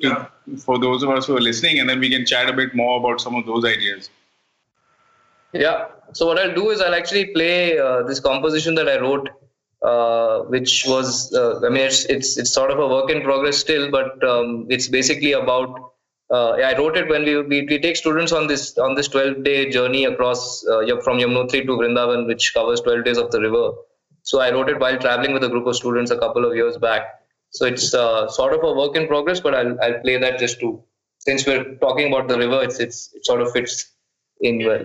to, 0.00 0.30
for 0.58 0.78
those 0.78 1.02
of 1.02 1.10
us 1.10 1.26
who 1.26 1.36
are 1.36 1.40
listening, 1.40 1.80
and 1.80 1.90
then 1.90 1.98
we 1.98 2.08
can 2.08 2.24
chat 2.24 2.48
a 2.48 2.52
bit 2.52 2.74
more 2.74 3.00
about 3.00 3.20
some 3.20 3.34
of 3.34 3.44
those 3.44 3.64
ideas. 3.64 4.10
Yeah. 5.52 5.86
So 6.12 6.26
what 6.26 6.38
I'll 6.38 6.54
do 6.54 6.70
is 6.70 6.80
I'll 6.80 6.94
actually 6.94 7.26
play 7.26 7.78
uh, 7.78 8.02
this 8.02 8.20
composition 8.20 8.74
that 8.76 8.88
I 8.88 8.98
wrote, 9.00 9.28
uh, 9.82 10.40
which 10.54 10.84
was 10.86 11.32
uh, 11.34 11.60
I 11.64 11.68
mean 11.68 11.86
it's 11.86 12.04
it's 12.06 12.36
it's 12.36 12.52
sort 12.52 12.70
of 12.70 12.78
a 12.78 12.88
work 12.88 13.10
in 13.10 13.22
progress 13.22 13.58
still, 13.58 13.90
but 13.90 14.22
um, 14.24 14.66
it's 14.68 14.88
basically 14.88 15.32
about. 15.32 15.92
Uh, 16.28 16.54
I 16.54 16.76
wrote 16.76 16.96
it 16.96 17.08
when 17.08 17.22
we, 17.22 17.40
we, 17.42 17.62
we 17.70 17.78
take 17.78 17.94
students 17.94 18.32
on 18.32 18.48
this 18.48 18.76
on 18.78 18.96
this 18.96 19.06
12 19.08 19.44
day 19.44 19.70
journey 19.70 20.06
across 20.06 20.66
uh, 20.66 20.84
from 21.04 21.18
Yamunotri 21.18 21.64
to 21.66 21.72
Vrindavan, 21.80 22.26
which 22.26 22.52
covers 22.52 22.80
12 22.80 23.04
days 23.04 23.16
of 23.16 23.30
the 23.30 23.40
river. 23.40 23.70
So 24.22 24.40
I 24.40 24.50
wrote 24.50 24.68
it 24.68 24.80
while 24.80 24.98
traveling 24.98 25.34
with 25.34 25.44
a 25.44 25.48
group 25.48 25.68
of 25.68 25.76
students 25.76 26.10
a 26.10 26.18
couple 26.18 26.44
of 26.44 26.56
years 26.56 26.76
back. 26.78 27.02
So 27.50 27.64
it's 27.64 27.94
uh, 27.94 28.28
sort 28.28 28.54
of 28.54 28.64
a 28.64 28.72
work 28.72 28.96
in 28.96 29.06
progress, 29.06 29.38
but 29.38 29.54
I'll 29.54 29.80
I'll 29.80 30.00
play 30.00 30.18
that 30.18 30.40
just 30.40 30.58
to 30.60 30.82
since 31.20 31.46
we're 31.46 31.76
talking 31.76 32.12
about 32.12 32.28
the 32.28 32.38
river, 32.38 32.62
it's 32.62 32.80
it's 32.80 33.12
it 33.14 33.24
sort 33.24 33.40
of 33.40 33.52
fits 33.52 33.92
in 34.40 34.64
well. 34.64 34.84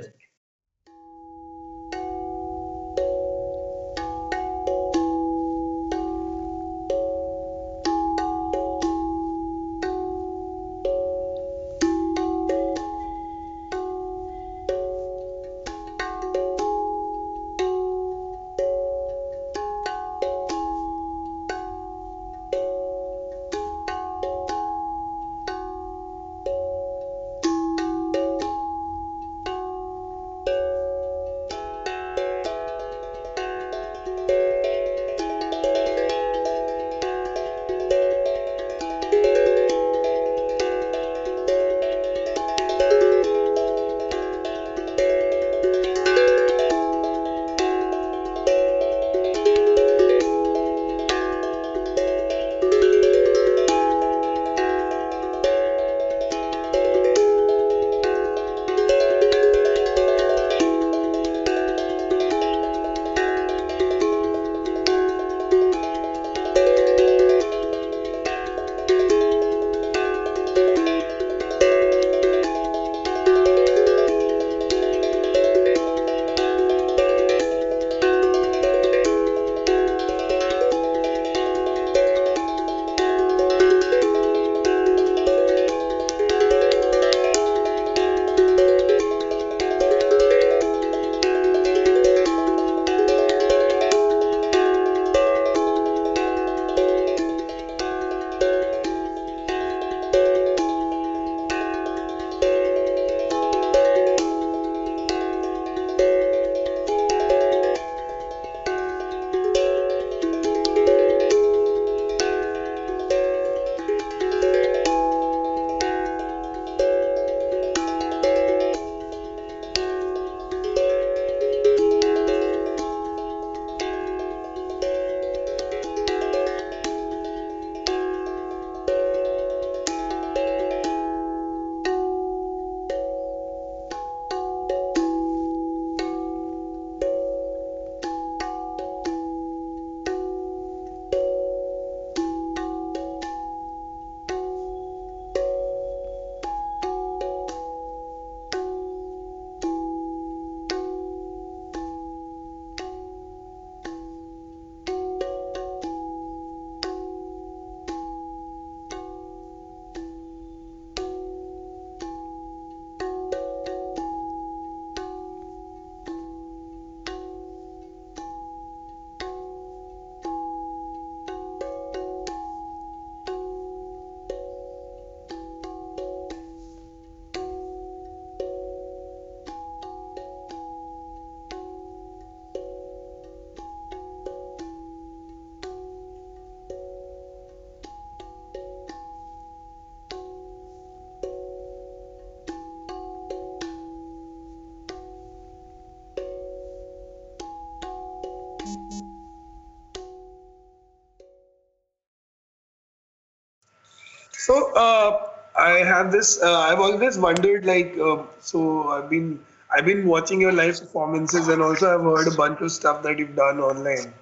So 204.51 204.73
uh, 204.75 205.29
I 205.55 205.69
have 205.89 206.11
this. 206.11 206.41
Uh, 206.43 206.59
I've 206.59 206.79
always 206.85 207.17
wondered, 207.17 207.65
like, 207.65 207.97
uh, 207.97 208.23
so 208.41 208.89
I've 208.95 209.09
been 209.09 209.39
I've 209.73 209.85
been 209.85 210.05
watching 210.05 210.41
your 210.41 210.51
live 210.51 210.79
performances, 210.79 211.47
and 211.47 211.61
also 211.67 211.91
I've 211.93 212.03
heard 212.07 212.27
a 212.27 212.35
bunch 212.35 212.59
of 212.59 212.71
stuff 212.73 213.01
that 213.03 213.17
you've 213.17 213.37
done 213.37 213.61
online. 213.67 214.13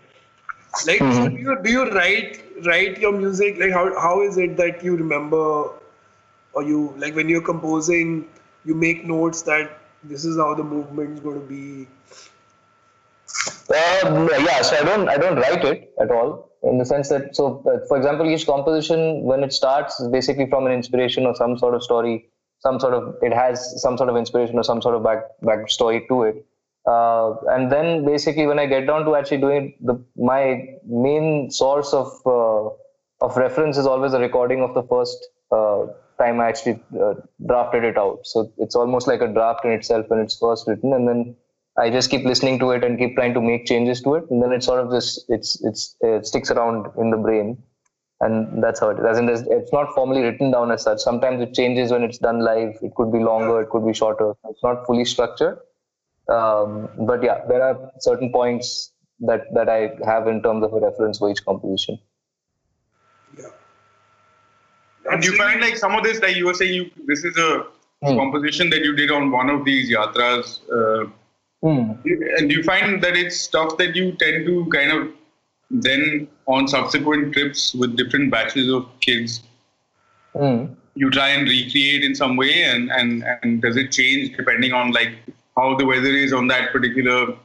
Like, 0.86 1.00
mm-hmm. 1.00 1.15
so 1.15 1.30
do 1.30 1.42
you 1.46 1.58
do 1.63 1.72
you 1.72 1.86
write 1.94 2.44
write 2.68 3.00
your 3.06 3.13
music? 3.13 3.58
Like, 3.63 3.72
how 3.72 3.86
how 4.00 4.22
is 4.22 4.38
it 4.38 4.56
that 4.58 4.84
you 4.84 4.96
remember, 4.98 5.42
or 6.54 6.63
you 6.74 6.94
like 7.06 7.15
when 7.15 7.28
you're 7.28 7.48
composing, 7.50 8.13
you 8.65 8.76
make 8.76 9.06
notes 9.13 9.42
that 9.54 9.80
this 10.04 10.26
is 10.26 10.38
how 10.38 10.54
the 10.54 10.68
movement's 10.76 11.22
going 11.22 11.42
to 11.42 11.48
be. 11.56 11.88
Um, 13.70 14.28
yeah, 14.48 14.62
so 14.62 14.78
I 14.78 14.84
don't 14.84 15.08
I 15.08 15.18
don't 15.18 15.38
write 15.38 15.63
it 15.63 15.94
at 16.02 16.10
all 16.12 16.50
in 16.63 16.78
the 16.78 16.86
sense 16.86 17.10
that 17.10 17.36
so 17.36 17.63
uh, 17.72 17.86
for 17.88 17.98
example 17.98 18.30
each 18.30 18.46
composition 18.46 19.24
when 19.24 19.44
it 19.44 19.54
starts 19.54 20.02
basically 20.12 20.50
from 20.50 20.65
an 20.65 20.72
inspiration 20.72 21.26
or 21.26 21.36
some 21.36 21.58
sort 21.58 21.74
of 21.74 21.84
story 21.84 22.30
some 22.60 22.80
sort 22.80 22.94
of 22.94 23.15
it 23.22 23.34
has 23.34 23.82
some 23.82 23.98
sort 23.98 24.10
of 24.10 24.18
inspiration 24.18 24.58
or 24.58 24.63
some 24.63 24.82
sort 24.82 24.96
of 24.96 25.04
back 25.04 25.24
back 25.42 25.70
story 25.70 26.06
to 26.10 26.24
it. 26.24 26.46
Uh, 26.86 27.36
and 27.54 27.72
then 27.72 28.06
basically 28.06 28.48
when 28.48 28.58
i 28.58 28.65
get 28.65 28.88
down 28.88 29.06
to 29.06 29.15
actually 29.15 29.38
doing 29.38 29.74
the 29.82 29.96
my 30.15 30.65
main 30.86 31.52
source 31.52 31.94
of 31.94 32.08
uh, 32.26 33.26
of 33.26 33.36
reference 33.38 33.78
is 33.78 33.86
always 33.86 34.13
a 34.13 34.20
recording 34.20 34.62
of 34.63 34.74
the 34.74 34.84
first 34.84 35.28
uh, 35.52 35.86
time 36.18 36.39
i 36.39 36.48
actually 36.48 36.82
uh, 37.02 37.13
drafted 37.46 37.84
it 37.84 37.98
out. 37.98 38.20
So 38.24 38.52
it's 38.58 38.76
almost 38.76 39.08
like 39.08 39.22
a 39.22 39.28
draft 39.28 39.65
in 39.65 39.72
itself 39.72 40.06
when 40.10 40.20
it's 40.20 40.38
first 40.38 40.68
written 40.68 40.94
and 40.94 41.08
then 41.08 41.36
I 41.80 41.89
just 41.89 42.10
keep 42.10 42.26
listening 42.26 42.60
to 42.60 42.72
it 42.72 42.84
and 42.84 43.00
keep 43.00 43.15
trying 43.15 43.34
to 43.34 43.42
make 43.42 43.65
changes 43.65 44.02
to 44.02 44.15
it, 44.15 44.26
and 44.30 44.44
then 44.44 44.52
it 44.52 44.63
sort 44.63 44.80
of 44.82 44.92
just 44.92 45.26
it's 45.30 45.63
it's 45.63 45.96
it 46.02 46.26
sticks 46.26 46.52
around 46.52 46.88
in 46.98 47.10
the 47.12 47.18
brain. 47.18 47.58
and 48.22 48.62
that's 48.63 48.80
how 48.82 48.89
it 48.89 49.00
is. 49.00 49.06
As 49.06 49.18
in, 49.18 49.30
it's 49.30 49.72
not 49.72 49.94
formally 49.94 50.22
written 50.22 50.52
down 50.52 50.72
as 50.72 50.84
such. 50.84 51.00
Sometimes 51.00 51.42
it 51.42 51.54
changes 51.54 51.92
when 51.92 52.04
it's 52.04 52.18
done 52.18 52.39
live. 52.39 52.76
It 52.82 52.94
could 52.96 53.12
be 53.12 53.20
longer, 53.20 53.62
it 53.62 53.70
could 53.70 53.86
be 53.86 53.94
shorter. 53.94 54.34
It's 54.50 54.63
not 54.63 54.86
fully 54.86 55.06
structured. 55.06 55.60
Um, 56.28 56.89
but 57.00 57.24
yeah, 57.24 57.46
there 57.48 57.63
are 57.63 57.92
certain 58.00 58.32
points 58.32 58.92
that 59.22 59.46
that 59.54 59.70
I 59.70 59.92
have 60.06 60.28
in 60.28 60.42
terms 60.44 60.63
of 60.63 60.74
a 60.74 60.80
reference 60.80 61.18
for 61.20 61.32
each 61.32 61.44
composition. 61.46 62.00
Yeah. 63.38 63.46
And 65.12 65.24
you 65.24 65.36
find 65.38 65.62
like 65.62 65.78
some 65.78 65.96
of 65.96 66.04
this, 66.04 66.20
like 66.22 66.36
you 66.36 66.46
were 66.46 66.54
saying, 66.54 66.74
you 66.74 66.92
this 67.08 67.24
is 67.24 67.36
a 67.38 67.65
mm. 68.04 68.18
composition 68.18 68.70
that 68.72 68.84
you 68.84 68.96
did 68.96 69.12
on 69.12 69.32
one 69.32 69.50
of 69.50 69.65
these 69.65 69.89
yatras. 69.89 70.60
Uh, 70.70 71.10
mm. 71.63 72.00
And 72.38 72.52
you 72.52 72.63
find 72.63 73.02
that 73.04 73.15
it's 73.15 73.39
stuff 73.39 73.78
that 73.78 73.95
you 73.95 74.12
tend 74.13 74.45
to 74.45 74.65
kind 74.72 74.91
of 74.91 75.12
then 75.72 76.28
on 76.48 76.67
subsequent 76.67 77.34
trips 77.34 77.74
with 77.74 77.95
different 77.95 78.32
batches 78.32 78.72
of 78.72 78.88
kids, 79.02 79.43
mm. 80.34 80.76
you 80.95 81.10
try 81.12 81.30
and 81.30 81.48
recreate 81.48 82.04
in 82.04 82.15
some 82.15 82.36
way, 82.36 82.63
and, 82.63 82.91
and, 82.91 83.24
and 83.43 83.62
does 83.62 83.78
it 83.78 83.91
change 83.91 84.36
depending 84.36 84.74
on 84.74 84.91
like 84.91 85.13
how 85.56 85.76
the 85.76 85.86
weather 85.86 86.10
is 86.10 86.34
on 86.34 86.48
that 86.48 86.72
particular 86.72 87.36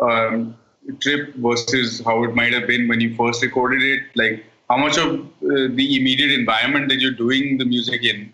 um, 0.00 0.56
trip 1.00 1.34
versus 1.36 2.00
how 2.04 2.22
it 2.24 2.34
might 2.34 2.52
have 2.52 2.66
been 2.66 2.88
when 2.88 3.00
you 3.00 3.14
first 3.14 3.42
recorded 3.42 3.82
it? 3.82 4.02
Like 4.14 4.44
how 4.70 4.78
much 4.78 4.96
of 4.96 5.20
uh, 5.20 5.68
the 5.70 5.96
immediate 5.98 6.32
environment 6.32 6.88
that 6.88 7.00
you're 7.00 7.12
doing 7.12 7.58
the 7.58 7.64
music 7.64 8.04
in, 8.04 8.32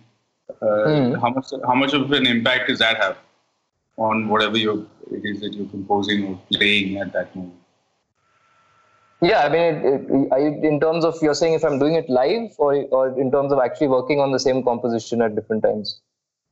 uh, 0.60 0.64
mm. 0.64 1.20
how 1.20 1.30
much 1.30 1.50
how 1.66 1.74
much 1.74 1.92
of 1.94 2.12
an 2.12 2.26
impact 2.26 2.68
does 2.68 2.78
that 2.78 2.96
have 2.98 3.16
on 3.96 4.28
whatever 4.28 4.56
you 4.56 4.88
it 5.12 5.24
is 5.24 5.40
that 5.40 5.54
you're 5.54 5.68
composing 5.68 6.26
or 6.26 6.40
playing 6.52 6.98
at 6.98 7.12
that 7.12 7.34
moment? 7.34 7.62
Yeah, 9.22 9.44
I 9.44 9.48
mean, 9.48 9.62
it, 9.62 10.32
it, 10.32 10.64
in 10.64 10.80
terms 10.80 11.04
of 11.04 11.16
you're 11.22 11.34
saying 11.34 11.54
if 11.54 11.64
I'm 11.64 11.78
doing 11.78 11.94
it 11.94 12.10
live, 12.10 12.50
or 12.58 12.74
or 12.86 13.20
in 13.20 13.30
terms 13.30 13.52
of 13.52 13.60
actually 13.60 13.86
working 13.88 14.18
on 14.18 14.32
the 14.32 14.40
same 14.40 14.64
composition 14.64 15.22
at 15.22 15.36
different 15.36 15.62
times. 15.62 16.00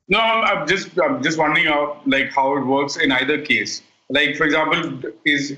No, 0.09 0.20
I'm 0.20 0.68
just 0.68 1.01
I'm 1.01 1.20
just 1.20 1.37
wondering 1.37 1.66
how 1.66 2.01
like 2.07 2.33
how 2.33 2.57
it 2.57 2.64
works 2.64 2.96
in 2.96 3.11
either 3.11 3.40
case. 3.42 3.83
Like 4.09 4.37
for 4.37 4.44
example, 4.44 5.11
is 5.25 5.57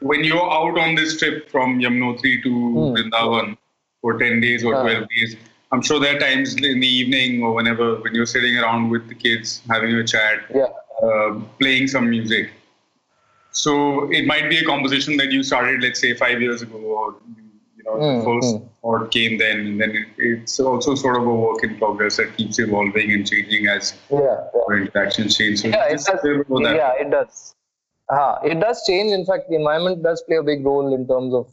when 0.00 0.22
you're 0.22 0.50
out 0.52 0.78
on 0.78 0.94
this 0.94 1.18
trip 1.18 1.48
from 1.48 1.78
Yamunotri 1.80 2.42
to 2.42 2.50
hmm. 2.50 2.94
Vrindavan 2.94 3.56
for 4.02 4.18
ten 4.18 4.40
days 4.40 4.64
or 4.64 4.72
twelve 4.82 5.08
days. 5.08 5.36
I'm 5.72 5.82
sure 5.82 5.98
there 5.98 6.16
are 6.16 6.20
times 6.20 6.54
in 6.54 6.80
the 6.80 6.86
evening 6.86 7.42
or 7.42 7.52
whenever 7.52 7.96
when 7.96 8.14
you're 8.14 8.26
sitting 8.26 8.56
around 8.56 8.88
with 8.90 9.08
the 9.08 9.14
kids 9.14 9.62
having 9.68 9.92
a 9.94 10.04
chat, 10.04 10.44
yeah. 10.54 10.66
Uh, 11.02 11.40
playing 11.58 11.86
some 11.86 12.08
music 12.10 12.50
so 13.56 14.12
it 14.12 14.26
might 14.26 14.50
be 14.50 14.58
a 14.58 14.64
composition 14.64 15.16
that 15.16 15.32
you 15.32 15.42
started, 15.42 15.82
let's 15.82 15.98
say, 15.98 16.12
five 16.12 16.42
years 16.42 16.60
ago, 16.60 16.76
or 16.76 17.14
you 17.78 17.84
know, 17.84 17.92
mm, 17.92 18.22
first 18.22 18.56
mm. 18.56 18.68
chord 18.82 19.10
came 19.10 19.38
then, 19.38 19.60
and 19.60 19.80
then 19.80 19.96
it, 19.96 20.08
it's 20.18 20.60
also 20.60 20.94
sort 20.94 21.16
of 21.16 21.26
a 21.26 21.34
work 21.34 21.64
in 21.64 21.78
progress 21.78 22.18
that 22.18 22.36
keeps 22.36 22.58
evolving 22.58 23.10
and 23.12 23.26
changing 23.26 23.66
as 23.66 23.94
yeah, 24.10 24.18
yeah. 24.20 24.76
interactions 24.76 25.38
change. 25.38 25.62
So 25.62 25.68
yeah, 25.68 25.86
it 25.86 26.04
does, 26.04 26.20
yeah, 26.50 26.92
it 27.00 27.10
does. 27.10 27.54
Uh, 28.10 28.36
it 28.44 28.60
does 28.60 28.84
change. 28.86 29.10
In 29.10 29.24
fact, 29.24 29.48
the 29.48 29.56
environment 29.56 30.02
does 30.02 30.22
play 30.28 30.36
a 30.36 30.42
big 30.42 30.62
role 30.62 30.94
in 30.94 31.08
terms 31.08 31.32
of, 31.32 31.46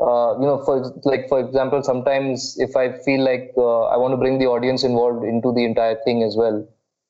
uh, 0.00 0.34
you 0.40 0.46
know, 0.46 0.60
for 0.64 0.92
like 1.04 1.28
for 1.28 1.38
example, 1.38 1.84
sometimes 1.84 2.56
if 2.58 2.74
I 2.74 2.98
feel 3.04 3.22
like 3.22 3.52
uh, 3.56 3.84
I 3.94 3.96
want 3.96 4.10
to 4.12 4.18
bring 4.18 4.40
the 4.40 4.46
audience 4.46 4.82
involved 4.82 5.24
into 5.24 5.52
the 5.52 5.64
entire 5.64 5.98
thing 6.04 6.24
as 6.24 6.36
well, 6.36 6.66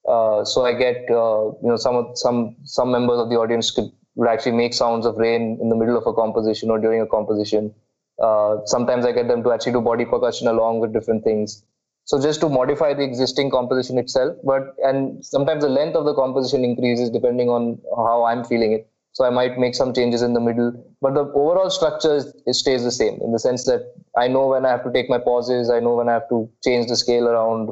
uh, 0.09 0.45
so 0.45 0.65
I 0.65 0.73
get 0.75 1.11
uh, 1.11 1.53
you 1.63 1.69
know 1.69 1.77
some 1.77 2.11
some 2.15 2.57
some 2.65 2.91
members 2.91 3.19
of 3.19 3.31
the 3.31 3.37
audience 3.37 3.71
could 3.71 3.91
would 4.17 4.29
actually 4.29 4.53
make 4.53 4.75
sounds 4.75 5.07
of 5.07 5.17
rain 5.17 5.59
in 5.61 5.69
the 5.69 5.77
middle 5.77 5.97
of 5.97 6.07
a 6.07 6.13
composition 6.13 6.71
or 6.71 6.79
during 6.79 7.01
a 7.01 7.07
composition. 7.07 7.75
Uh, 8.23 8.59
sometimes 8.67 9.05
I 9.05 9.13
get 9.13 9.27
them 9.29 9.43
to 9.43 9.53
actually 9.53 9.73
do 9.73 9.81
body 9.81 10.05
percussion 10.05 10.47
along 10.47 10.81
with 10.81 10.93
different 10.93 11.25
things. 11.25 11.65
So 12.05 12.21
just 12.21 12.41
to 12.43 12.49
modify 12.49 12.93
the 12.95 13.03
existing 13.03 13.51
composition 13.51 13.99
itself, 13.99 14.37
but 14.45 14.77
and 14.85 15.25
sometimes 15.25 15.63
the 15.63 15.71
length 15.71 15.97
of 15.97 16.05
the 16.05 16.15
composition 16.15 16.63
increases 16.65 17.11
depending 17.11 17.49
on 17.49 17.81
how 17.97 18.25
I'm 18.25 18.45
feeling 18.45 18.73
it. 18.73 18.89
So 19.15 19.25
I 19.25 19.31
might 19.31 19.59
make 19.59 19.75
some 19.75 19.95
changes 19.95 20.23
in 20.23 20.35
the 20.35 20.41
middle, 20.41 20.73
but 21.01 21.15
the 21.15 21.21
overall 21.21 21.71
structure 21.71 22.17
is, 22.17 22.59
stays 22.59 22.83
the 22.83 22.91
same 22.91 23.21
in 23.23 23.31
the 23.33 23.39
sense 23.39 23.65
that 23.65 23.95
I 24.19 24.27
know 24.27 24.49
when 24.49 24.67
I 24.67 24.71
have 24.71 24.83
to 24.85 24.93
take 24.93 25.09
my 25.09 25.19
pauses, 25.19 25.71
I 25.71 25.79
know 25.79 25.95
when 25.95 26.09
I 26.09 26.15
have 26.15 26.29
to 26.31 26.51
change 26.65 26.89
the 26.89 26.97
scale 26.97 27.29
around, 27.29 27.71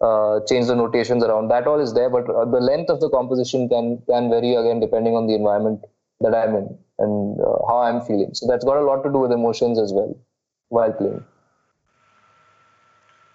uh, 0.00 0.40
change 0.48 0.66
the 0.66 0.74
notations 0.74 1.22
around. 1.22 1.48
That 1.48 1.66
all 1.66 1.80
is 1.80 1.94
there, 1.94 2.10
but 2.10 2.28
uh, 2.28 2.44
the 2.44 2.60
length 2.60 2.90
of 2.90 3.00
the 3.00 3.10
composition 3.10 3.68
can 3.68 4.02
can 4.08 4.30
vary 4.30 4.54
again 4.54 4.80
depending 4.80 5.14
on 5.14 5.26
the 5.26 5.34
environment 5.34 5.84
that 6.20 6.34
I'm 6.34 6.54
in 6.56 6.78
and 6.98 7.40
uh, 7.40 7.58
how 7.68 7.78
I'm 7.82 8.00
feeling. 8.00 8.30
So 8.34 8.46
that's 8.46 8.64
got 8.64 8.76
a 8.76 8.84
lot 8.84 9.02
to 9.02 9.10
do 9.10 9.18
with 9.18 9.32
emotions 9.32 9.78
as 9.78 9.92
well 9.92 10.16
while 10.68 10.92
playing. 10.92 11.24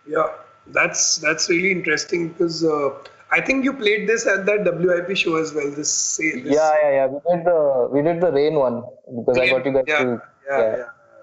Yeah, 0.08 0.28
that's 0.68 1.18
that's 1.18 1.50
really 1.50 1.72
interesting 1.72 2.30
because 2.30 2.64
uh, 2.64 2.90
I 3.32 3.42
think 3.42 3.64
you 3.64 3.74
played 3.74 4.08
this 4.08 4.26
at 4.26 4.46
that 4.46 4.66
WIP 4.66 5.16
show 5.16 5.36
as 5.36 5.54
well. 5.54 5.70
This, 5.70 6.18
this 6.18 6.36
yeah, 6.46 6.74
yeah, 6.82 6.92
yeah. 6.92 7.08
We 7.08 7.20
did 7.30 7.46
the 7.46 7.90
we 7.92 8.02
did 8.02 8.22
the 8.22 8.32
rain 8.32 8.56
one 8.56 8.84
because 9.16 9.38
rain, 9.38 9.50
I 9.50 9.58
got 9.58 9.66
you 9.66 9.74
guys 9.74 9.84
yeah, 9.88 10.00
to 10.00 10.22
yeah, 10.50 10.60
yeah, 10.60 10.76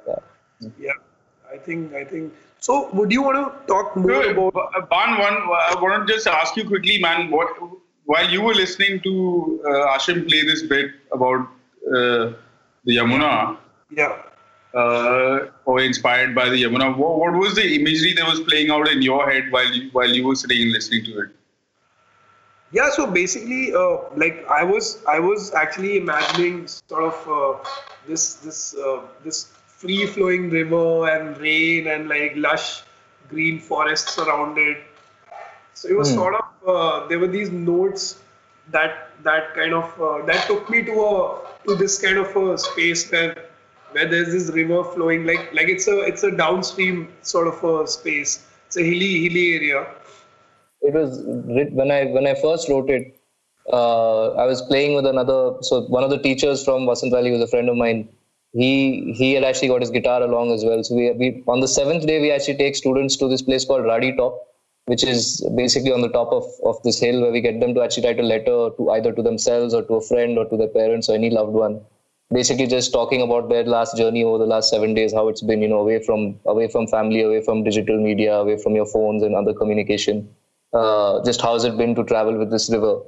yeah. 0.07 0.14
yeah. 0.61 0.68
yeah. 0.78 0.93
I 1.53 1.59
think 1.59 1.95
I 1.95 2.05
think 2.05 2.32
so 2.61 2.88
would 2.92 3.12
you 3.12 3.22
want 3.22 3.36
to 3.36 3.66
talk 3.66 3.96
more 3.96 4.22
no, 4.22 4.48
about? 4.48 4.74
Uh, 4.74 4.80
Ban, 4.86 5.18
one, 5.18 5.34
I 5.34 5.74
want 5.80 6.07
to 6.07 6.12
just 6.12 6.26
ask 6.26 6.57
you 6.57 6.66
quickly, 6.66 6.98
man. 6.98 7.30
What 7.30 7.48
while 8.04 8.28
you 8.30 8.40
were 8.40 8.54
listening 8.54 9.00
to 9.00 9.61
uh, 9.66 9.96
Ashim 9.96 10.28
play 10.28 10.42
this 10.42 10.62
bit 10.62 10.92
about 11.12 11.40
uh, 11.88 12.32
the 12.84 12.96
Yamuna, 12.96 13.59
yeah, 13.90 14.22
uh, 14.74 15.46
or 15.64 15.80
inspired 15.80 16.34
by 16.34 16.48
the 16.48 16.62
Yamuna, 16.62 16.96
what, 16.96 17.18
what, 17.18 17.34
was 17.34 17.54
the 17.54 17.74
imagery 17.80 18.12
that 18.14 18.26
was 18.26 18.40
playing 18.40 18.70
out 18.70 18.88
in 18.88 19.02
your 19.02 19.30
head 19.30 19.50
while 19.50 19.72
you, 19.72 19.90
while 19.92 20.09
you 20.09 20.26
were 20.26 20.34
sitting 20.34 20.62
and 20.62 20.72
listening 20.72 21.04
to 21.04 21.20
it? 21.20 21.30
Yeah, 22.72 22.90
so 22.90 23.07
basically, 23.07 23.74
uh, 23.74 23.98
like 24.16 24.44
I 24.48 24.62
was, 24.62 25.02
I 25.09 25.18
was 25.18 25.54
actually 25.54 25.96
imagining 25.98 26.66
sort 26.66 27.04
of 27.04 27.28
uh, 27.28 27.68
this, 28.07 28.34
this, 28.34 28.74
this 29.24 29.52
free 29.77 30.07
flowing 30.07 30.51
river 30.51 31.09
and 31.09 31.39
rain 31.39 31.87
and 31.87 32.09
like 32.09 32.33
lush 32.37 32.83
green 33.29 33.59
forests 33.61 34.18
around 34.18 34.59
it. 34.59 34.79
So 35.74 35.89
it 35.89 35.97
was 35.97 36.11
mm. 36.11 36.14
sort 36.14 36.35
of 36.35 36.68
uh, 36.68 37.07
there 37.09 37.18
were 37.18 37.29
these 37.29 37.51
notes 37.51 38.20
that 38.70 39.11
that 39.22 39.55
kind 39.55 39.74
of 39.74 40.01
uh, 40.01 40.24
that 40.27 40.47
took 40.47 40.70
me 40.70 40.83
to 40.85 40.93
a 40.93 41.41
to 41.66 41.74
this 41.74 42.01
kind 42.01 42.18
of 42.18 42.35
a 42.37 42.59
space 42.59 43.11
where 43.11 43.37
where 43.93 44.09
there's 44.09 44.33
this 44.33 44.49
river 44.55 44.83
flowing 44.85 45.27
like 45.27 45.53
like 45.53 45.68
it's 45.68 45.89
a 45.89 46.01
it's 46.01 46.22
a 46.22 46.31
downstream 46.31 47.09
sort 47.22 47.47
of 47.47 47.62
a 47.64 47.87
space. 47.87 48.47
It's 48.66 48.77
a 48.77 48.83
hilly 48.83 49.12
hilly 49.24 49.55
area. 49.55 49.87
It 50.81 50.95
was 50.95 51.20
when 51.24 51.91
I 51.91 52.05
when 52.07 52.27
I 52.27 52.35
first 52.35 52.68
wrote 52.68 52.91
it. 52.91 53.12
Uh, 53.72 54.31
I 54.35 54.47
was 54.47 54.62
playing 54.62 54.95
with 54.95 55.07
another. 55.07 55.57
So 55.62 55.83
one 55.83 56.05
of 56.05 56.11
the 56.11 56.18
teachers 56.18 56.64
from 56.64 56.87
Vasant 56.87 57.11
Valley 57.11 57.33
was 57.33 57.41
a 57.41 57.49
friend 57.49 57.68
of 57.68 57.77
mine 57.77 58.09
he 58.61 59.12
he 59.18 59.32
had 59.34 59.44
actually 59.44 59.68
got 59.68 59.82
his 59.82 59.90
guitar 59.90 60.22
along 60.22 60.52
as 60.52 60.64
well. 60.64 60.82
So 60.82 60.94
we, 60.94 61.11
we 61.12 61.42
on 61.46 61.61
the 61.61 61.68
seventh 61.68 62.07
day 62.07 62.20
we 62.20 62.30
actually 62.32 62.57
take 62.57 62.76
students 62.76 63.16
to 63.16 63.28
this 63.28 63.42
place 63.42 63.64
called 63.64 63.84
Radi 63.84 64.16
Top, 64.16 64.38
which 64.86 65.04
is 65.04 65.46
basically 65.54 65.92
on 65.92 66.00
the 66.00 66.09
top 66.09 66.32
of, 66.32 66.44
of 66.64 66.82
this 66.82 66.98
hill 66.98 67.20
where 67.20 67.32
we 67.32 67.40
get 67.40 67.61
them 67.61 67.74
to 67.74 67.82
actually 67.82 68.07
write 68.07 68.20
a 68.20 68.28
letter 68.34 68.70
to 68.78 68.90
either 68.92 69.12
to 69.12 69.22
themselves 69.22 69.74
or 69.74 69.82
to 69.82 69.94
a 69.94 70.00
friend 70.00 70.38
or 70.38 70.46
to 70.48 70.57
their 70.57 70.68
parents 70.68 71.09
or 71.09 71.14
any 71.14 71.30
loved 71.30 71.52
one. 71.52 71.80
Basically 72.32 72.66
just 72.66 72.92
talking 72.92 73.22
about 73.22 73.48
their 73.48 73.64
last 73.64 73.96
journey 73.96 74.24
over 74.24 74.38
the 74.38 74.46
last 74.46 74.70
seven 74.70 74.94
days, 74.94 75.12
how 75.12 75.28
it's 75.28 75.42
been, 75.42 75.62
you 75.62 75.68
know, 75.68 75.78
away 75.78 76.02
from 76.02 76.40
away 76.46 76.68
from 76.68 76.86
family, 76.86 77.22
away 77.22 77.42
from 77.42 77.62
digital 77.62 78.00
media, 78.02 78.34
away 78.36 78.57
from 78.57 78.74
your 78.74 78.86
phones 78.86 79.22
and 79.22 79.36
other 79.36 79.52
communication. 79.52 80.28
Uh, 80.72 81.22
just 81.24 81.40
how's 81.40 81.64
it 81.64 81.76
been 81.76 81.94
to 81.94 82.04
travel 82.04 82.38
with 82.38 82.50
this 82.50 82.70
river? 82.70 83.00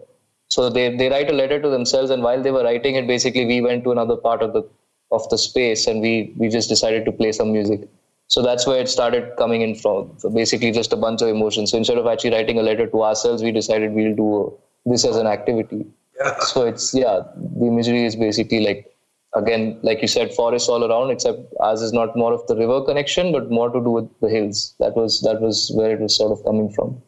So 0.49 0.71
they, 0.71 0.97
they 0.97 1.09
write 1.11 1.31
a 1.31 1.35
letter 1.35 1.61
to 1.61 1.69
themselves 1.69 2.11
and 2.11 2.23
while 2.23 2.43
they 2.43 2.51
were 2.51 2.65
writing 2.65 2.95
it, 2.95 3.07
basically 3.07 3.45
we 3.45 3.61
went 3.61 3.85
to 3.85 3.93
another 3.93 4.17
part 4.17 4.43
of 4.43 4.53
the 4.53 4.63
of 5.11 5.29
the 5.31 5.39
space 5.39 5.87
and 5.87 6.01
we 6.01 6.33
we 6.37 6.49
just 6.49 6.69
decided 6.69 7.05
to 7.05 7.13
play 7.13 7.33
some 7.33 7.53
music. 7.53 7.89
So 8.27 8.43
that's 8.43 8.67
where 8.67 8.81
it 8.81 8.89
started 8.89 9.31
coming 9.39 9.63
in 9.63 9.75
from 9.75 10.13
so 10.19 10.29
basically 10.29 10.71
just 10.73 10.93
a 10.93 10.97
bunch 10.97 11.23
of 11.23 11.29
emotions. 11.29 11.71
So 11.71 11.79
instead 11.79 11.99
of 11.99 12.07
actually 12.07 12.33
writing 12.33 12.59
a 12.59 12.63
letter 12.63 12.87
to 12.87 13.03
ourselves 13.03 13.43
we 13.43 13.53
decided 13.53 13.93
we'll 13.93 14.17
do 14.17 14.59
this 14.85 15.05
as 15.05 15.17
an 15.17 15.27
activity. 15.27 15.87
Yeah. 16.21 16.39
so 16.41 16.67
it's 16.67 16.93
yeah 16.95 17.21
the 17.59 17.67
imagery 17.67 18.05
is 18.05 18.17
basically 18.17 18.61
like 18.61 18.93
again 19.35 19.79
like 19.83 20.03
you 20.03 20.09
said 20.09 20.35
forests 20.35 20.69
all 20.69 20.85
around 20.85 21.11
except 21.11 21.39
ours 21.61 21.81
is 21.81 21.93
not 21.93 22.17
more 22.17 22.33
of 22.33 22.47
the 22.49 22.57
river 22.57 22.79
connection 22.85 23.31
but 23.31 23.51
more 23.51 23.71
to 23.71 23.81
do 23.81 23.91
with 23.91 24.09
the 24.21 24.29
hills. 24.29 24.75
That 24.81 24.97
was 24.97 25.21
that 25.23 25.41
was 25.41 25.71
where 25.75 25.93
it 25.93 26.01
was 26.01 26.17
sort 26.17 26.33
of 26.33 26.45
coming 26.45 26.71
from 26.71 27.01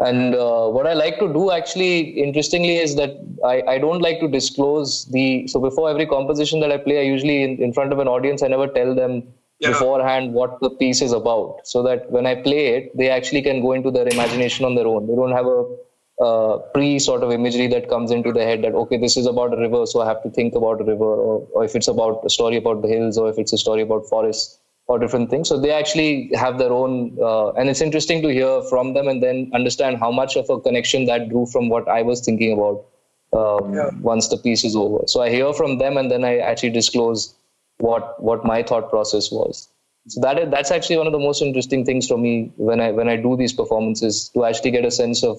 and 0.00 0.34
uh, 0.34 0.66
what 0.68 0.86
I 0.86 0.94
like 0.94 1.18
to 1.20 1.32
do 1.32 1.50
actually, 1.50 2.00
interestingly, 2.00 2.76
is 2.78 2.96
that 2.96 3.10
I, 3.44 3.62
I 3.74 3.78
don't 3.78 4.00
like 4.00 4.18
to 4.20 4.28
disclose 4.28 5.06
the. 5.06 5.46
So 5.46 5.60
before 5.60 5.88
every 5.88 6.06
composition 6.06 6.60
that 6.60 6.72
I 6.72 6.78
play, 6.78 6.98
I 6.98 7.02
usually 7.02 7.42
in, 7.42 7.62
in 7.62 7.72
front 7.72 7.92
of 7.92 7.98
an 8.00 8.08
audience, 8.08 8.42
I 8.42 8.48
never 8.48 8.66
tell 8.66 8.94
them 8.94 9.22
yeah. 9.60 9.68
beforehand 9.68 10.32
what 10.32 10.58
the 10.60 10.70
piece 10.70 11.00
is 11.00 11.12
about, 11.12 11.60
so 11.64 11.82
that 11.84 12.10
when 12.10 12.26
I 12.26 12.34
play 12.34 12.74
it, 12.76 12.96
they 12.96 13.08
actually 13.08 13.42
can 13.42 13.62
go 13.62 13.72
into 13.72 13.90
their 13.92 14.08
imagination 14.08 14.64
on 14.64 14.74
their 14.74 14.86
own. 14.86 15.06
They 15.06 15.14
don't 15.14 15.32
have 15.32 15.46
a 15.46 15.76
uh, 16.20 16.58
pre 16.74 16.98
sort 16.98 17.22
of 17.22 17.30
imagery 17.30 17.68
that 17.68 17.88
comes 17.88 18.10
into 18.10 18.32
their 18.32 18.46
head 18.46 18.62
that 18.62 18.74
okay, 18.74 18.96
this 18.96 19.16
is 19.16 19.26
about 19.26 19.54
a 19.54 19.56
river, 19.56 19.86
so 19.86 20.00
I 20.00 20.08
have 20.08 20.22
to 20.24 20.30
think 20.30 20.56
about 20.56 20.80
a 20.80 20.84
river, 20.84 21.04
or, 21.04 21.46
or 21.54 21.64
if 21.64 21.76
it's 21.76 21.88
about 21.88 22.22
a 22.24 22.30
story 22.30 22.56
about 22.56 22.82
the 22.82 22.88
hills, 22.88 23.16
or 23.16 23.30
if 23.30 23.38
it's 23.38 23.52
a 23.52 23.58
story 23.58 23.82
about 23.82 24.08
forests. 24.08 24.58
Or 24.86 24.98
different 24.98 25.30
things. 25.30 25.48
So 25.48 25.58
they 25.58 25.72
actually 25.72 26.30
have 26.34 26.58
their 26.58 26.72
own, 26.72 27.16
uh, 27.20 27.52
and 27.52 27.68
it's 27.68 27.80
interesting 27.80 28.20
to 28.22 28.28
hear 28.28 28.62
from 28.68 28.92
them 28.92 29.08
and 29.08 29.22
then 29.22 29.50
understand 29.54 29.98
how 29.98 30.10
much 30.10 30.36
of 30.36 30.50
a 30.50 30.60
connection 30.60 31.06
that 31.06 31.28
drew 31.28 31.46
from 31.46 31.68
what 31.68 31.88
I 31.88 32.02
was 32.02 32.20
thinking 32.20 32.52
about 32.52 32.84
um, 33.32 33.74
yeah. 33.74 33.90
once 34.00 34.28
the 34.28 34.36
piece 34.36 34.64
is 34.64 34.76
over. 34.76 35.04
So 35.06 35.22
I 35.22 35.30
hear 35.30 35.52
from 35.52 35.78
them 35.78 35.96
and 35.96 36.10
then 36.10 36.24
I 36.24 36.38
actually 36.38 36.70
disclose 36.70 37.34
what 37.78 38.22
what 38.22 38.44
my 38.44 38.62
thought 38.62 38.90
process 38.90 39.30
was. 39.32 39.68
So 40.06 40.20
that 40.20 40.38
is, 40.38 40.50
that's 40.50 40.70
actually 40.70 40.98
one 40.98 41.06
of 41.06 41.12
the 41.12 41.18
most 41.18 41.40
interesting 41.40 41.84
things 41.84 42.06
for 42.06 42.18
me 42.18 42.52
when 42.56 42.80
I 42.80 42.90
when 42.92 43.08
I 43.08 43.16
do 43.16 43.36
these 43.36 43.52
performances 43.52 44.28
to 44.34 44.44
actually 44.44 44.70
get 44.70 44.84
a 44.84 44.90
sense 44.90 45.24
of 45.24 45.38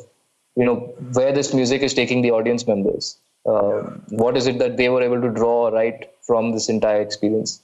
you 0.56 0.66
know 0.66 0.76
where 1.14 1.32
this 1.32 1.54
music 1.54 1.82
is 1.82 1.93
taking 1.93 2.22
the 2.22 2.32
audience 2.32 2.68
members. 2.68 3.18
Uh, 3.46 3.82
what 4.10 4.36
is 4.36 4.48
it 4.48 4.58
that 4.58 4.76
they 4.76 4.89
were 4.89 5.04
able 5.04 5.22
to 5.22 5.30
draw 5.30 5.68
right 5.68 6.10
from 6.24 6.52
this 6.52 6.68
entire 6.68 7.02
experience? 7.02 7.62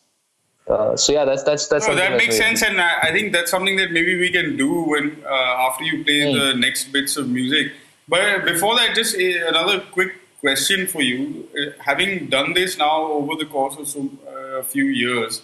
Uh, 0.72 0.96
so 0.96 1.12
yeah, 1.12 1.26
that's 1.26 1.44
that's 1.44 1.68
that's. 1.68 1.88
No, 1.88 1.96
that 1.96 2.16
makes 2.16 2.38
sense, 2.38 2.64
and 2.64 2.80
I, 2.80 3.10
I, 3.10 3.12
think 3.12 3.34
that's 3.34 3.52
something 3.52 3.76
that 3.76 3.92
maybe 3.92 4.18
we 4.18 4.32
can 4.32 4.56
do 4.56 4.84
when 4.84 5.22
uh, 5.26 5.68
after 5.68 5.84
you 5.84 6.04
play 6.04 6.22
mm. 6.22 6.40
the 6.40 6.58
next 6.58 6.94
bits 6.94 7.18
of 7.18 7.28
music. 7.28 7.74
But 8.08 8.46
before 8.46 8.76
that, 8.78 8.96
just 8.96 9.16
a, 9.16 9.50
another 9.50 9.82
quick 9.92 10.14
question 10.40 10.88
for 10.88 11.02
you. 11.02 11.50
Uh, 11.60 11.72
having 11.80 12.28
done 12.28 12.54
this 12.54 12.78
now 12.78 13.04
over 13.04 13.36
the 13.36 13.46
course 13.46 13.76
of 13.78 13.88
some, 13.88 14.18
uh, 14.26 14.60
a 14.60 14.64
few 14.64 14.86
years, 14.86 15.42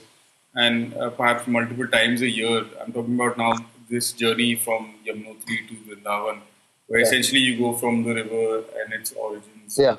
and 0.56 0.94
uh, 0.96 1.10
perhaps 1.10 1.46
multiple 1.46 1.88
times 1.88 2.22
a 2.22 2.30
year, 2.30 2.66
I'm 2.82 2.94
talking 2.94 3.16
about 3.16 3.38
now 3.38 3.54
this 3.90 4.14
journey 4.14 4.56
from 4.56 4.96
Yamunotri 5.06 5.68
to 5.68 5.76
Vrindavan, 5.88 6.40
where 6.88 7.02
yeah. 7.02 7.06
essentially 7.06 7.42
you 7.42 7.58
go 7.58 7.74
from 7.74 8.04
the 8.04 8.14
river 8.14 8.64
and 8.82 8.94
its 8.94 9.12
origins 9.12 9.78
yeah. 9.78 9.98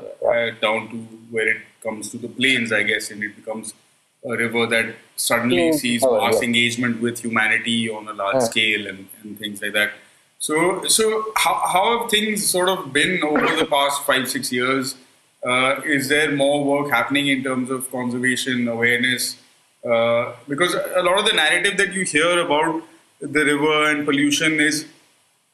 down 0.62 0.88
to 0.88 0.96
where 1.30 1.48
it 1.48 1.62
comes 1.82 2.10
to 2.12 2.16
the 2.16 2.28
plains, 2.28 2.72
I 2.72 2.82
guess, 2.82 3.10
and 3.10 3.22
it 3.22 3.36
becomes 3.36 3.74
a 4.28 4.36
river 4.36 4.66
that 4.66 4.94
suddenly 5.16 5.72
sees 5.72 6.04
oh, 6.04 6.20
mass 6.20 6.36
yeah. 6.36 6.48
engagement 6.48 7.00
with 7.00 7.20
humanity 7.20 7.90
on 7.90 8.08
a 8.08 8.12
large 8.12 8.34
yeah. 8.34 8.40
scale 8.40 8.86
and, 8.86 9.08
and 9.22 9.38
things 9.38 9.60
like 9.62 9.72
that. 9.72 9.92
So, 10.38 10.86
so 10.86 11.32
how, 11.36 11.54
how 11.72 11.98
have 11.98 12.10
things 12.10 12.48
sort 12.48 12.68
of 12.68 12.92
been 12.92 13.22
over 13.24 13.56
the 13.56 13.66
past 13.66 14.02
five, 14.04 14.28
six 14.28 14.52
years? 14.52 14.94
Uh, 15.44 15.80
is 15.84 16.08
there 16.08 16.30
more 16.30 16.64
work 16.64 16.90
happening 16.90 17.28
in 17.28 17.42
terms 17.42 17.70
of 17.70 17.90
conservation 17.90 18.68
awareness? 18.68 19.36
Uh, 19.84 20.32
because 20.48 20.74
a 20.74 21.02
lot 21.02 21.18
of 21.18 21.26
the 21.26 21.32
narrative 21.32 21.76
that 21.76 21.92
you 21.92 22.04
hear 22.04 22.38
about 22.40 22.82
the 23.20 23.44
river 23.44 23.90
and 23.90 24.04
pollution 24.04 24.60
is 24.60 24.86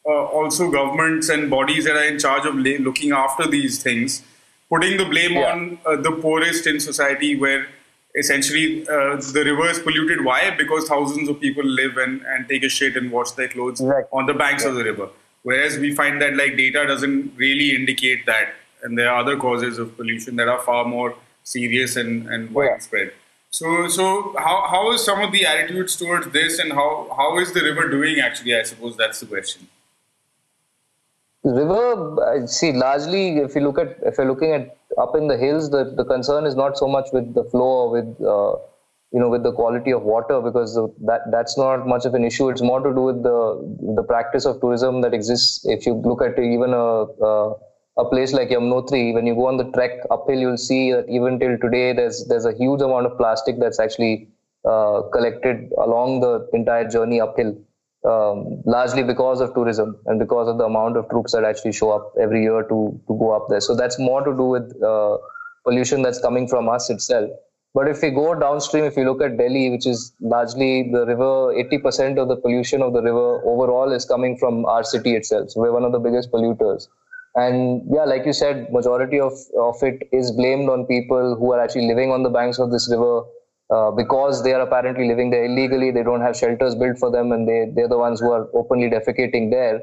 uh, 0.06 0.10
also 0.10 0.70
governments 0.70 1.28
and 1.28 1.50
bodies 1.50 1.84
that 1.84 1.96
are 1.96 2.04
in 2.04 2.18
charge 2.18 2.44
of 2.44 2.54
looking 2.54 3.12
after 3.12 3.46
these 3.46 3.82
things, 3.82 4.22
putting 4.68 4.98
the 4.98 5.04
blame 5.04 5.32
yeah. 5.32 5.52
on 5.52 5.78
uh, 5.86 5.96
the 5.96 6.12
poorest 6.12 6.66
in 6.66 6.78
society 6.78 7.38
where 7.38 7.66
essentially 8.14 8.86
uh, 8.88 9.16
the 9.16 9.42
river 9.44 9.68
is 9.68 9.78
polluted. 9.78 10.24
Why? 10.24 10.50
Because 10.56 10.88
thousands 10.88 11.28
of 11.28 11.40
people 11.40 11.64
live 11.64 11.96
and, 11.96 12.22
and 12.26 12.48
take 12.48 12.62
a 12.62 12.68
shit 12.68 12.96
and 12.96 13.10
wash 13.10 13.32
their 13.32 13.48
clothes 13.48 13.80
right. 13.80 14.04
on 14.12 14.26
the 14.26 14.34
banks 14.34 14.64
of 14.64 14.74
the 14.74 14.84
river. 14.84 15.08
Whereas 15.42 15.78
we 15.78 15.94
find 15.94 16.22
that 16.22 16.36
like 16.36 16.56
data 16.56 16.86
doesn't 16.86 17.36
really 17.36 17.74
indicate 17.74 18.24
that, 18.26 18.54
and 18.82 18.98
there 18.98 19.10
are 19.10 19.20
other 19.20 19.36
causes 19.36 19.78
of 19.78 19.96
pollution 19.96 20.36
that 20.36 20.48
are 20.48 20.60
far 20.62 20.84
more 20.84 21.16
serious 21.42 21.96
and, 21.96 22.26
and 22.28 22.50
widespread. 22.52 23.12
So, 23.50 23.88
so 23.88 24.34
how, 24.38 24.66
how 24.68 24.92
is 24.92 25.04
some 25.04 25.20
of 25.20 25.30
the 25.32 25.46
attitudes 25.46 25.96
towards 25.96 26.28
this, 26.28 26.58
and 26.58 26.72
how, 26.72 27.12
how 27.16 27.38
is 27.38 27.52
the 27.52 27.62
river 27.62 27.88
doing? 27.88 28.20
Actually, 28.20 28.56
I 28.56 28.62
suppose 28.62 28.96
that's 28.96 29.20
the 29.20 29.26
question. 29.26 29.68
The 31.44 31.52
river, 31.52 32.46
see, 32.46 32.72
largely, 32.72 33.36
if 33.36 33.54
you 33.54 33.60
look 33.60 33.78
at 33.78 33.98
if 34.02 34.16
you're 34.16 34.26
looking 34.26 34.52
at 34.52 34.78
up 34.98 35.14
in 35.16 35.28
the 35.28 35.36
hills, 35.36 35.70
the, 35.70 35.92
the 35.96 36.04
concern 36.04 36.46
is 36.46 36.54
not 36.54 36.76
so 36.76 36.86
much 36.86 37.08
with 37.12 37.34
the 37.34 37.44
flow 37.44 37.72
or 37.84 37.90
with 37.90 38.20
uh, 38.20 38.56
you 39.12 39.20
know 39.20 39.28
with 39.28 39.42
the 39.42 39.52
quality 39.52 39.92
of 39.92 40.02
water 40.02 40.40
because 40.40 40.74
that 41.06 41.20
that's 41.30 41.56
not 41.56 41.86
much 41.86 42.04
of 42.04 42.14
an 42.14 42.24
issue. 42.24 42.48
It's 42.48 42.62
more 42.62 42.80
to 42.80 42.94
do 42.94 43.02
with 43.02 43.22
the 43.22 43.38
the 43.96 44.02
practice 44.02 44.44
of 44.44 44.60
tourism 44.60 45.00
that 45.02 45.14
exists. 45.14 45.64
If 45.66 45.86
you 45.86 45.94
look 45.94 46.22
at 46.22 46.38
even 46.38 46.74
a 46.74 47.54
a, 47.96 48.04
place 48.10 48.32
like 48.32 48.48
Yamunotri, 48.48 49.14
when 49.14 49.26
you 49.26 49.34
go 49.34 49.46
on 49.46 49.56
the 49.56 49.70
trek 49.70 49.92
uphill, 50.10 50.38
you'll 50.38 50.56
see 50.56 50.92
that 50.92 51.08
even 51.08 51.38
till 51.38 51.56
today, 51.58 51.92
there's 51.92 52.24
there's 52.26 52.44
a 52.44 52.52
huge 52.52 52.80
amount 52.80 53.06
of 53.06 53.16
plastic 53.16 53.60
that's 53.60 53.78
actually 53.78 54.28
uh, 54.64 55.02
collected 55.12 55.70
along 55.78 56.20
the 56.20 56.48
entire 56.52 56.88
journey 56.88 57.20
uphill 57.20 57.54
um, 58.04 58.62
largely 58.66 59.02
because 59.02 59.40
of 59.40 59.54
tourism 59.54 59.98
and 60.06 60.18
because 60.18 60.48
of 60.48 60.58
the 60.58 60.64
amount 60.64 60.96
of 60.96 61.08
troops 61.08 61.32
that 61.32 61.44
actually 61.44 61.72
show 61.72 61.90
up 61.90 62.12
every 62.20 62.42
year 62.42 62.62
to, 62.62 63.00
to 63.08 63.18
go 63.18 63.30
up 63.30 63.46
there. 63.48 63.60
So 63.60 63.74
that's 63.74 63.98
more 63.98 64.22
to 64.24 64.32
do 64.36 64.44
with 64.44 64.82
uh, 64.82 65.16
pollution 65.64 66.02
that's 66.02 66.20
coming 66.20 66.46
from 66.46 66.68
us 66.68 66.90
itself. 66.90 67.30
But 67.74 67.88
if 67.88 68.02
we 68.02 68.10
go 68.10 68.38
downstream, 68.38 68.84
if 68.84 68.96
you 68.96 69.04
look 69.04 69.20
at 69.20 69.36
Delhi, 69.36 69.68
which 69.70 69.84
is 69.84 70.12
largely 70.20 70.90
the 70.92 71.06
river, 71.06 71.52
80% 71.52 72.18
of 72.18 72.28
the 72.28 72.36
pollution 72.36 72.82
of 72.82 72.92
the 72.92 73.02
river 73.02 73.42
overall 73.44 73.90
is 73.90 74.04
coming 74.04 74.36
from 74.38 74.64
our 74.66 74.84
city 74.84 75.16
itself. 75.16 75.50
So 75.50 75.60
we're 75.60 75.72
one 75.72 75.82
of 75.84 75.90
the 75.90 75.98
biggest 75.98 76.30
polluters. 76.30 76.86
And 77.34 77.82
yeah, 77.92 78.04
like 78.04 78.26
you 78.26 78.32
said, 78.32 78.72
majority 78.72 79.18
of, 79.18 79.32
of 79.58 79.82
it 79.82 80.08
is 80.12 80.30
blamed 80.30 80.68
on 80.68 80.86
people 80.86 81.34
who 81.36 81.52
are 81.52 81.60
actually 81.60 81.88
living 81.88 82.12
on 82.12 82.22
the 82.22 82.30
banks 82.30 82.60
of 82.60 82.70
this 82.70 82.88
river 82.88 83.22
uh, 83.70 83.90
because 83.90 84.42
they 84.44 84.52
are 84.52 84.60
apparently 84.60 85.08
living 85.08 85.30
there 85.30 85.44
illegally. 85.44 85.90
They 85.90 86.02
don't 86.02 86.20
have 86.20 86.36
shelters 86.36 86.74
built 86.74 86.98
for 86.98 87.10
them, 87.10 87.32
and 87.32 87.48
they 87.48 87.70
they're 87.74 87.88
the 87.88 87.98
ones 87.98 88.20
who 88.20 88.30
are 88.32 88.48
openly 88.54 88.90
defecating 88.90 89.50
there, 89.50 89.80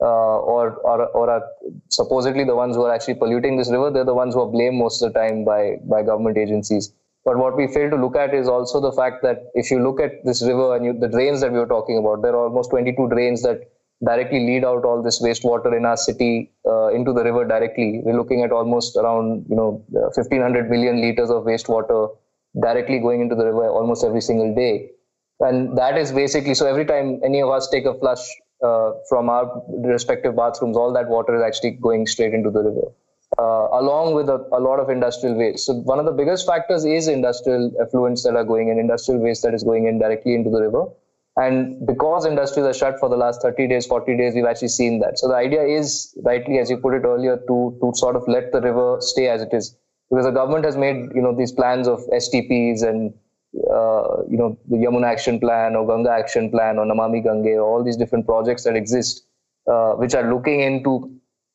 uh, 0.00 0.38
or 0.54 0.74
or 0.76 1.06
or 1.08 1.30
are 1.30 1.42
supposedly 1.90 2.44
the 2.44 2.54
ones 2.54 2.76
who 2.76 2.84
are 2.84 2.94
actually 2.94 3.14
polluting 3.14 3.56
this 3.56 3.70
river. 3.70 3.90
They're 3.90 4.04
the 4.04 4.14
ones 4.14 4.34
who 4.34 4.42
are 4.42 4.50
blamed 4.50 4.78
most 4.78 5.02
of 5.02 5.12
the 5.12 5.18
time 5.18 5.44
by 5.44 5.76
by 5.88 6.02
government 6.02 6.38
agencies. 6.38 6.92
But 7.24 7.38
what 7.38 7.56
we 7.56 7.66
fail 7.68 7.90
to 7.90 7.96
look 7.96 8.16
at 8.16 8.34
is 8.34 8.48
also 8.48 8.80
the 8.80 8.92
fact 8.92 9.22
that 9.22 9.50
if 9.54 9.70
you 9.70 9.82
look 9.82 9.98
at 9.98 10.24
this 10.24 10.42
river 10.42 10.76
and 10.76 10.84
you, 10.84 10.92
the 10.92 11.08
drains 11.08 11.40
that 11.40 11.52
we 11.52 11.58
were 11.58 11.66
talking 11.66 11.96
about, 11.96 12.20
there 12.20 12.32
are 12.32 12.44
almost 12.48 12.68
22 12.70 13.08
drains 13.08 13.42
that 13.42 13.62
directly 14.04 14.40
lead 14.40 14.64
out 14.64 14.84
all 14.84 15.02
this 15.02 15.22
wastewater 15.22 15.74
in 15.74 15.86
our 15.86 15.96
city 15.96 16.52
uh, 16.66 16.88
into 16.88 17.12
the 17.12 17.24
river 17.24 17.44
directly. 17.46 18.02
We're 18.04 18.16
looking 18.16 18.42
at 18.42 18.52
almost 18.52 18.96
around 18.96 19.46
you 19.48 19.56
know 19.56 19.82
1500 19.90 20.68
billion 20.68 21.00
liters 21.00 21.30
of 21.30 21.44
wastewater 21.44 22.14
directly 22.60 22.98
going 22.98 23.20
into 23.20 23.34
the 23.34 23.44
river 23.44 23.68
almost 23.68 24.04
every 24.04 24.20
single 24.20 24.54
day. 24.54 24.90
And 25.40 25.76
that 25.76 25.98
is 25.98 26.12
basically 26.12 26.54
so 26.54 26.66
every 26.66 26.84
time 26.84 27.20
any 27.24 27.42
of 27.42 27.50
us 27.50 27.68
take 27.68 27.84
a 27.86 27.94
flush 27.98 28.24
uh, 28.62 28.92
from 29.08 29.28
our 29.28 29.62
respective 29.68 30.36
bathrooms, 30.36 30.76
all 30.76 30.92
that 30.92 31.08
water 31.08 31.36
is 31.36 31.42
actually 31.42 31.72
going 31.72 32.06
straight 32.06 32.32
into 32.32 32.50
the 32.50 32.62
river, 32.62 32.92
uh, 33.38 33.68
along 33.80 34.14
with 34.14 34.28
a, 34.28 34.46
a, 34.52 34.60
lot 34.60 34.78
of 34.78 34.88
industrial 34.88 35.36
waste. 35.36 35.66
So, 35.66 35.74
one 35.74 35.98
of 35.98 36.06
the 36.06 36.12
biggest 36.12 36.46
factors 36.46 36.84
is 36.84 37.08
industrial 37.08 37.72
effluents 37.82 38.22
that 38.22 38.36
are 38.36 38.44
going 38.44 38.68
in, 38.68 38.78
industrial 38.78 39.20
waste 39.20 39.42
that 39.42 39.54
is 39.54 39.64
going 39.64 39.86
in 39.86 39.98
directly 39.98 40.34
into 40.34 40.50
the 40.50 40.60
river. 40.60 40.86
And 41.36 41.84
because 41.84 42.26
industries 42.26 42.64
are 42.64 42.72
shut 42.72 43.00
for 43.00 43.08
the 43.08 43.16
last 43.16 43.42
30 43.42 43.66
days, 43.66 43.86
40 43.86 44.16
days, 44.16 44.34
we've 44.36 44.46
actually 44.46 44.68
seen 44.68 45.00
that. 45.00 45.18
So, 45.18 45.26
the 45.28 45.34
idea 45.34 45.64
is, 45.64 46.16
rightly, 46.22 46.58
as 46.58 46.70
you 46.70 46.78
put 46.78 46.94
it 46.94 47.02
earlier, 47.04 47.36
to, 47.36 47.76
to 47.82 47.92
sort 47.94 48.14
of 48.14 48.22
let 48.28 48.52
the 48.52 48.60
river 48.60 48.98
stay 49.00 49.28
as 49.28 49.42
it 49.42 49.52
is 49.52 49.76
because 50.10 50.24
the 50.24 50.30
government 50.30 50.64
has 50.64 50.76
made 50.76 51.10
you 51.14 51.22
know 51.22 51.34
these 51.34 51.52
plans 51.52 51.88
of 51.88 52.00
STPs 52.12 52.82
and 52.82 53.12
uh, 53.70 54.22
you 54.28 54.36
know 54.36 54.58
the 54.68 54.76
Yamuna 54.76 55.06
Action 55.06 55.40
Plan 55.40 55.76
or 55.76 55.86
Ganga 55.86 56.10
Action 56.10 56.50
Plan 56.50 56.78
or 56.78 56.84
Namami 56.84 57.22
Gange, 57.22 57.56
all 57.58 57.82
these 57.82 57.96
different 57.96 58.26
projects 58.26 58.64
that 58.64 58.76
exist, 58.76 59.24
uh, 59.70 59.92
which 59.92 60.14
are 60.14 60.32
looking 60.32 60.60
into. 60.60 61.10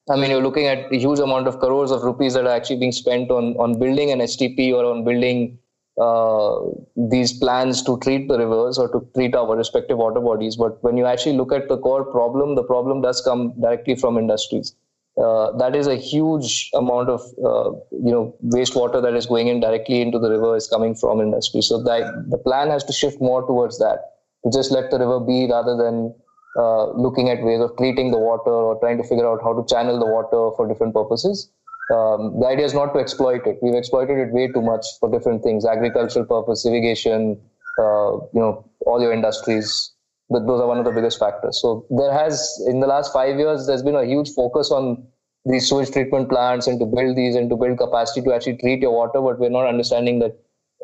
I 0.10 0.16
mean, 0.16 0.32
you're 0.32 0.42
looking 0.42 0.66
at 0.66 0.92
a 0.92 0.98
huge 0.98 1.20
amount 1.20 1.48
of 1.48 1.60
crores 1.60 1.92
of 1.92 2.02
rupees 2.02 2.34
that 2.34 2.46
are 2.46 2.56
actually 2.56 2.78
being 2.78 2.92
spent 2.92 3.30
on 3.30 3.56
on 3.58 3.78
building 3.78 4.12
an 4.12 4.20
STP 4.20 4.74
or 4.74 4.86
on 4.86 5.04
building 5.04 5.60
uh, 6.02 6.60
these 6.96 7.34
plans 7.34 7.84
to 7.84 8.00
treat 8.00 8.28
the 8.28 8.38
rivers 8.40 8.80
or 8.80 8.88
to 8.90 9.06
treat 9.14 9.36
our 9.36 9.56
respective 9.56 9.98
water 9.98 10.20
bodies. 10.20 10.56
But 10.56 10.82
when 10.84 10.98
you 10.98 11.06
actually 11.06 11.36
look 11.38 11.52
at 11.52 11.68
the 11.68 11.78
core 11.78 12.06
problem, 12.06 12.56
the 12.56 12.64
problem 12.64 13.02
does 13.02 13.22
come 13.22 13.54
directly 13.62 13.96
from 13.96 14.18
industries 14.18 14.74
uh, 15.18 15.58
that 15.58 15.76
is 15.76 15.88
a 15.88 15.96
huge 15.96 16.70
amount 16.74 17.10
of 17.10 17.22
uh, 17.44 17.72
you 17.92 18.12
know 18.12 18.36
wastewater 18.46 19.02
that 19.02 19.16
is 19.16 19.26
going 19.26 19.48
in 19.48 19.60
directly 19.60 20.02
into 20.02 20.20
the 20.20 20.30
river 20.30 20.56
is 20.56 20.68
coming 20.68 20.96
from 20.96 21.20
industry. 21.20 21.62
So 21.62 21.82
that 21.84 22.26
the 22.30 22.38
plan 22.38 22.70
has 22.70 22.84
to 22.86 22.94
shift 22.94 23.20
more 23.20 23.46
towards 23.46 23.80
that 23.80 24.00
to 24.46 24.52
just 24.52 24.72
let 24.72 24.92
the 24.92 25.00
river 25.00 25.20
be 25.20 25.48
rather 25.50 25.76
than 25.76 26.14
uh, 26.58 26.92
looking 26.92 27.30
at 27.30 27.44
ways 27.44 27.60
of 27.60 27.76
treating 27.78 28.12
the 28.12 28.18
water 28.18 28.52
or 28.52 28.80
trying 28.80 28.98
to 28.98 29.04
figure 29.04 29.28
out 29.28 29.42
how 29.44 29.54
to 29.54 29.66
channel 29.68 30.00
the 30.00 30.06
water 30.06 30.56
for 30.56 30.68
different 30.68 30.94
purposes. 30.94 31.50
Um, 31.92 32.40
the 32.40 32.46
idea 32.48 32.66
is 32.66 32.74
not 32.74 32.94
to 32.94 33.00
exploit 33.00 33.46
it. 33.48 33.58
We've 33.62 33.76
exploited 33.76 34.18
it 34.20 34.32
way 34.32 34.48
too 34.48 34.62
much 34.62 34.86
for 35.00 35.12
different 35.12 35.44
things: 35.44 35.66
agricultural 35.66 36.26
purpose, 36.26 36.66
irrigation, 36.66 37.42
uh, 37.78 38.12
you 38.34 38.40
know, 38.40 38.70
all 38.86 39.02
your 39.02 39.12
industries 39.12 39.92
but 40.30 40.46
those 40.46 40.62
are 40.62 40.68
one 40.68 40.78
of 40.78 40.86
the 40.86 40.92
biggest 40.92 41.20
factors. 41.20 41.60
So 41.62 41.86
there 41.90 42.14
has, 42.14 42.62
in 42.68 42.80
the 42.80 42.88
last 42.88 43.12
five 43.12 43.38
years, 43.38 43.66
there's 43.66 43.84
been 43.84 43.96
a 43.96 44.06
huge 44.06 44.30
focus 44.34 44.72
on 44.72 45.08
these 45.46 45.68
sewage 45.68 45.92
treatment 45.92 46.30
plants 46.30 46.68
and 46.68 46.80
to 46.80 46.86
build 46.86 47.18
these 47.18 47.36
and 47.36 47.50
to 47.50 47.56
build 47.56 47.78
capacity 47.78 48.22
to 48.22 48.34
actually 48.34 48.58
treat 48.58 48.82
your 48.82 48.92
water, 48.92 49.22
but 49.22 49.40
we're 49.40 49.50
not 49.50 49.68
understanding 49.68 50.20
that 50.20 50.38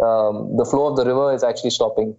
um, 0.04 0.58
the 0.58 0.66
flow 0.66 0.88
of 0.88 0.98
the 0.98 1.06
river 1.06 1.34
is 1.34 1.44
actually 1.44 1.70
stopping. 1.70 2.16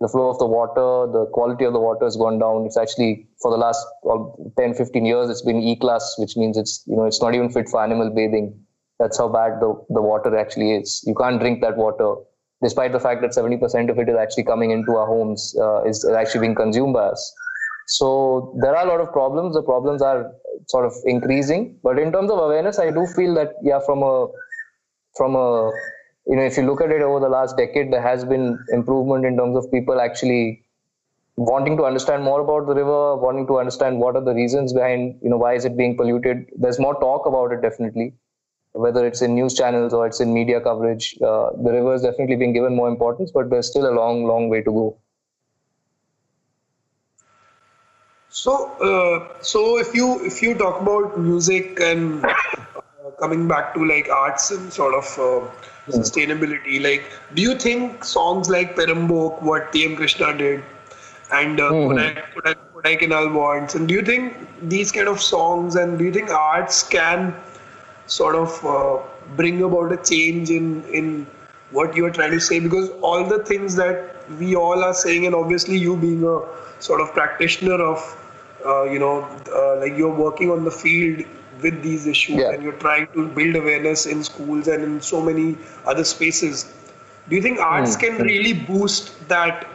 The 0.00 0.08
flow 0.08 0.30
of 0.30 0.38
the 0.38 0.46
water, 0.46 1.12
the 1.12 1.26
quality 1.32 1.64
of 1.66 1.74
the 1.74 1.80
water 1.80 2.06
has 2.06 2.16
gone 2.16 2.38
down. 2.38 2.64
It's 2.64 2.78
actually 2.78 3.28
for 3.42 3.50
the 3.50 3.58
last 3.58 3.84
10, 4.56 4.74
15 4.74 5.04
years, 5.04 5.28
it's 5.28 5.42
been 5.42 5.60
E 5.60 5.76
class, 5.76 6.14
which 6.16 6.36
means 6.38 6.56
it's 6.56 6.82
you 6.86 6.96
know 6.96 7.04
it's 7.04 7.20
not 7.20 7.34
even 7.34 7.50
fit 7.50 7.68
for 7.68 7.82
animal 7.82 8.08
bathing. 8.08 8.58
That's 8.98 9.18
how 9.18 9.28
bad 9.28 9.60
the, 9.60 9.74
the 9.90 10.00
water 10.00 10.34
actually 10.38 10.72
is. 10.72 11.04
You 11.06 11.14
can't 11.14 11.38
drink 11.38 11.60
that 11.60 11.76
water 11.76 12.14
despite 12.62 12.92
the 12.92 13.00
fact 13.00 13.22
that 13.22 13.30
70% 13.30 13.90
of 13.90 13.98
it 13.98 14.08
is 14.08 14.16
actually 14.16 14.44
coming 14.44 14.70
into 14.70 14.96
our 14.96 15.06
homes, 15.06 15.54
uh, 15.60 15.82
is 15.84 16.04
actually 16.04 16.42
being 16.42 16.54
consumed 16.54 16.94
by 16.94 17.06
us. 17.06 17.34
So 17.86 18.56
there 18.60 18.76
are 18.76 18.86
a 18.86 18.88
lot 18.88 19.00
of 19.00 19.12
problems. 19.12 19.54
The 19.54 19.62
problems 19.62 20.02
are 20.02 20.32
sort 20.68 20.86
of 20.86 20.92
increasing, 21.04 21.78
but 21.82 21.98
in 21.98 22.12
terms 22.12 22.30
of 22.30 22.38
awareness, 22.38 22.78
I 22.78 22.90
do 22.90 23.06
feel 23.06 23.34
that 23.34 23.54
yeah, 23.62 23.80
from 23.80 24.02
a 24.02 24.28
from 25.16 25.34
a 25.34 25.72
you 26.26 26.36
know, 26.36 26.42
if 26.42 26.56
you 26.56 26.64
look 26.64 26.80
at 26.80 26.90
it 26.90 27.02
over 27.02 27.18
the 27.18 27.28
last 27.28 27.56
decade, 27.56 27.92
there 27.92 28.02
has 28.02 28.24
been 28.24 28.58
improvement 28.68 29.24
in 29.24 29.36
terms 29.36 29.56
of 29.56 29.70
people 29.72 30.00
actually 30.00 30.62
wanting 31.36 31.76
to 31.76 31.84
understand 31.84 32.22
more 32.22 32.40
about 32.40 32.66
the 32.66 32.74
river, 32.74 33.16
wanting 33.16 33.46
to 33.46 33.58
understand 33.58 33.98
what 33.98 34.14
are 34.14 34.22
the 34.22 34.34
reasons 34.34 34.72
behind, 34.72 35.18
you 35.22 35.30
know, 35.30 35.38
why 35.38 35.54
is 35.54 35.64
it 35.64 35.76
being 35.76 35.96
polluted. 35.96 36.46
There's 36.56 36.78
more 36.78 36.94
talk 37.00 37.26
about 37.26 37.52
it, 37.52 37.62
definitely, 37.62 38.14
whether 38.72 39.06
it's 39.06 39.22
in 39.22 39.34
news 39.34 39.54
channels 39.54 39.92
or 39.92 40.06
it's 40.06 40.20
in 40.20 40.32
media 40.32 40.60
coverage. 40.60 41.16
Uh, 41.20 41.50
the 41.62 41.72
river 41.72 41.94
is 41.94 42.02
definitely 42.02 42.36
being 42.36 42.52
given 42.52 42.74
more 42.74 42.88
importance, 42.88 43.30
but 43.32 43.50
there's 43.50 43.66
still 43.66 43.88
a 43.88 43.94
long, 43.94 44.24
long 44.24 44.48
way 44.48 44.62
to 44.62 44.70
go. 44.70 44.96
So, 48.28 48.70
uh, 48.78 49.42
so 49.42 49.78
if 49.78 49.92
you 49.92 50.24
if 50.24 50.40
you 50.40 50.54
talk 50.54 50.80
about 50.80 51.18
music 51.18 51.80
and 51.80 52.24
uh, 52.24 52.32
coming 53.18 53.48
back 53.48 53.74
to 53.74 53.84
like 53.84 54.08
arts 54.08 54.52
and 54.52 54.72
sort 54.72 54.94
of 54.94 55.04
uh, 55.18 55.46
hmm. 55.50 55.90
sustainability, 55.90 56.80
like, 56.80 57.02
do 57.34 57.42
you 57.42 57.56
think 57.58 58.04
songs 58.04 58.48
like 58.48 58.76
Poromboke, 58.76 59.42
what 59.42 59.72
T.M. 59.72 59.96
Krishna 59.96 60.32
did, 60.38 60.62
and 61.32 61.60
uh, 61.60 61.70
mm-hmm. 61.70 62.78
Kodaikanal 62.78 63.32
Won't. 63.32 63.74
And 63.74 63.88
do 63.88 63.94
you 63.94 64.02
think 64.02 64.36
these 64.62 64.92
kind 64.92 65.08
of 65.08 65.20
songs 65.20 65.76
and 65.76 65.98
do 65.98 66.04
you 66.04 66.12
think 66.12 66.30
arts 66.30 66.82
can 66.82 67.34
sort 68.18 68.34
of 68.34 68.64
uh, 68.64 68.98
bring 69.36 69.62
about 69.62 69.92
a 69.92 69.96
change 70.12 70.50
in 70.50 70.84
in 71.00 71.26
what 71.70 71.96
you 71.96 72.04
are 72.06 72.14
trying 72.20 72.32
to 72.32 72.40
say? 72.40 72.60
Because 72.60 72.90
all 73.00 73.24
the 73.24 73.42
things 73.44 73.76
that 73.76 74.16
we 74.38 74.54
all 74.56 74.82
are 74.84 74.94
saying, 74.94 75.26
and 75.26 75.34
obviously 75.34 75.78
you 75.78 75.96
being 75.96 76.24
a 76.24 76.38
sort 76.80 77.00
of 77.00 77.12
practitioner 77.12 77.80
of, 77.82 78.00
uh, 78.66 78.84
you 78.84 78.98
know, 78.98 79.22
uh, 79.54 79.76
like 79.80 79.96
you're 79.96 80.14
working 80.22 80.50
on 80.50 80.64
the 80.64 80.70
field 80.70 81.24
with 81.62 81.82
these 81.82 82.06
issues 82.06 82.36
yeah. 82.36 82.52
and 82.52 82.62
you're 82.62 82.80
trying 82.84 83.06
to 83.12 83.28
build 83.28 83.56
awareness 83.56 84.06
in 84.06 84.24
schools 84.24 84.68
and 84.68 84.82
in 84.82 85.00
so 85.00 85.20
many 85.20 85.56
other 85.86 86.04
spaces. 86.04 86.72
Do 87.28 87.36
you 87.36 87.42
think 87.42 87.58
arts 87.58 87.96
mm-hmm. 87.96 88.16
can 88.16 88.26
really 88.26 88.52
boost 88.52 89.28
that 89.28 89.66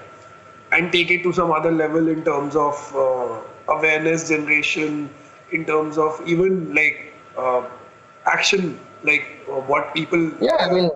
and 0.72 0.92
take 0.92 1.12
it 1.12 1.24
to 1.24 1.32
some 1.32 1.52
other 1.52 1.72
level 1.72 2.10
in 2.10 2.24
terms 2.24 2.56
of 2.56 2.96
uh, 2.96 3.40
awareness 3.72 4.28
generation, 4.30 5.10
in 5.52 5.66
terms 5.66 5.98
of 5.98 6.22
even 6.26 6.74
like 6.74 7.14
uh, 7.38 7.64
action, 8.26 8.80
like 9.04 9.26
uh, 9.50 9.62
what 9.62 9.94
people. 9.94 10.32
Yeah, 10.42 10.58
I 10.60 10.72
mean, 10.72 10.90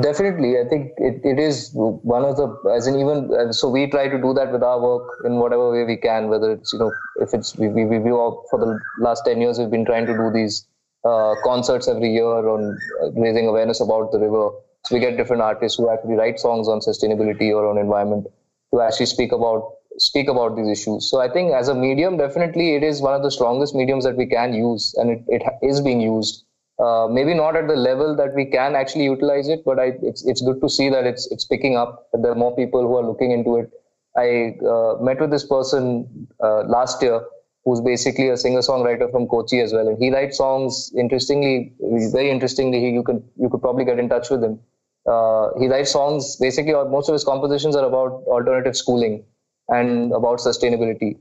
definitely. 0.00 0.58
I 0.58 0.64
think 0.68 0.92
it, 0.98 1.20
it 1.24 1.38
is 1.38 1.70
one 1.72 2.24
of 2.24 2.36
the, 2.36 2.48
as 2.70 2.86
in 2.86 2.98
even, 2.98 3.52
so 3.52 3.68
we 3.68 3.86
try 3.88 4.08
to 4.08 4.18
do 4.18 4.34
that 4.34 4.52
with 4.52 4.62
our 4.62 4.80
work 4.80 5.08
in 5.24 5.36
whatever 5.36 5.70
way 5.70 5.84
we 5.84 5.96
can, 5.96 6.28
whether 6.28 6.52
it's, 6.52 6.72
you 6.72 6.78
know, 6.78 6.92
if 7.20 7.34
it's, 7.34 7.56
we, 7.56 7.68
we, 7.68 7.84
we 7.84 8.10
all, 8.10 8.44
for 8.50 8.58
the 8.58 8.78
last 8.98 9.24
10 9.24 9.40
years, 9.40 9.58
we've 9.58 9.70
been 9.70 9.84
trying 9.84 10.06
to 10.06 10.12
do 10.12 10.30
these 10.32 10.66
uh, 11.04 11.34
concerts 11.44 11.88
every 11.88 12.12
year 12.12 12.24
on 12.24 12.78
uh, 13.02 13.10
raising 13.12 13.46
awareness 13.46 13.80
about 13.80 14.12
the 14.12 14.18
river. 14.18 14.50
So 14.84 14.94
we 14.94 15.00
get 15.00 15.16
different 15.16 15.42
artists 15.42 15.78
who 15.78 15.90
actually 15.90 16.14
write 16.14 16.38
songs 16.38 16.68
on 16.68 16.80
sustainability 16.80 17.50
or 17.50 17.66
on 17.68 17.78
environment 17.78 18.26
to 18.72 18.80
actually 18.80 19.06
speak 19.06 19.32
about 19.32 19.72
speak 19.98 20.28
about 20.28 20.56
these 20.56 20.68
issues. 20.68 21.10
So 21.10 21.20
I 21.20 21.28
think 21.28 21.52
as 21.52 21.68
a 21.68 21.74
medium, 21.74 22.16
definitely 22.16 22.74
it 22.74 22.82
is 22.82 23.00
one 23.00 23.14
of 23.14 23.22
the 23.22 23.30
strongest 23.30 23.74
mediums 23.74 24.04
that 24.04 24.16
we 24.16 24.26
can 24.26 24.54
use, 24.54 24.94
and 24.96 25.10
it, 25.10 25.24
it 25.28 25.42
is 25.62 25.80
being 25.80 26.00
used. 26.00 26.44
Uh, 26.78 27.08
maybe 27.10 27.34
not 27.34 27.56
at 27.56 27.66
the 27.66 27.74
level 27.74 28.14
that 28.14 28.34
we 28.34 28.44
can 28.44 28.76
actually 28.76 29.04
utilize 29.04 29.48
it, 29.48 29.64
but 29.64 29.80
I, 29.80 29.94
it's 30.02 30.24
it's 30.24 30.40
good 30.40 30.60
to 30.60 30.68
see 30.68 30.88
that 30.90 31.06
it's 31.06 31.26
it's 31.32 31.44
picking 31.44 31.76
up. 31.76 32.06
That 32.12 32.22
there 32.22 32.32
are 32.32 32.40
more 32.46 32.54
people 32.54 32.82
who 32.82 32.96
are 32.96 33.04
looking 33.04 33.32
into 33.32 33.56
it. 33.56 33.70
I 34.16 34.56
uh, 34.66 35.02
met 35.02 35.20
with 35.20 35.30
this 35.30 35.44
person 35.44 36.28
uh, 36.42 36.62
last 36.64 37.02
year 37.02 37.20
who's 37.64 37.80
basically 37.80 38.28
a 38.30 38.36
singer-songwriter 38.36 39.10
from 39.10 39.26
Kochi 39.26 39.60
as 39.60 39.72
well, 39.72 39.88
and 39.88 39.98
he 39.98 40.10
writes 40.12 40.38
songs. 40.38 40.92
Interestingly, 40.96 41.72
very 42.12 42.30
interestingly, 42.30 42.80
he, 42.80 42.90
you 42.90 43.02
could 43.02 43.22
you 43.36 43.48
could 43.48 43.60
probably 43.60 43.84
get 43.84 43.98
in 43.98 44.08
touch 44.08 44.30
with 44.30 44.42
him 44.42 44.60
uh, 45.08 45.50
he 45.58 45.68
writes 45.68 45.92
songs. 45.92 46.36
Basically, 46.36 46.72
most 46.72 47.08
of 47.08 47.12
his 47.14 47.24
compositions 47.24 47.76
are 47.76 47.86
about 47.86 48.22
alternative 48.26 48.76
schooling 48.76 49.24
and 49.68 50.12
about 50.12 50.38
sustainability, 50.38 51.18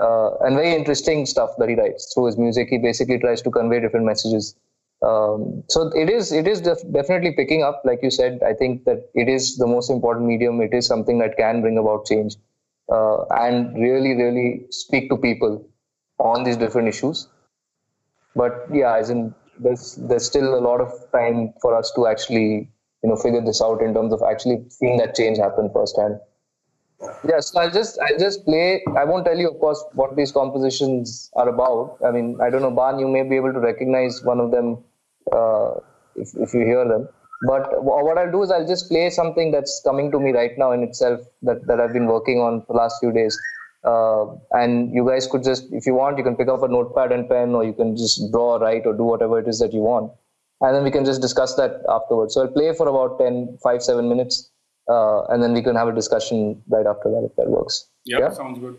uh, 0.00 0.36
and 0.38 0.56
very 0.56 0.74
interesting 0.74 1.26
stuff 1.26 1.50
that 1.58 1.68
he 1.68 1.74
writes 1.74 2.12
through 2.12 2.26
his 2.26 2.38
music. 2.38 2.68
He 2.68 2.78
basically 2.78 3.18
tries 3.18 3.42
to 3.42 3.50
convey 3.50 3.80
different 3.80 4.06
messages. 4.06 4.56
Um, 5.02 5.62
so 5.68 5.88
it 5.94 6.08
is 6.08 6.32
it 6.32 6.48
is 6.48 6.60
def- 6.60 6.90
definitely 6.92 7.32
picking 7.32 7.62
up. 7.62 7.82
Like 7.84 8.00
you 8.02 8.10
said, 8.10 8.40
I 8.42 8.54
think 8.54 8.84
that 8.84 9.10
it 9.14 9.28
is 9.28 9.56
the 9.56 9.66
most 9.66 9.90
important 9.90 10.26
medium. 10.26 10.60
It 10.60 10.72
is 10.72 10.86
something 10.86 11.18
that 11.18 11.36
can 11.36 11.60
bring 11.60 11.78
about 11.78 12.06
change 12.06 12.36
uh, 12.90 13.24
and 13.30 13.74
really 13.76 14.14
really 14.14 14.66
speak 14.70 15.10
to 15.10 15.16
people 15.16 15.66
on 16.18 16.44
these 16.44 16.56
different 16.56 16.88
issues. 16.88 17.28
But 18.36 18.66
yeah, 18.72 18.96
as 18.96 19.10
in 19.10 19.34
there's 19.58 19.96
there's 19.96 20.26
still 20.26 20.58
a 20.58 20.62
lot 20.62 20.80
of 20.80 20.92
time 21.12 21.52
for 21.60 21.74
us 21.76 21.92
to 21.96 22.06
actually 22.06 22.68
you 23.02 23.08
know 23.08 23.16
figure 23.16 23.40
this 23.40 23.62
out 23.62 23.82
in 23.82 23.94
terms 23.94 24.12
of 24.12 24.22
actually 24.22 24.64
seeing 24.68 24.96
that 24.98 25.14
change 25.14 25.38
happen 25.38 25.70
firsthand. 25.72 26.18
Yeah, 27.28 27.40
so 27.40 27.60
I'll 27.60 27.70
just 27.70 27.98
I'll 28.00 28.18
just 28.18 28.44
play. 28.44 28.82
I 28.96 29.04
won't 29.04 29.24
tell 29.24 29.38
you, 29.38 29.50
of 29.50 29.58
course, 29.58 29.82
what 29.94 30.16
these 30.16 30.32
compositions 30.32 31.30
are 31.34 31.48
about. 31.48 31.98
I 32.06 32.10
mean, 32.10 32.38
I 32.40 32.50
don't 32.50 32.62
know, 32.62 32.70
Ban, 32.70 32.98
you 32.98 33.08
may 33.08 33.22
be 33.22 33.36
able 33.36 33.52
to 33.52 33.60
recognize 33.60 34.22
one 34.22 34.40
of 34.40 34.50
them 34.50 34.78
uh, 35.32 35.74
if 36.16 36.34
if 36.34 36.54
you 36.54 36.60
hear 36.60 36.86
them. 36.86 37.08
But 37.46 37.82
what 37.84 38.16
I'll 38.16 38.30
do 38.30 38.42
is 38.42 38.50
I'll 38.50 38.66
just 38.66 38.88
play 38.88 39.10
something 39.10 39.50
that's 39.50 39.82
coming 39.84 40.10
to 40.12 40.20
me 40.20 40.32
right 40.32 40.56
now 40.56 40.72
in 40.72 40.82
itself 40.82 41.20
that, 41.42 41.66
that 41.66 41.78
I've 41.78 41.92
been 41.92 42.06
working 42.06 42.38
on 42.40 42.62
for 42.62 42.72
the 42.72 42.78
last 42.78 43.00
few 43.00 43.12
days. 43.12 43.38
Uh, 43.84 44.36
and 44.52 44.94
you 44.94 45.06
guys 45.06 45.26
could 45.26 45.44
just, 45.44 45.70
if 45.72 45.84
you 45.84 45.92
want, 45.92 46.16
you 46.16 46.24
can 46.24 46.36
pick 46.36 46.48
up 46.48 46.62
a 46.62 46.68
notepad 46.68 47.12
and 47.12 47.28
pen, 47.28 47.54
or 47.54 47.62
you 47.64 47.74
can 47.74 47.96
just 47.98 48.32
draw, 48.32 48.56
write, 48.56 48.86
or 48.86 48.94
do 48.94 49.02
whatever 49.04 49.38
it 49.38 49.46
is 49.46 49.58
that 49.58 49.74
you 49.74 49.80
want 49.80 50.10
and 50.60 50.74
then 50.74 50.84
we 50.84 50.90
can 50.90 51.04
just 51.04 51.20
discuss 51.20 51.54
that 51.56 51.82
afterwards. 51.88 52.34
So 52.34 52.42
I'll 52.42 52.48
play 52.52 52.72
for 52.74 52.88
about 52.88 53.18
10, 53.18 53.58
5, 53.62 53.82
7 53.82 54.08
minutes, 54.08 54.50
uh, 54.88 55.24
and 55.26 55.42
then 55.42 55.52
we 55.52 55.62
can 55.62 55.76
have 55.76 55.88
a 55.88 55.94
discussion 55.94 56.62
right 56.68 56.86
after 56.86 57.10
that 57.10 57.28
if 57.30 57.36
that 57.36 57.48
works. 57.48 57.88
Yep, 58.06 58.20
yeah, 58.20 58.30
sounds 58.30 58.58
good. 58.58 58.78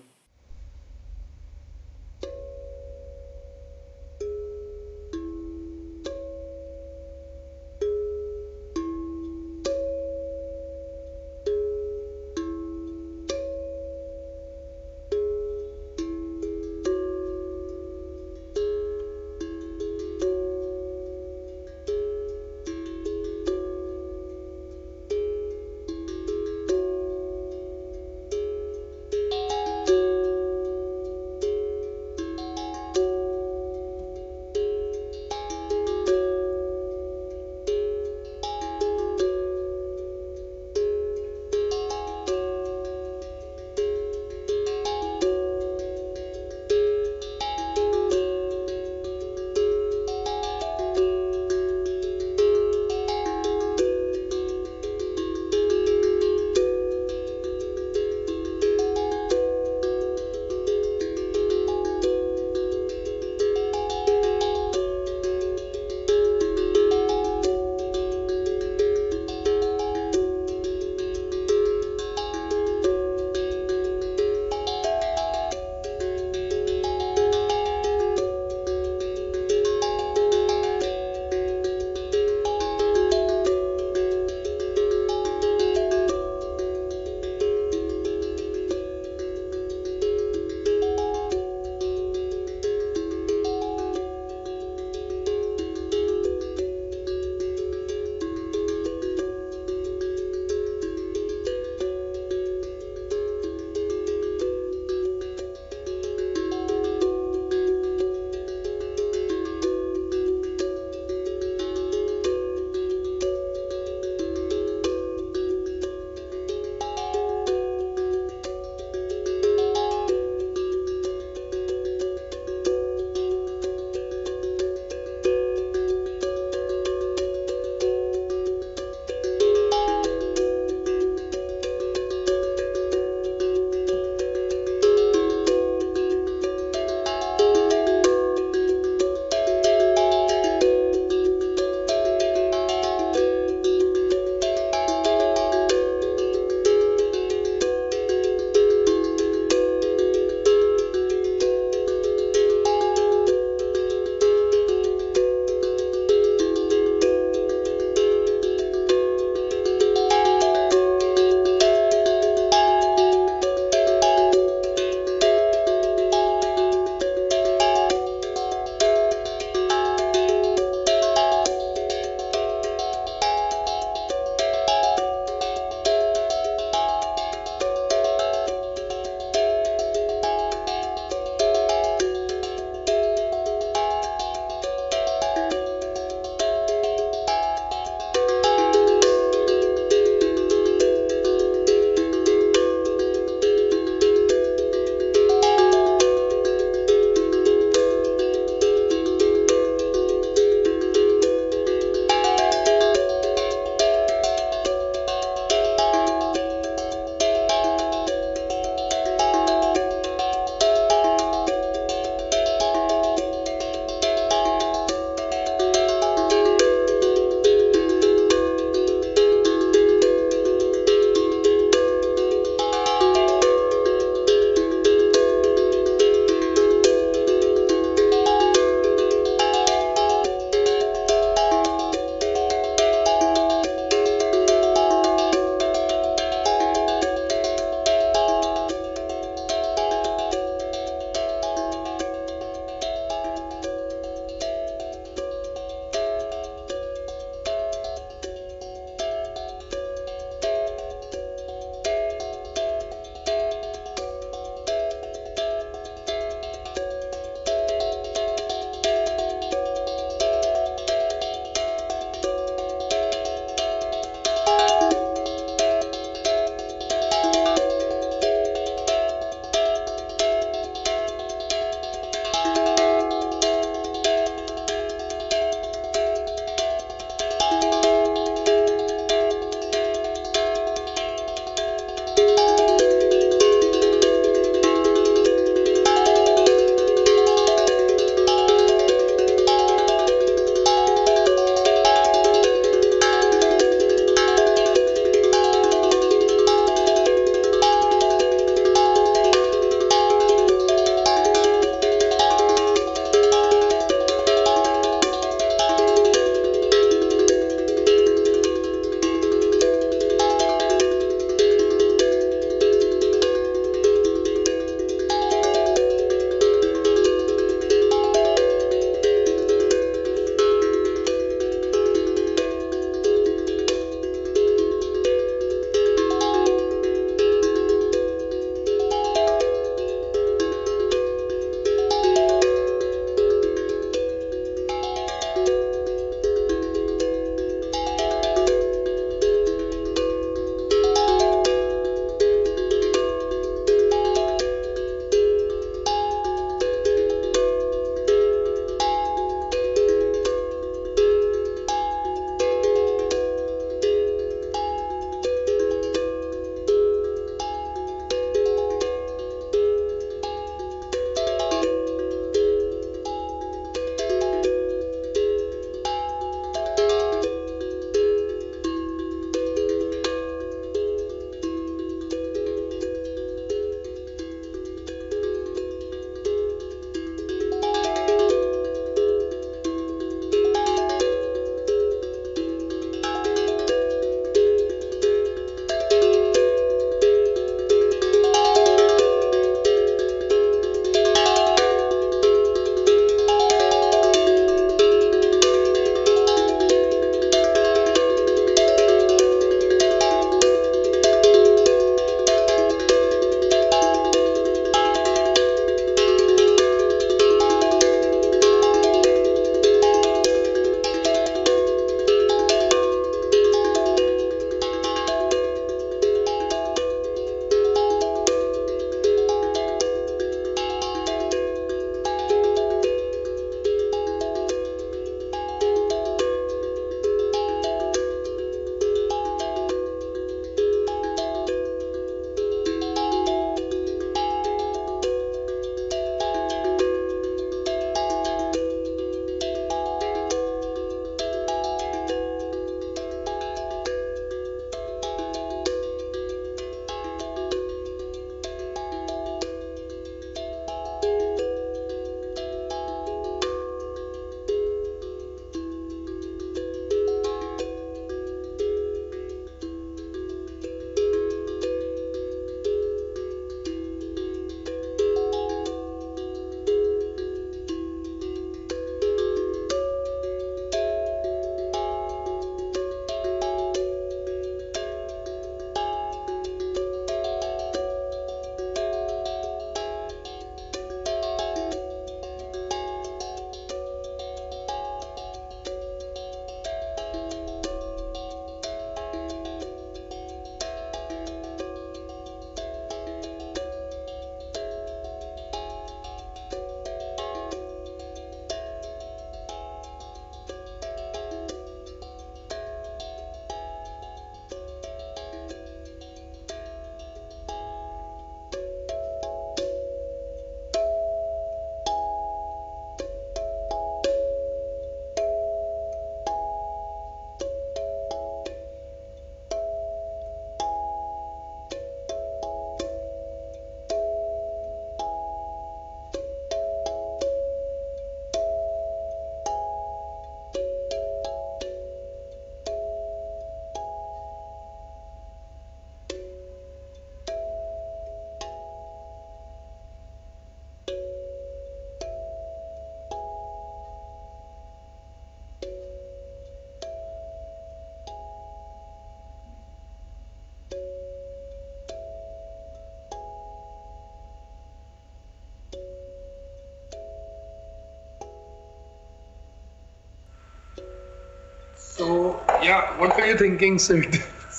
Yeah, 562.65 562.97
what 562.99 563.15
were 563.15 563.25
you 563.25 563.37
thinking, 563.37 563.77
Sid? 563.77 564.15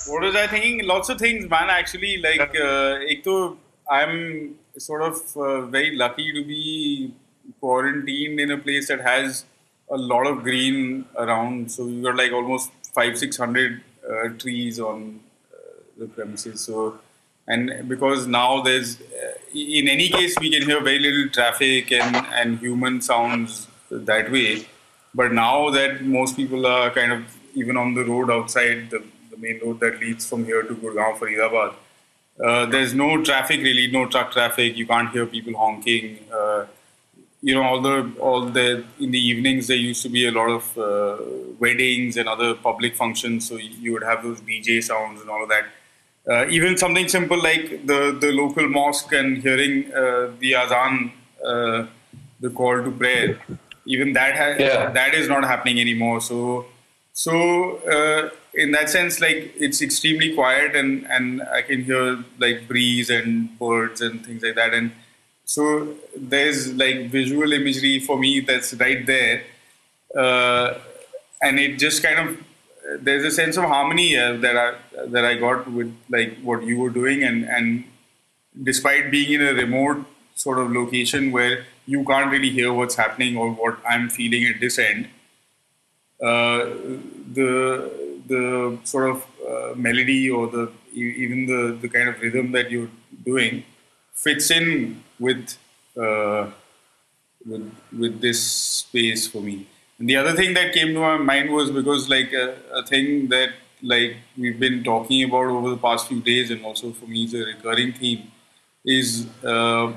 What 0.07 0.21
was 0.23 0.35
I 0.35 0.47
thinking? 0.47 0.85
Lots 0.85 1.09
of 1.09 1.19
things, 1.19 1.49
man. 1.49 1.69
Actually, 1.69 2.17
like, 2.17 2.55
uh, 2.55 3.11
ek 3.13 3.23
to, 3.25 3.57
I'm 3.89 4.55
sort 4.77 5.01
of 5.01 5.15
uh, 5.35 5.61
very 5.77 5.95
lucky 5.95 6.31
to 6.33 6.43
be 6.43 7.13
quarantined 7.59 8.39
in 8.39 8.51
a 8.51 8.57
place 8.57 8.87
that 8.87 9.01
has 9.01 9.45
a 9.89 9.97
lot 9.97 10.27
of 10.27 10.43
green 10.43 11.05
around. 11.17 11.71
So 11.71 11.87
you 11.87 12.01
got 12.03 12.15
like 12.15 12.31
almost 12.31 12.71
five, 12.93 13.17
six 13.17 13.37
hundred 13.37 13.81
uh, 14.09 14.29
trees 14.37 14.79
on 14.79 15.19
uh, 15.53 15.57
the 15.97 16.07
premises. 16.07 16.61
So, 16.61 16.99
and 17.47 17.89
because 17.89 18.27
now 18.27 18.61
there's, 18.61 19.01
uh, 19.01 19.33
in 19.53 19.87
any 19.87 20.09
case, 20.09 20.35
we 20.39 20.51
can 20.51 20.67
hear 20.69 20.81
very 20.81 20.99
little 20.99 21.29
traffic 21.29 21.91
and 21.91 22.15
and 22.41 22.59
human 22.59 23.01
sounds 23.01 23.67
that 23.89 24.31
way. 24.31 24.67
But 25.13 25.33
now 25.33 25.69
that 25.71 26.01
most 26.03 26.35
people 26.35 26.65
are 26.65 26.89
kind 26.91 27.11
of 27.11 27.37
even 27.57 27.75
on 27.83 27.93
the 27.93 28.05
road 28.05 28.29
outside 28.29 28.89
the, 28.89 29.03
the 29.31 29.37
main 29.37 29.59
road 29.63 29.79
that 29.79 29.99
leads 29.99 30.29
from 30.29 30.45
here 30.45 30.63
to 30.63 30.75
Gurgaon, 30.75 31.17
Faridabad, 31.17 31.73
uh, 32.43 32.65
there's 32.67 32.93
no 32.93 33.23
traffic 33.23 33.61
really, 33.61 33.87
no 33.91 34.05
truck 34.05 34.31
traffic. 34.31 34.77
You 34.77 34.85
can't 34.85 35.11
hear 35.11 35.25
people 35.25 35.57
honking. 35.57 36.19
Uh, 36.31 36.65
you 37.41 37.53
know, 37.55 37.63
all 37.63 37.81
the 37.81 38.11
all 38.19 38.45
the 38.57 38.83
in 38.99 39.11
the 39.11 39.19
evenings 39.19 39.67
there 39.67 39.77
used 39.77 40.03
to 40.03 40.09
be 40.09 40.27
a 40.27 40.31
lot 40.31 40.49
of 40.49 40.77
uh, 40.77 41.17
weddings 41.59 42.17
and 42.17 42.29
other 42.29 42.53
public 42.53 42.95
functions, 42.95 43.47
so 43.47 43.57
you 43.57 43.93
would 43.93 44.03
have 44.03 44.23
those 44.23 44.41
DJ 44.41 44.83
sounds 44.83 45.21
and 45.21 45.29
all 45.29 45.43
of 45.43 45.49
that. 45.49 45.65
Uh, 46.29 46.45
even 46.49 46.77
something 46.77 47.07
simple 47.07 47.41
like 47.41 47.85
the 47.85 47.99
the 48.21 48.31
local 48.31 48.67
mosque 48.67 49.13
and 49.13 49.37
hearing 49.37 49.91
uh, 49.93 50.31
the 50.39 50.55
azan, 50.55 51.11
uh, 51.45 51.85
the 52.39 52.49
call 52.49 52.83
to 52.83 52.91
prayer, 52.91 53.39
even 53.85 54.13
that 54.13 54.35
has, 54.35 54.59
yeah. 54.59 54.89
that 54.89 55.13
is 55.13 55.27
not 55.27 55.43
happening 55.43 55.79
anymore. 55.79 56.19
So 56.21 56.65
so 57.17 57.77
uh, 57.95 58.29
in 58.53 58.73
that 58.73 58.91
sense, 58.91 59.19
like 59.19 59.51
it's 59.55 59.81
extremely 59.81 60.35
quiet 60.35 60.75
and 60.75 61.07
and 61.09 61.41
I 61.41 61.63
can 61.63 61.83
hear 61.83 62.23
like 62.37 62.67
breeze 62.67 63.09
and 63.09 63.57
birds 63.57 64.01
and 64.01 64.23
things 64.23 64.43
like 64.43 64.53
that. 64.53 64.75
And 64.75 64.91
so 65.43 65.95
there's 66.15 66.71
like 66.75 67.09
visual 67.09 67.53
imagery 67.53 67.99
for 68.01 68.19
me 68.19 68.41
that's 68.41 68.75
right 68.75 69.03
there, 69.07 69.41
uh, 70.15 70.75
and 71.41 71.59
it 71.59 71.79
just 71.79 72.03
kind 72.03 72.19
of 72.23 72.37
there's 73.01 73.25
a 73.25 73.31
sense 73.31 73.57
of 73.57 73.63
harmony 73.63 74.15
uh, 74.15 74.37
that 74.45 74.55
I 74.55 74.75
that 75.07 75.25
I 75.25 75.33
got 75.37 75.67
with 75.71 75.91
like 76.09 76.37
what 76.43 76.63
you 76.65 76.77
were 76.77 76.91
doing, 77.01 77.23
and 77.23 77.45
and 77.45 77.83
despite 78.71 79.09
being 79.09 79.41
in 79.41 79.41
a 79.41 79.53
remote 79.55 80.05
sort 80.35 80.59
of 80.59 80.71
location 80.71 81.31
where 81.31 81.65
you 81.87 82.05
can't 82.05 82.29
really 82.29 82.51
hear 82.51 82.71
what's 82.71 83.03
happening 83.05 83.37
or 83.37 83.51
what 83.51 83.79
I'm 83.89 84.07
feeling 84.07 84.45
at 84.45 84.59
this 84.59 84.77
end, 84.77 85.09
the 86.19 87.91
the 88.27 88.77
sort 88.83 89.09
of 89.09 89.25
uh, 89.47 89.73
melody 89.75 90.29
or 90.29 90.47
the 90.47 90.71
even 90.93 91.45
the 91.45 91.77
the 91.81 91.89
kind 91.89 92.09
of 92.09 92.19
rhythm 92.21 92.51
that 92.51 92.71
you're 92.71 92.89
doing 93.23 93.63
fits 94.13 94.49
in 94.51 95.03
with 95.19 95.57
uh, 95.97 96.49
with 97.45 97.71
with 97.97 98.21
this 98.21 98.43
space 98.43 99.27
for 99.27 99.41
me. 99.41 99.67
And 99.99 100.09
the 100.09 100.15
other 100.15 100.33
thing 100.33 100.53
that 100.53 100.73
came 100.73 100.93
to 100.93 100.99
my 100.99 101.17
mind 101.17 101.51
was 101.51 101.71
because 101.71 102.09
like 102.09 102.31
a, 102.33 102.55
a 102.73 102.85
thing 102.85 103.29
that 103.29 103.49
like 103.81 104.15
we've 104.37 104.59
been 104.59 104.83
talking 104.83 105.23
about 105.23 105.45
over 105.45 105.69
the 105.69 105.77
past 105.77 106.07
few 106.07 106.21
days, 106.21 106.51
and 106.51 106.63
also 106.65 106.91
for 106.91 107.05
me 107.05 107.25
is 107.25 107.33
a 107.33 107.45
recurring 107.45 107.93
theme, 107.93 108.31
is 108.85 109.27
uh, 109.43 109.93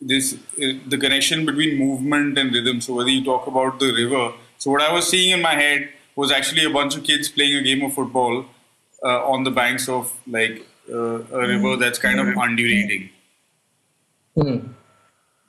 this 0.00 0.34
uh, 0.34 0.72
the 0.86 0.98
connection 0.98 1.44
between 1.46 1.78
movement 1.78 2.38
and 2.38 2.52
rhythm. 2.52 2.80
So 2.80 2.94
whether 2.94 3.10
you 3.10 3.24
talk 3.24 3.46
about 3.46 3.78
the 3.80 3.92
river, 3.92 4.32
so 4.58 4.70
what 4.70 4.82
I 4.82 4.92
was 4.92 5.08
seeing 5.08 5.30
in 5.30 5.40
my 5.40 5.54
head 5.54 5.90
was 6.16 6.32
actually 6.32 6.64
a 6.64 6.70
bunch 6.70 6.96
of 6.96 7.04
kids 7.04 7.28
playing 7.28 7.56
a 7.56 7.62
game 7.62 7.82
of 7.84 7.94
football 7.94 8.44
uh, 9.04 9.30
on 9.30 9.44
the 9.44 9.50
banks 9.50 9.88
of 9.88 10.12
like 10.26 10.66
uh, 10.90 11.22
a 11.22 11.46
river 11.46 11.76
that's 11.76 11.98
kind 11.98 12.18
of 12.18 12.36
undulating. 12.36 13.10
Mm. 14.36 14.74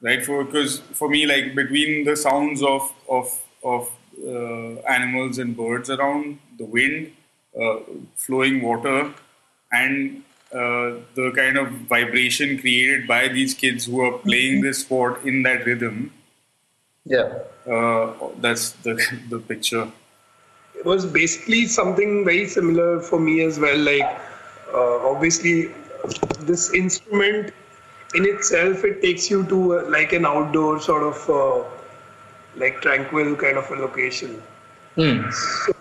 Right, 0.01 0.25
for 0.25 0.43
because 0.43 0.79
for 0.93 1.09
me, 1.09 1.25
like 1.25 1.55
between 1.55 2.05
the 2.05 2.15
sounds 2.15 2.61
of 2.63 2.93
of 3.09 3.41
of 3.63 3.91
uh, 4.25 4.79
animals 4.87 5.37
and 5.37 5.57
birds 5.57 5.89
around, 5.89 6.39
the 6.57 6.65
wind, 6.65 7.11
uh, 7.59 7.79
flowing 8.15 8.61
water, 8.61 9.13
and 9.71 10.23
uh, 10.53 11.01
the 11.15 11.31
kind 11.35 11.57
of 11.57 11.69
vibration 11.89 12.57
created 12.59 13.07
by 13.07 13.27
these 13.27 13.53
kids 13.53 13.85
who 13.85 14.01
are 14.01 14.17
playing 14.19 14.55
mm-hmm. 14.55 14.67
this 14.67 14.79
sport 14.79 15.23
in 15.25 15.43
that 15.43 15.65
rhythm. 15.65 16.13
Yeah, 17.09 17.39
uh, 17.67 18.13
that's 18.39 18.71
the 18.87 18.95
the 19.29 19.39
picture. 19.39 19.91
It 20.79 20.85
was 20.85 21.05
basically 21.05 21.65
something 21.65 22.23
very 22.23 22.47
similar 22.47 23.01
for 23.01 23.19
me 23.19 23.41
as 23.41 23.59
well. 23.59 23.77
Like, 23.77 24.09
uh, 24.73 25.09
obviously, 25.11 25.71
this 26.47 26.71
instrument 26.73 27.53
in 28.15 28.25
itself 28.25 28.83
it 28.83 29.01
takes 29.01 29.29
you 29.29 29.45
to 29.45 29.79
uh, 29.79 29.89
like 29.89 30.13
an 30.13 30.25
outdoor 30.25 30.79
sort 30.79 31.03
of 31.03 31.29
uh, 31.29 31.63
like 32.55 32.81
tranquil 32.81 33.35
kind 33.35 33.57
of 33.57 33.69
a 33.69 33.75
location 33.75 34.41
mm. 34.97 35.33
so 35.33 35.73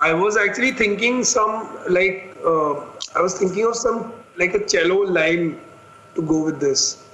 i 0.00 0.12
was 0.12 0.36
actually 0.36 0.70
thinking 0.70 1.24
some 1.24 1.78
like 1.88 2.36
uh, 2.44 2.74
i 3.16 3.20
was 3.20 3.38
thinking 3.38 3.66
of 3.66 3.74
some 3.74 4.12
like 4.36 4.54
a 4.54 4.64
cello 4.66 4.98
line 5.18 5.58
to 6.14 6.22
go 6.22 6.44
with 6.44 6.60
this 6.60 7.05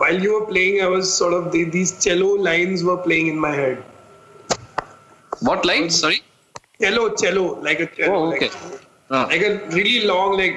while 0.00 0.18
you 0.24 0.32
were 0.36 0.46
playing 0.52 0.80
i 0.86 0.88
was 0.96 1.12
sort 1.20 1.34
of 1.38 1.50
the, 1.52 1.64
these 1.76 1.92
cello 2.04 2.30
lines 2.48 2.84
were 2.84 2.98
playing 3.06 3.28
in 3.34 3.38
my 3.46 3.54
head 3.60 3.82
what 5.48 5.64
lines 5.70 5.98
sorry 6.04 6.22
cello 6.82 7.04
cello 7.22 7.46
like 7.68 7.80
a 7.80 7.88
cello 7.98 8.14
oh, 8.14 8.32
okay. 8.32 8.48
like, 8.48 8.80
ah. 9.10 9.26
like 9.32 9.42
a 9.50 9.52
really 9.78 10.06
long 10.12 10.36
like 10.42 10.56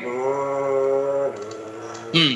hmm 2.15 2.33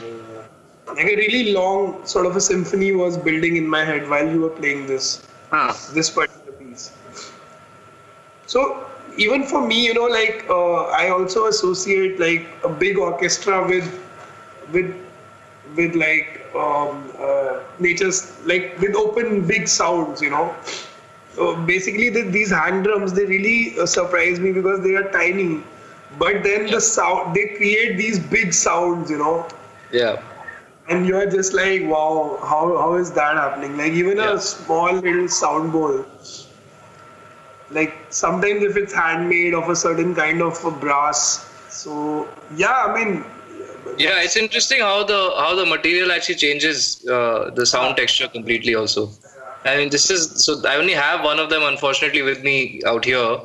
like 0.98 1.08
a 1.14 1.16
really 1.18 1.52
long 1.52 2.06
sort 2.06 2.26
of 2.26 2.36
a 2.36 2.42
symphony 2.42 2.92
was 2.94 3.18
building 3.18 3.58
in 3.58 3.68
my 3.68 3.84
head 3.84 4.10
while 4.10 4.28
you 4.34 4.40
were 4.42 4.56
playing 4.62 4.86
this 4.88 5.28
huh. 5.52 5.74
this 5.94 6.10
particular 6.10 6.54
piece 6.60 6.92
so 8.54 8.86
even 9.18 9.44
for 9.44 9.66
me 9.66 9.86
you 9.86 9.94
know 9.94 10.06
like 10.06 10.46
uh, 10.50 10.84
i 11.02 11.10
also 11.10 11.48
associate 11.48 12.20
like 12.20 12.48
a 12.64 12.70
big 12.70 12.98
orchestra 12.98 13.60
with 13.68 13.92
with 14.72 14.96
with 15.76 15.96
like 15.96 16.45
um, 16.56 17.12
uh, 17.20 17.60
nature's 17.80 18.20
like 18.46 18.78
with 18.80 18.96
open 18.96 19.46
big 19.46 19.68
sounds 19.68 20.22
you 20.22 20.30
know 20.30 20.56
so 21.34 21.56
basically 21.66 22.10
the, 22.10 22.22
these 22.22 22.52
hand 22.52 22.84
drums 22.84 23.14
they 23.14 23.26
really 23.26 23.78
uh, 23.80 23.86
surprise 23.86 24.40
me 24.40 24.52
because 24.52 24.82
they 24.84 24.96
are 24.96 25.10
tiny 25.12 25.62
but 26.20 26.44
then 26.44 26.66
the 26.72 26.80
sound 26.80 27.36
they 27.36 27.48
create 27.58 27.98
these 27.98 28.20
big 28.20 28.54
sounds 28.54 29.10
you 29.10 29.18
know 29.18 29.48
yeah 29.92 30.22
and 30.88 31.06
you're 31.08 31.30
just 31.30 31.54
like, 31.54 31.84
wow, 31.84 32.38
how, 32.42 32.78
how 32.78 32.96
is 32.96 33.12
that 33.14 33.36
happening? 33.36 33.78
Like 33.78 33.94
even 33.94 34.18
yeah. 34.18 34.36
a 34.36 34.40
small 34.40 34.94
little 34.94 35.28
sound 35.28 35.72
bowl, 35.72 36.06
like 37.72 37.98
sometimes 38.10 38.64
if 38.64 38.78
it's 38.78 38.94
handmade 38.94 39.54
of 39.54 39.70
a 39.70 39.76
certain 39.76 40.14
kind 40.14 40.42
of 40.42 40.64
a 40.64 40.72
brass. 40.72 41.52
So 41.70 42.28
yeah, 42.56 42.86
I 42.88 42.94
mean. 42.94 43.26
Yeah, 43.98 44.22
it's 44.22 44.36
interesting 44.36 44.80
how 44.80 45.04
the 45.04 45.34
how 45.38 45.56
the 45.56 45.66
material 45.66 46.12
actually 46.12 46.36
changes 46.36 47.06
uh, 47.08 47.52
the 47.56 47.66
sound 47.66 47.98
texture 47.98 48.28
completely. 48.28 48.76
Also, 48.76 49.10
I 49.64 49.78
mean, 49.78 49.90
this 49.90 50.10
is 50.10 50.44
so. 50.44 50.62
I 50.68 50.76
only 50.76 50.94
have 50.94 51.24
one 51.24 51.40
of 51.40 51.50
them, 51.50 51.64
unfortunately, 51.64 52.22
with 52.22 52.44
me 52.44 52.82
out 52.86 53.06
here. 53.06 53.40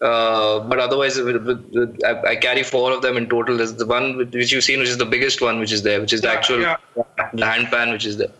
Uh, 0.00 0.58
but 0.58 0.80
otherwise, 0.80 1.16
I, 1.16 2.34
carry 2.34 2.64
four 2.64 2.90
of 2.90 3.02
them 3.02 3.16
in 3.16 3.28
total. 3.28 3.56
There's 3.56 3.74
the 3.74 3.86
one 3.86 4.16
which 4.16 4.50
you've 4.50 4.64
seen, 4.64 4.80
which 4.80 4.88
is 4.88 4.98
the 4.98 5.06
biggest 5.06 5.40
one, 5.40 5.60
which 5.60 5.70
is 5.70 5.84
there, 5.84 6.00
which 6.00 6.12
is 6.12 6.22
the 6.22 6.30
actual 6.30 6.60
yeah. 6.60 6.76
the 7.32 7.42
handpan, 7.42 7.92
which 7.92 8.04
is 8.04 8.16
there. 8.16 8.32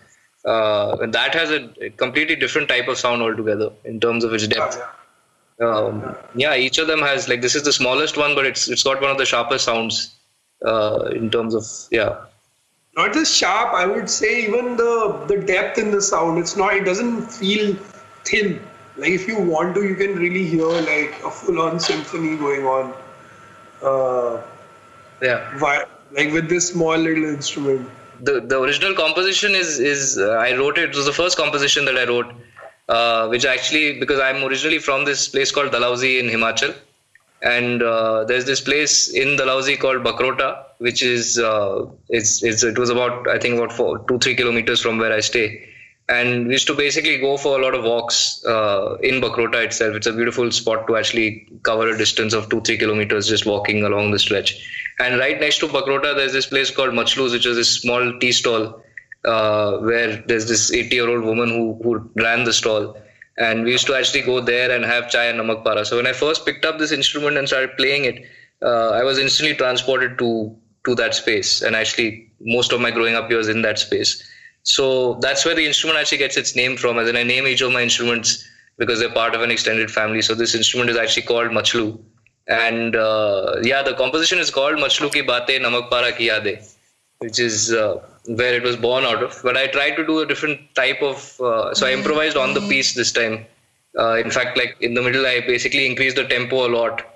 Uh, 0.45 0.97
and 1.01 1.13
that 1.13 1.33
has 1.35 1.53
a, 1.53 1.71
a, 1.81 1.91
completely 1.91 2.35
different 2.35 2.69
type 2.69 2.89
of 2.89 2.99
sound 2.99 3.23
altogether 3.23 3.71
in 3.85 4.01
terms 4.01 4.25
of 4.25 4.35
its 4.35 4.49
depth. 4.49 4.83
Um, 5.61 6.17
yeah, 6.35 6.57
each 6.57 6.79
of 6.79 6.89
them 6.89 6.99
has 6.99 7.29
like 7.29 7.43
this 7.43 7.55
is 7.55 7.63
the 7.63 7.73
smallest 7.73 8.17
one, 8.17 8.35
but 8.35 8.45
it's 8.45 8.69
it's 8.69 8.83
got 8.83 9.01
one 9.01 9.13
of 9.13 9.19
the 9.19 9.25
sharpest 9.25 9.65
sounds 9.65 10.17
uh, 10.65 11.11
in 11.15 11.31
terms 11.31 11.55
of 11.55 11.65
yeah. 11.91 12.25
Not 12.95 13.15
just 13.15 13.35
sharp, 13.35 13.73
I 13.73 13.87
would 13.87 14.11
say 14.11 14.47
even 14.47 14.77
the 14.77 15.25
the 15.27 15.39
depth 15.39 15.79
in 15.79 15.91
the 15.91 16.03
sound. 16.03 16.39
It's 16.39 16.57
not. 16.57 16.75
It 16.75 16.85
doesn't 16.85 17.23
feel 17.29 17.75
thin 18.25 18.61
like 18.97 19.11
if 19.11 19.27
you 19.27 19.39
want 19.39 19.75
to 19.75 19.85
you 19.85 19.95
can 19.95 20.15
really 20.17 20.45
hear 20.45 20.67
like 20.67 21.15
a 21.25 21.31
full-on 21.31 21.81
symphony 21.81 22.37
going 22.37 22.67
on 22.67 22.93
uh, 23.83 24.43
yeah 25.23 25.59
why, 25.59 25.85
like 26.13 26.33
with 26.33 26.49
this 26.49 26.69
small 26.69 26.97
little 26.97 27.25
instrument 27.25 27.89
the 28.21 28.41
the 28.41 28.61
original 28.61 28.95
composition 28.95 29.53
is 29.53 29.79
is 29.81 30.19
uh, 30.19 30.33
i 30.47 30.55
wrote 30.57 30.79
it 30.79 30.91
it 30.91 30.97
was 30.97 31.07
the 31.07 31.13
first 31.13 31.37
composition 31.37 31.85
that 31.85 31.97
i 31.97 32.05
wrote 32.05 32.33
uh, 32.89 33.27
which 33.29 33.45
actually 33.45 33.99
because 33.99 34.21
i'm 34.21 34.45
originally 34.45 34.79
from 34.79 35.05
this 35.05 35.29
place 35.29 35.51
called 35.51 35.73
dalhousie 35.73 36.19
in 36.19 36.27
himachal 36.27 36.75
and 37.43 37.83
uh, 37.83 38.25
there's 38.25 38.45
this 38.45 38.61
place 38.61 39.09
in 39.09 39.37
the 39.37 39.45
Dalhousie 39.45 39.77
called 39.77 40.05
Bakrota, 40.05 40.65
which 40.79 41.03
is 41.03 41.39
uh, 41.39 41.87
it's, 42.09 42.43
it's 42.43 42.63
it 42.63 42.79
was 42.79 42.91
about 42.91 43.29
I 43.29 43.39
think 43.39 43.57
about 43.57 43.73
four, 43.73 43.99
two 44.07 44.19
three 44.19 44.37
kilometers 44.37 44.81
from 44.81 44.99
where 44.99 45.13
I 45.13 45.21
stay, 45.21 45.69
and 46.09 46.47
we 46.47 46.53
used 46.53 46.67
to 46.69 46.75
basically 46.75 47.19
go 47.19 47.37
for 47.37 47.59
a 47.59 47.63
lot 47.63 47.75
of 47.75 47.85
walks 47.85 48.45
uh, 48.45 48.97
in 49.03 49.21
Bakrota 49.21 49.65
itself. 49.65 49.97
It's 49.97 50.07
a 50.07 50.13
beautiful 50.13 50.51
spot 50.53 50.87
to 50.87 50.97
actually 50.97 51.49
cover 51.63 51.89
a 51.89 51.99
distance 51.99 52.33
of 52.33 52.49
two 52.49 52.61
three 52.61 52.79
kilometers 52.79 53.29
just 53.29 53.45
walking 53.45 53.85
along 53.85 54.13
the 54.13 54.19
stretch. 54.19 54.69
And 55.01 55.19
right 55.19 55.41
next 55.41 55.59
to 55.59 55.69
Bakrota, 55.69 56.15
there's 56.15 56.33
this 56.33 56.47
place 56.47 56.71
called 56.71 56.91
Machlu's, 56.91 57.33
which 57.33 57.47
is 57.47 57.57
this 57.57 57.71
small 57.71 58.19
tea 58.21 58.33
stall 58.33 58.83
uh, 59.25 59.79
where 59.79 60.23
there's 60.27 60.49
this 60.49 60.73
80 60.73 60.95
year 60.95 61.09
old 61.09 61.25
woman 61.25 61.49
who 61.49 61.81
who 61.83 62.11
ran 62.23 62.45
the 62.45 62.53
stall. 62.53 62.97
And 63.39 63.65
we 63.65 63.73
used 63.73 63.87
to 63.87 63.95
actually 63.95 64.23
go 64.23 64.41
there 64.41 64.71
and 64.71 64.85
have 64.85 65.11
chai 65.11 65.25
and 65.25 65.41
namak 65.41 65.65
para. 65.65 65.85
So 65.85 65.97
when 65.97 66.07
I 66.07 66.13
first 66.13 66.45
picked 66.45 66.65
up 66.65 66.79
this 66.79 66.93
instrument 66.93 67.39
and 67.39 67.49
started 67.49 67.77
playing 67.77 68.05
it, 68.05 68.25
uh, 68.63 68.91
I 68.91 69.03
was 69.03 69.19
instantly 69.19 69.57
transported 69.57 70.19
to 70.19 70.55
to 70.85 70.95
that 70.97 71.15
space. 71.15 71.63
And 71.63 71.77
actually, 71.77 72.31
most 72.41 72.73
of 72.73 72.81
my 72.81 72.91
growing 72.91 73.15
up 73.15 73.31
years 73.31 73.49
in 73.49 73.63
that 73.63 73.79
space. 73.79 74.23
So 74.65 75.15
that's 75.15 75.45
where 75.45 75.55
the 75.55 75.67
instrument 75.67 75.99
actually 75.99 76.19
gets 76.19 76.37
its 76.37 76.55
name 76.55 76.77
from. 76.77 76.99
As 76.99 77.09
in, 77.09 77.17
I 77.17 77.23
name 77.23 77.47
each 77.47 77.61
of 77.61 77.73
my 77.73 77.83
instruments 77.83 78.45
because 78.79 78.99
they're 79.01 79.13
part 79.13 79.35
of 79.35 79.43
an 79.43 79.51
extended 79.51 79.91
family. 79.91 80.23
So 80.23 80.35
this 80.35 80.55
instrument 80.55 80.91
is 80.91 80.97
actually 80.97 81.23
called 81.23 81.51
Machlu. 81.51 81.99
And 82.49 82.97
uh, 82.97 83.57
yeah, 83.63 83.83
the 83.83 83.95
composition 83.95 84.39
is 84.39 84.51
called 84.51 84.77
Machlu 84.77 85.13
ki 85.13 85.23
baate 85.23 85.61
namak 85.61 85.91
para 85.91 86.13
ki 86.13 86.29
yade, 86.29 86.69
which 87.19 87.39
is 87.39 87.73
uh, 87.73 88.01
where 88.27 88.55
it 88.55 88.63
was 88.63 88.77
born 88.77 89.05
out 89.05 89.23
of. 89.23 89.41
But 89.43 89.57
I 89.57 89.67
tried 89.67 89.97
to 89.97 90.07
do 90.07 90.21
a 90.21 90.27
different 90.27 90.75
type 90.75 91.03
of, 91.03 91.41
uh, 91.41 91.75
so 91.75 91.87
I 91.87 91.93
improvised 91.93 92.37
on 92.37 92.55
the 92.55 92.61
piece 92.61 92.95
this 92.95 93.13
time. 93.13 93.47
Uh, 93.99 94.15
in 94.15 94.31
fact, 94.31 94.57
like 94.57 94.77
in 94.81 94.95
the 94.95 95.03
middle, 95.03 95.27
I 95.27 95.41
basically 95.41 95.87
increased 95.87 96.17
the 96.17 96.25
tempo 96.25 96.67
a 96.67 96.71
lot. 96.71 97.09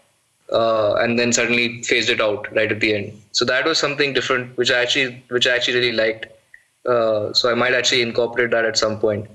Uh, 0.53 0.95
and 1.01 1.19
then 1.19 1.33
suddenly 1.33 1.83
phased 1.83 2.09
it 2.09 2.21
out 2.21 2.47
right 2.55 2.71
at 2.71 2.79
the 2.79 2.95
end. 2.95 3.21
So 3.33 3.45
that 3.47 3.65
was 3.65 3.79
something 3.79 4.13
different, 4.13 4.57
which 4.57 4.71
I 4.71 4.81
actually, 4.81 5.21
which 5.27 5.45
I 5.45 5.57
actually 5.57 5.79
really 5.79 5.97
liked. 5.97 6.27
Uh, 6.87 7.33
so 7.33 7.51
I 7.51 7.55
might 7.55 7.75
actually 7.75 8.03
incorporate 8.03 8.53
that 8.53 8.65
at 8.65 8.79
some 8.79 9.01
point. 9.01 9.29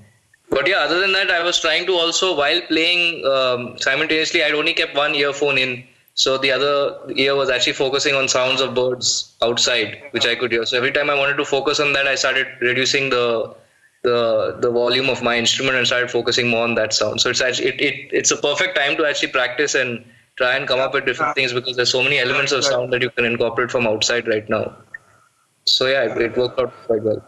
But 0.48 0.66
yeah, 0.66 0.78
other 0.78 1.00
than 1.00 1.12
that, 1.12 1.30
I 1.30 1.42
was 1.42 1.60
trying 1.60 1.84
to 1.86 1.92
also 1.92 2.34
while 2.34 2.62
playing 2.62 3.26
um, 3.26 3.78
simultaneously. 3.78 4.42
I'd 4.42 4.54
only 4.54 4.72
kept 4.72 4.94
one 4.94 5.14
earphone 5.14 5.58
in, 5.58 5.84
so 6.14 6.36
the 6.36 6.50
other 6.50 6.98
ear 7.16 7.34
was 7.34 7.48
actually 7.48 7.72
focusing 7.72 8.14
on 8.14 8.28
sounds 8.28 8.60
of 8.60 8.74
birds 8.74 9.34
outside, 9.40 10.02
which 10.10 10.26
I 10.26 10.34
could 10.34 10.52
hear. 10.52 10.66
So 10.66 10.76
every 10.76 10.92
time 10.92 11.08
I 11.08 11.14
wanted 11.14 11.36
to 11.38 11.44
focus 11.44 11.80
on 11.80 11.92
that, 11.94 12.06
I 12.06 12.14
started 12.16 12.46
reducing 12.60 13.10
the 13.10 13.54
the 14.02 14.58
the 14.60 14.70
volume 14.70 15.08
of 15.08 15.22
my 15.22 15.38
instrument 15.38 15.76
and 15.76 15.86
started 15.86 16.10
focusing 16.10 16.48
more 16.48 16.64
on 16.64 16.74
that 16.74 16.92
sound. 16.92 17.20
So 17.20 17.30
it's 17.30 17.40
actually 17.40 17.68
it, 17.68 17.80
it 17.80 17.94
it's 18.12 18.30
a 18.30 18.36
perfect 18.36 18.76
time 18.76 18.96
to 18.96 19.06
actually 19.06 19.28
practice 19.28 19.74
and 19.74 20.04
try 20.36 20.56
and 20.56 20.68
come 20.68 20.80
up 20.80 20.92
with 20.92 21.06
different 21.06 21.34
things 21.34 21.52
because 21.52 21.76
there's 21.76 21.90
so 21.90 22.02
many 22.02 22.18
elements 22.18 22.52
of 22.52 22.64
sound 22.64 22.92
that 22.92 23.00
you 23.00 23.10
can 23.10 23.24
incorporate 23.24 23.70
from 23.70 23.86
outside 23.86 24.28
right 24.28 24.48
now. 24.50 24.76
So 25.66 25.86
yeah, 25.86 26.12
it, 26.12 26.20
it 26.20 26.36
worked 26.36 26.58
out 26.58 26.72
quite 26.86 27.02
well. 27.02 27.24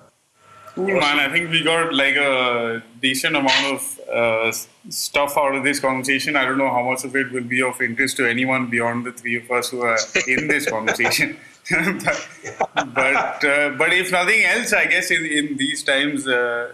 Cool, 0.74 0.86
man. 0.86 1.20
I 1.20 1.28
think 1.30 1.50
we 1.50 1.62
got 1.62 1.94
like 1.94 2.16
a 2.16 2.82
decent 3.00 3.36
amount 3.36 3.66
of 3.74 4.00
uh, 4.12 4.52
stuff 4.88 5.36
out 5.38 5.54
of 5.54 5.62
this 5.62 5.78
conversation. 5.78 6.34
I 6.36 6.44
don't 6.44 6.58
know 6.58 6.70
how 6.70 6.82
much 6.82 7.04
of 7.04 7.14
it 7.14 7.30
will 7.30 7.44
be 7.44 7.62
of 7.62 7.80
interest 7.80 8.16
to 8.16 8.28
anyone 8.28 8.66
beyond 8.66 9.06
the 9.06 9.12
three 9.12 9.36
of 9.36 9.48
us 9.50 9.70
who 9.70 9.82
are 9.82 9.98
in 10.26 10.48
this 10.48 10.68
conversation. 10.68 11.36
but 11.70 12.28
but, 12.74 13.44
uh, 13.44 13.70
but 13.78 13.92
if 13.92 14.10
nothing 14.10 14.42
else, 14.42 14.72
I 14.72 14.86
guess 14.86 15.10
in, 15.12 15.24
in 15.24 15.56
these 15.56 15.84
times, 15.84 16.26
uh, 16.26 16.72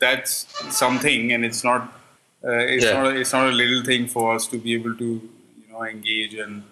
that's 0.00 0.46
something, 0.76 1.32
and 1.32 1.44
it's 1.44 1.62
not 1.62 1.82
uh, 2.44 2.50
it's 2.50 2.84
yeah. 2.84 2.94
not 2.94 3.06
a, 3.06 3.20
it's 3.20 3.32
not 3.32 3.48
a 3.48 3.52
little 3.52 3.84
thing 3.84 4.08
for 4.08 4.34
us 4.34 4.46
to 4.48 4.58
be 4.58 4.74
able 4.74 4.94
to 4.96 5.04
you 5.04 5.72
know 5.72 5.84
engage 5.84 6.34
and 6.34 6.64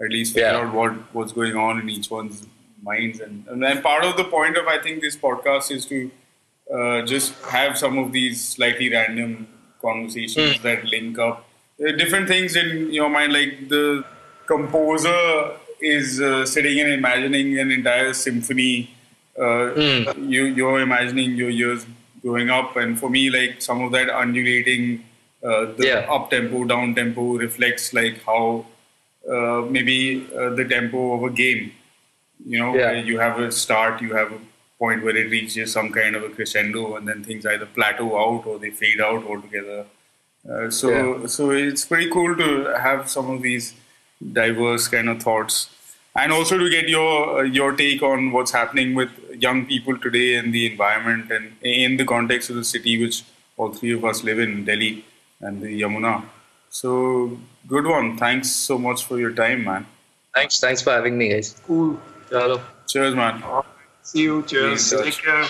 at 0.00 0.10
least 0.10 0.32
figure 0.32 0.48
yeah. 0.48 0.58
out 0.58 0.74
what 0.74 0.92
what's 1.14 1.32
going 1.32 1.56
on 1.56 1.78
in 1.78 1.88
each 1.90 2.10
one's 2.10 2.46
minds 2.82 3.20
and 3.20 3.46
and 3.46 3.82
part 3.82 4.04
of 4.04 4.16
the 4.16 4.24
point 4.24 4.56
of 4.56 4.66
I 4.66 4.78
think 4.82 5.00
this 5.00 5.16
podcast 5.16 5.70
is 5.70 5.86
to 5.86 6.10
uh, 6.70 7.02
just 7.02 7.34
have 7.44 7.76
some 7.78 7.98
of 7.98 8.12
these 8.12 8.42
slightly 8.42 8.90
random 8.90 9.46
conversations 9.80 10.58
mm. 10.58 10.62
that 10.62 10.84
link 10.84 11.18
up. 11.18 11.44
different 11.98 12.28
things 12.28 12.54
in 12.56 12.92
your 12.92 13.08
mind, 13.08 13.32
like 13.32 13.68
the 13.68 14.04
composer 14.46 15.56
is 15.80 16.20
uh, 16.20 16.46
sitting 16.46 16.78
and 16.80 16.92
imagining 16.92 17.58
an 17.58 17.70
entire 17.70 18.12
symphony. 18.12 18.90
Uh, 19.36 19.74
mm. 19.74 20.30
you, 20.30 20.44
you're 20.44 20.80
imagining 20.80 21.32
your 21.32 21.50
years 21.50 21.86
growing 22.22 22.50
up, 22.50 22.76
and 22.76 22.98
for 22.98 23.10
me, 23.10 23.30
like 23.30 23.60
some 23.60 23.82
of 23.82 23.92
that 23.92 24.08
undulating, 24.08 25.04
uh, 25.42 25.72
the 25.76 25.86
yeah. 25.86 26.14
up 26.14 26.30
tempo, 26.30 26.64
down 26.64 26.94
tempo 26.94 27.36
reflects 27.36 27.92
like 27.92 28.22
how 28.24 28.64
uh, 29.28 29.62
maybe 29.68 30.26
uh, 30.36 30.50
the 30.50 30.64
tempo 30.64 31.14
of 31.14 31.24
a 31.24 31.30
game. 31.30 31.72
You 32.46 32.58
know, 32.58 32.74
yeah. 32.74 32.92
you 32.92 33.18
have 33.18 33.38
a 33.38 33.50
start, 33.52 34.00
you 34.02 34.14
have 34.14 34.32
a 34.32 34.38
point 34.82 35.04
where 35.04 35.16
it 35.22 35.30
reaches 35.30 35.72
some 35.72 35.90
kind 35.98 36.16
of 36.16 36.22
a 36.28 36.30
crescendo, 36.36 36.96
and 36.96 37.06
then 37.08 37.22
things 37.28 37.44
either 37.46 37.66
plateau 37.66 38.08
out 38.22 38.46
or 38.46 38.58
they 38.64 38.70
fade 38.70 39.00
out 39.08 39.24
altogether. 39.32 39.84
Uh, 40.50 40.68
so, 40.70 40.90
yeah. 40.90 41.26
so 41.26 41.50
it's 41.50 41.84
pretty 41.84 42.10
cool 42.10 42.34
to 42.42 42.48
have 42.86 43.08
some 43.16 43.30
of 43.34 43.42
these 43.42 43.74
diverse 44.40 44.88
kind 44.88 45.08
of 45.12 45.22
thoughts, 45.22 45.56
and 46.22 46.32
also 46.32 46.58
to 46.58 46.68
get 46.76 46.88
your 46.88 47.12
uh, 47.38 47.42
your 47.58 47.70
take 47.82 48.02
on 48.02 48.32
what's 48.36 48.54
happening 48.60 48.94
with 49.00 49.10
young 49.46 49.64
people 49.72 49.96
today 50.06 50.28
and 50.40 50.52
the 50.58 50.64
environment, 50.72 51.30
and 51.36 51.52
in 51.62 51.96
the 52.02 52.08
context 52.14 52.50
of 52.50 52.56
the 52.56 52.68
city 52.74 52.94
which 53.02 53.22
all 53.56 53.72
three 53.80 53.92
of 53.98 54.04
us 54.12 54.22
live 54.30 54.40
in, 54.46 54.64
Delhi 54.64 54.92
and 55.40 55.62
the 55.62 55.72
Yamuna. 55.82 56.14
So, 56.70 56.92
good 57.74 57.86
one. 57.96 58.16
Thanks 58.16 58.50
so 58.68 58.78
much 58.78 59.04
for 59.04 59.18
your 59.18 59.34
time, 59.42 59.64
man. 59.64 59.86
Thanks. 60.34 60.58
Thanks 60.60 60.82
for 60.82 60.90
having 60.98 61.18
me, 61.18 61.28
guys. 61.34 61.60
Cool. 61.66 62.00
Chalo. 62.30 62.60
Cheers, 62.88 63.14
man. 63.14 63.42
See 64.02 64.22
you. 64.22 64.42
Cheers. 64.42 64.90
Take 64.90 65.22
care. 65.22 65.44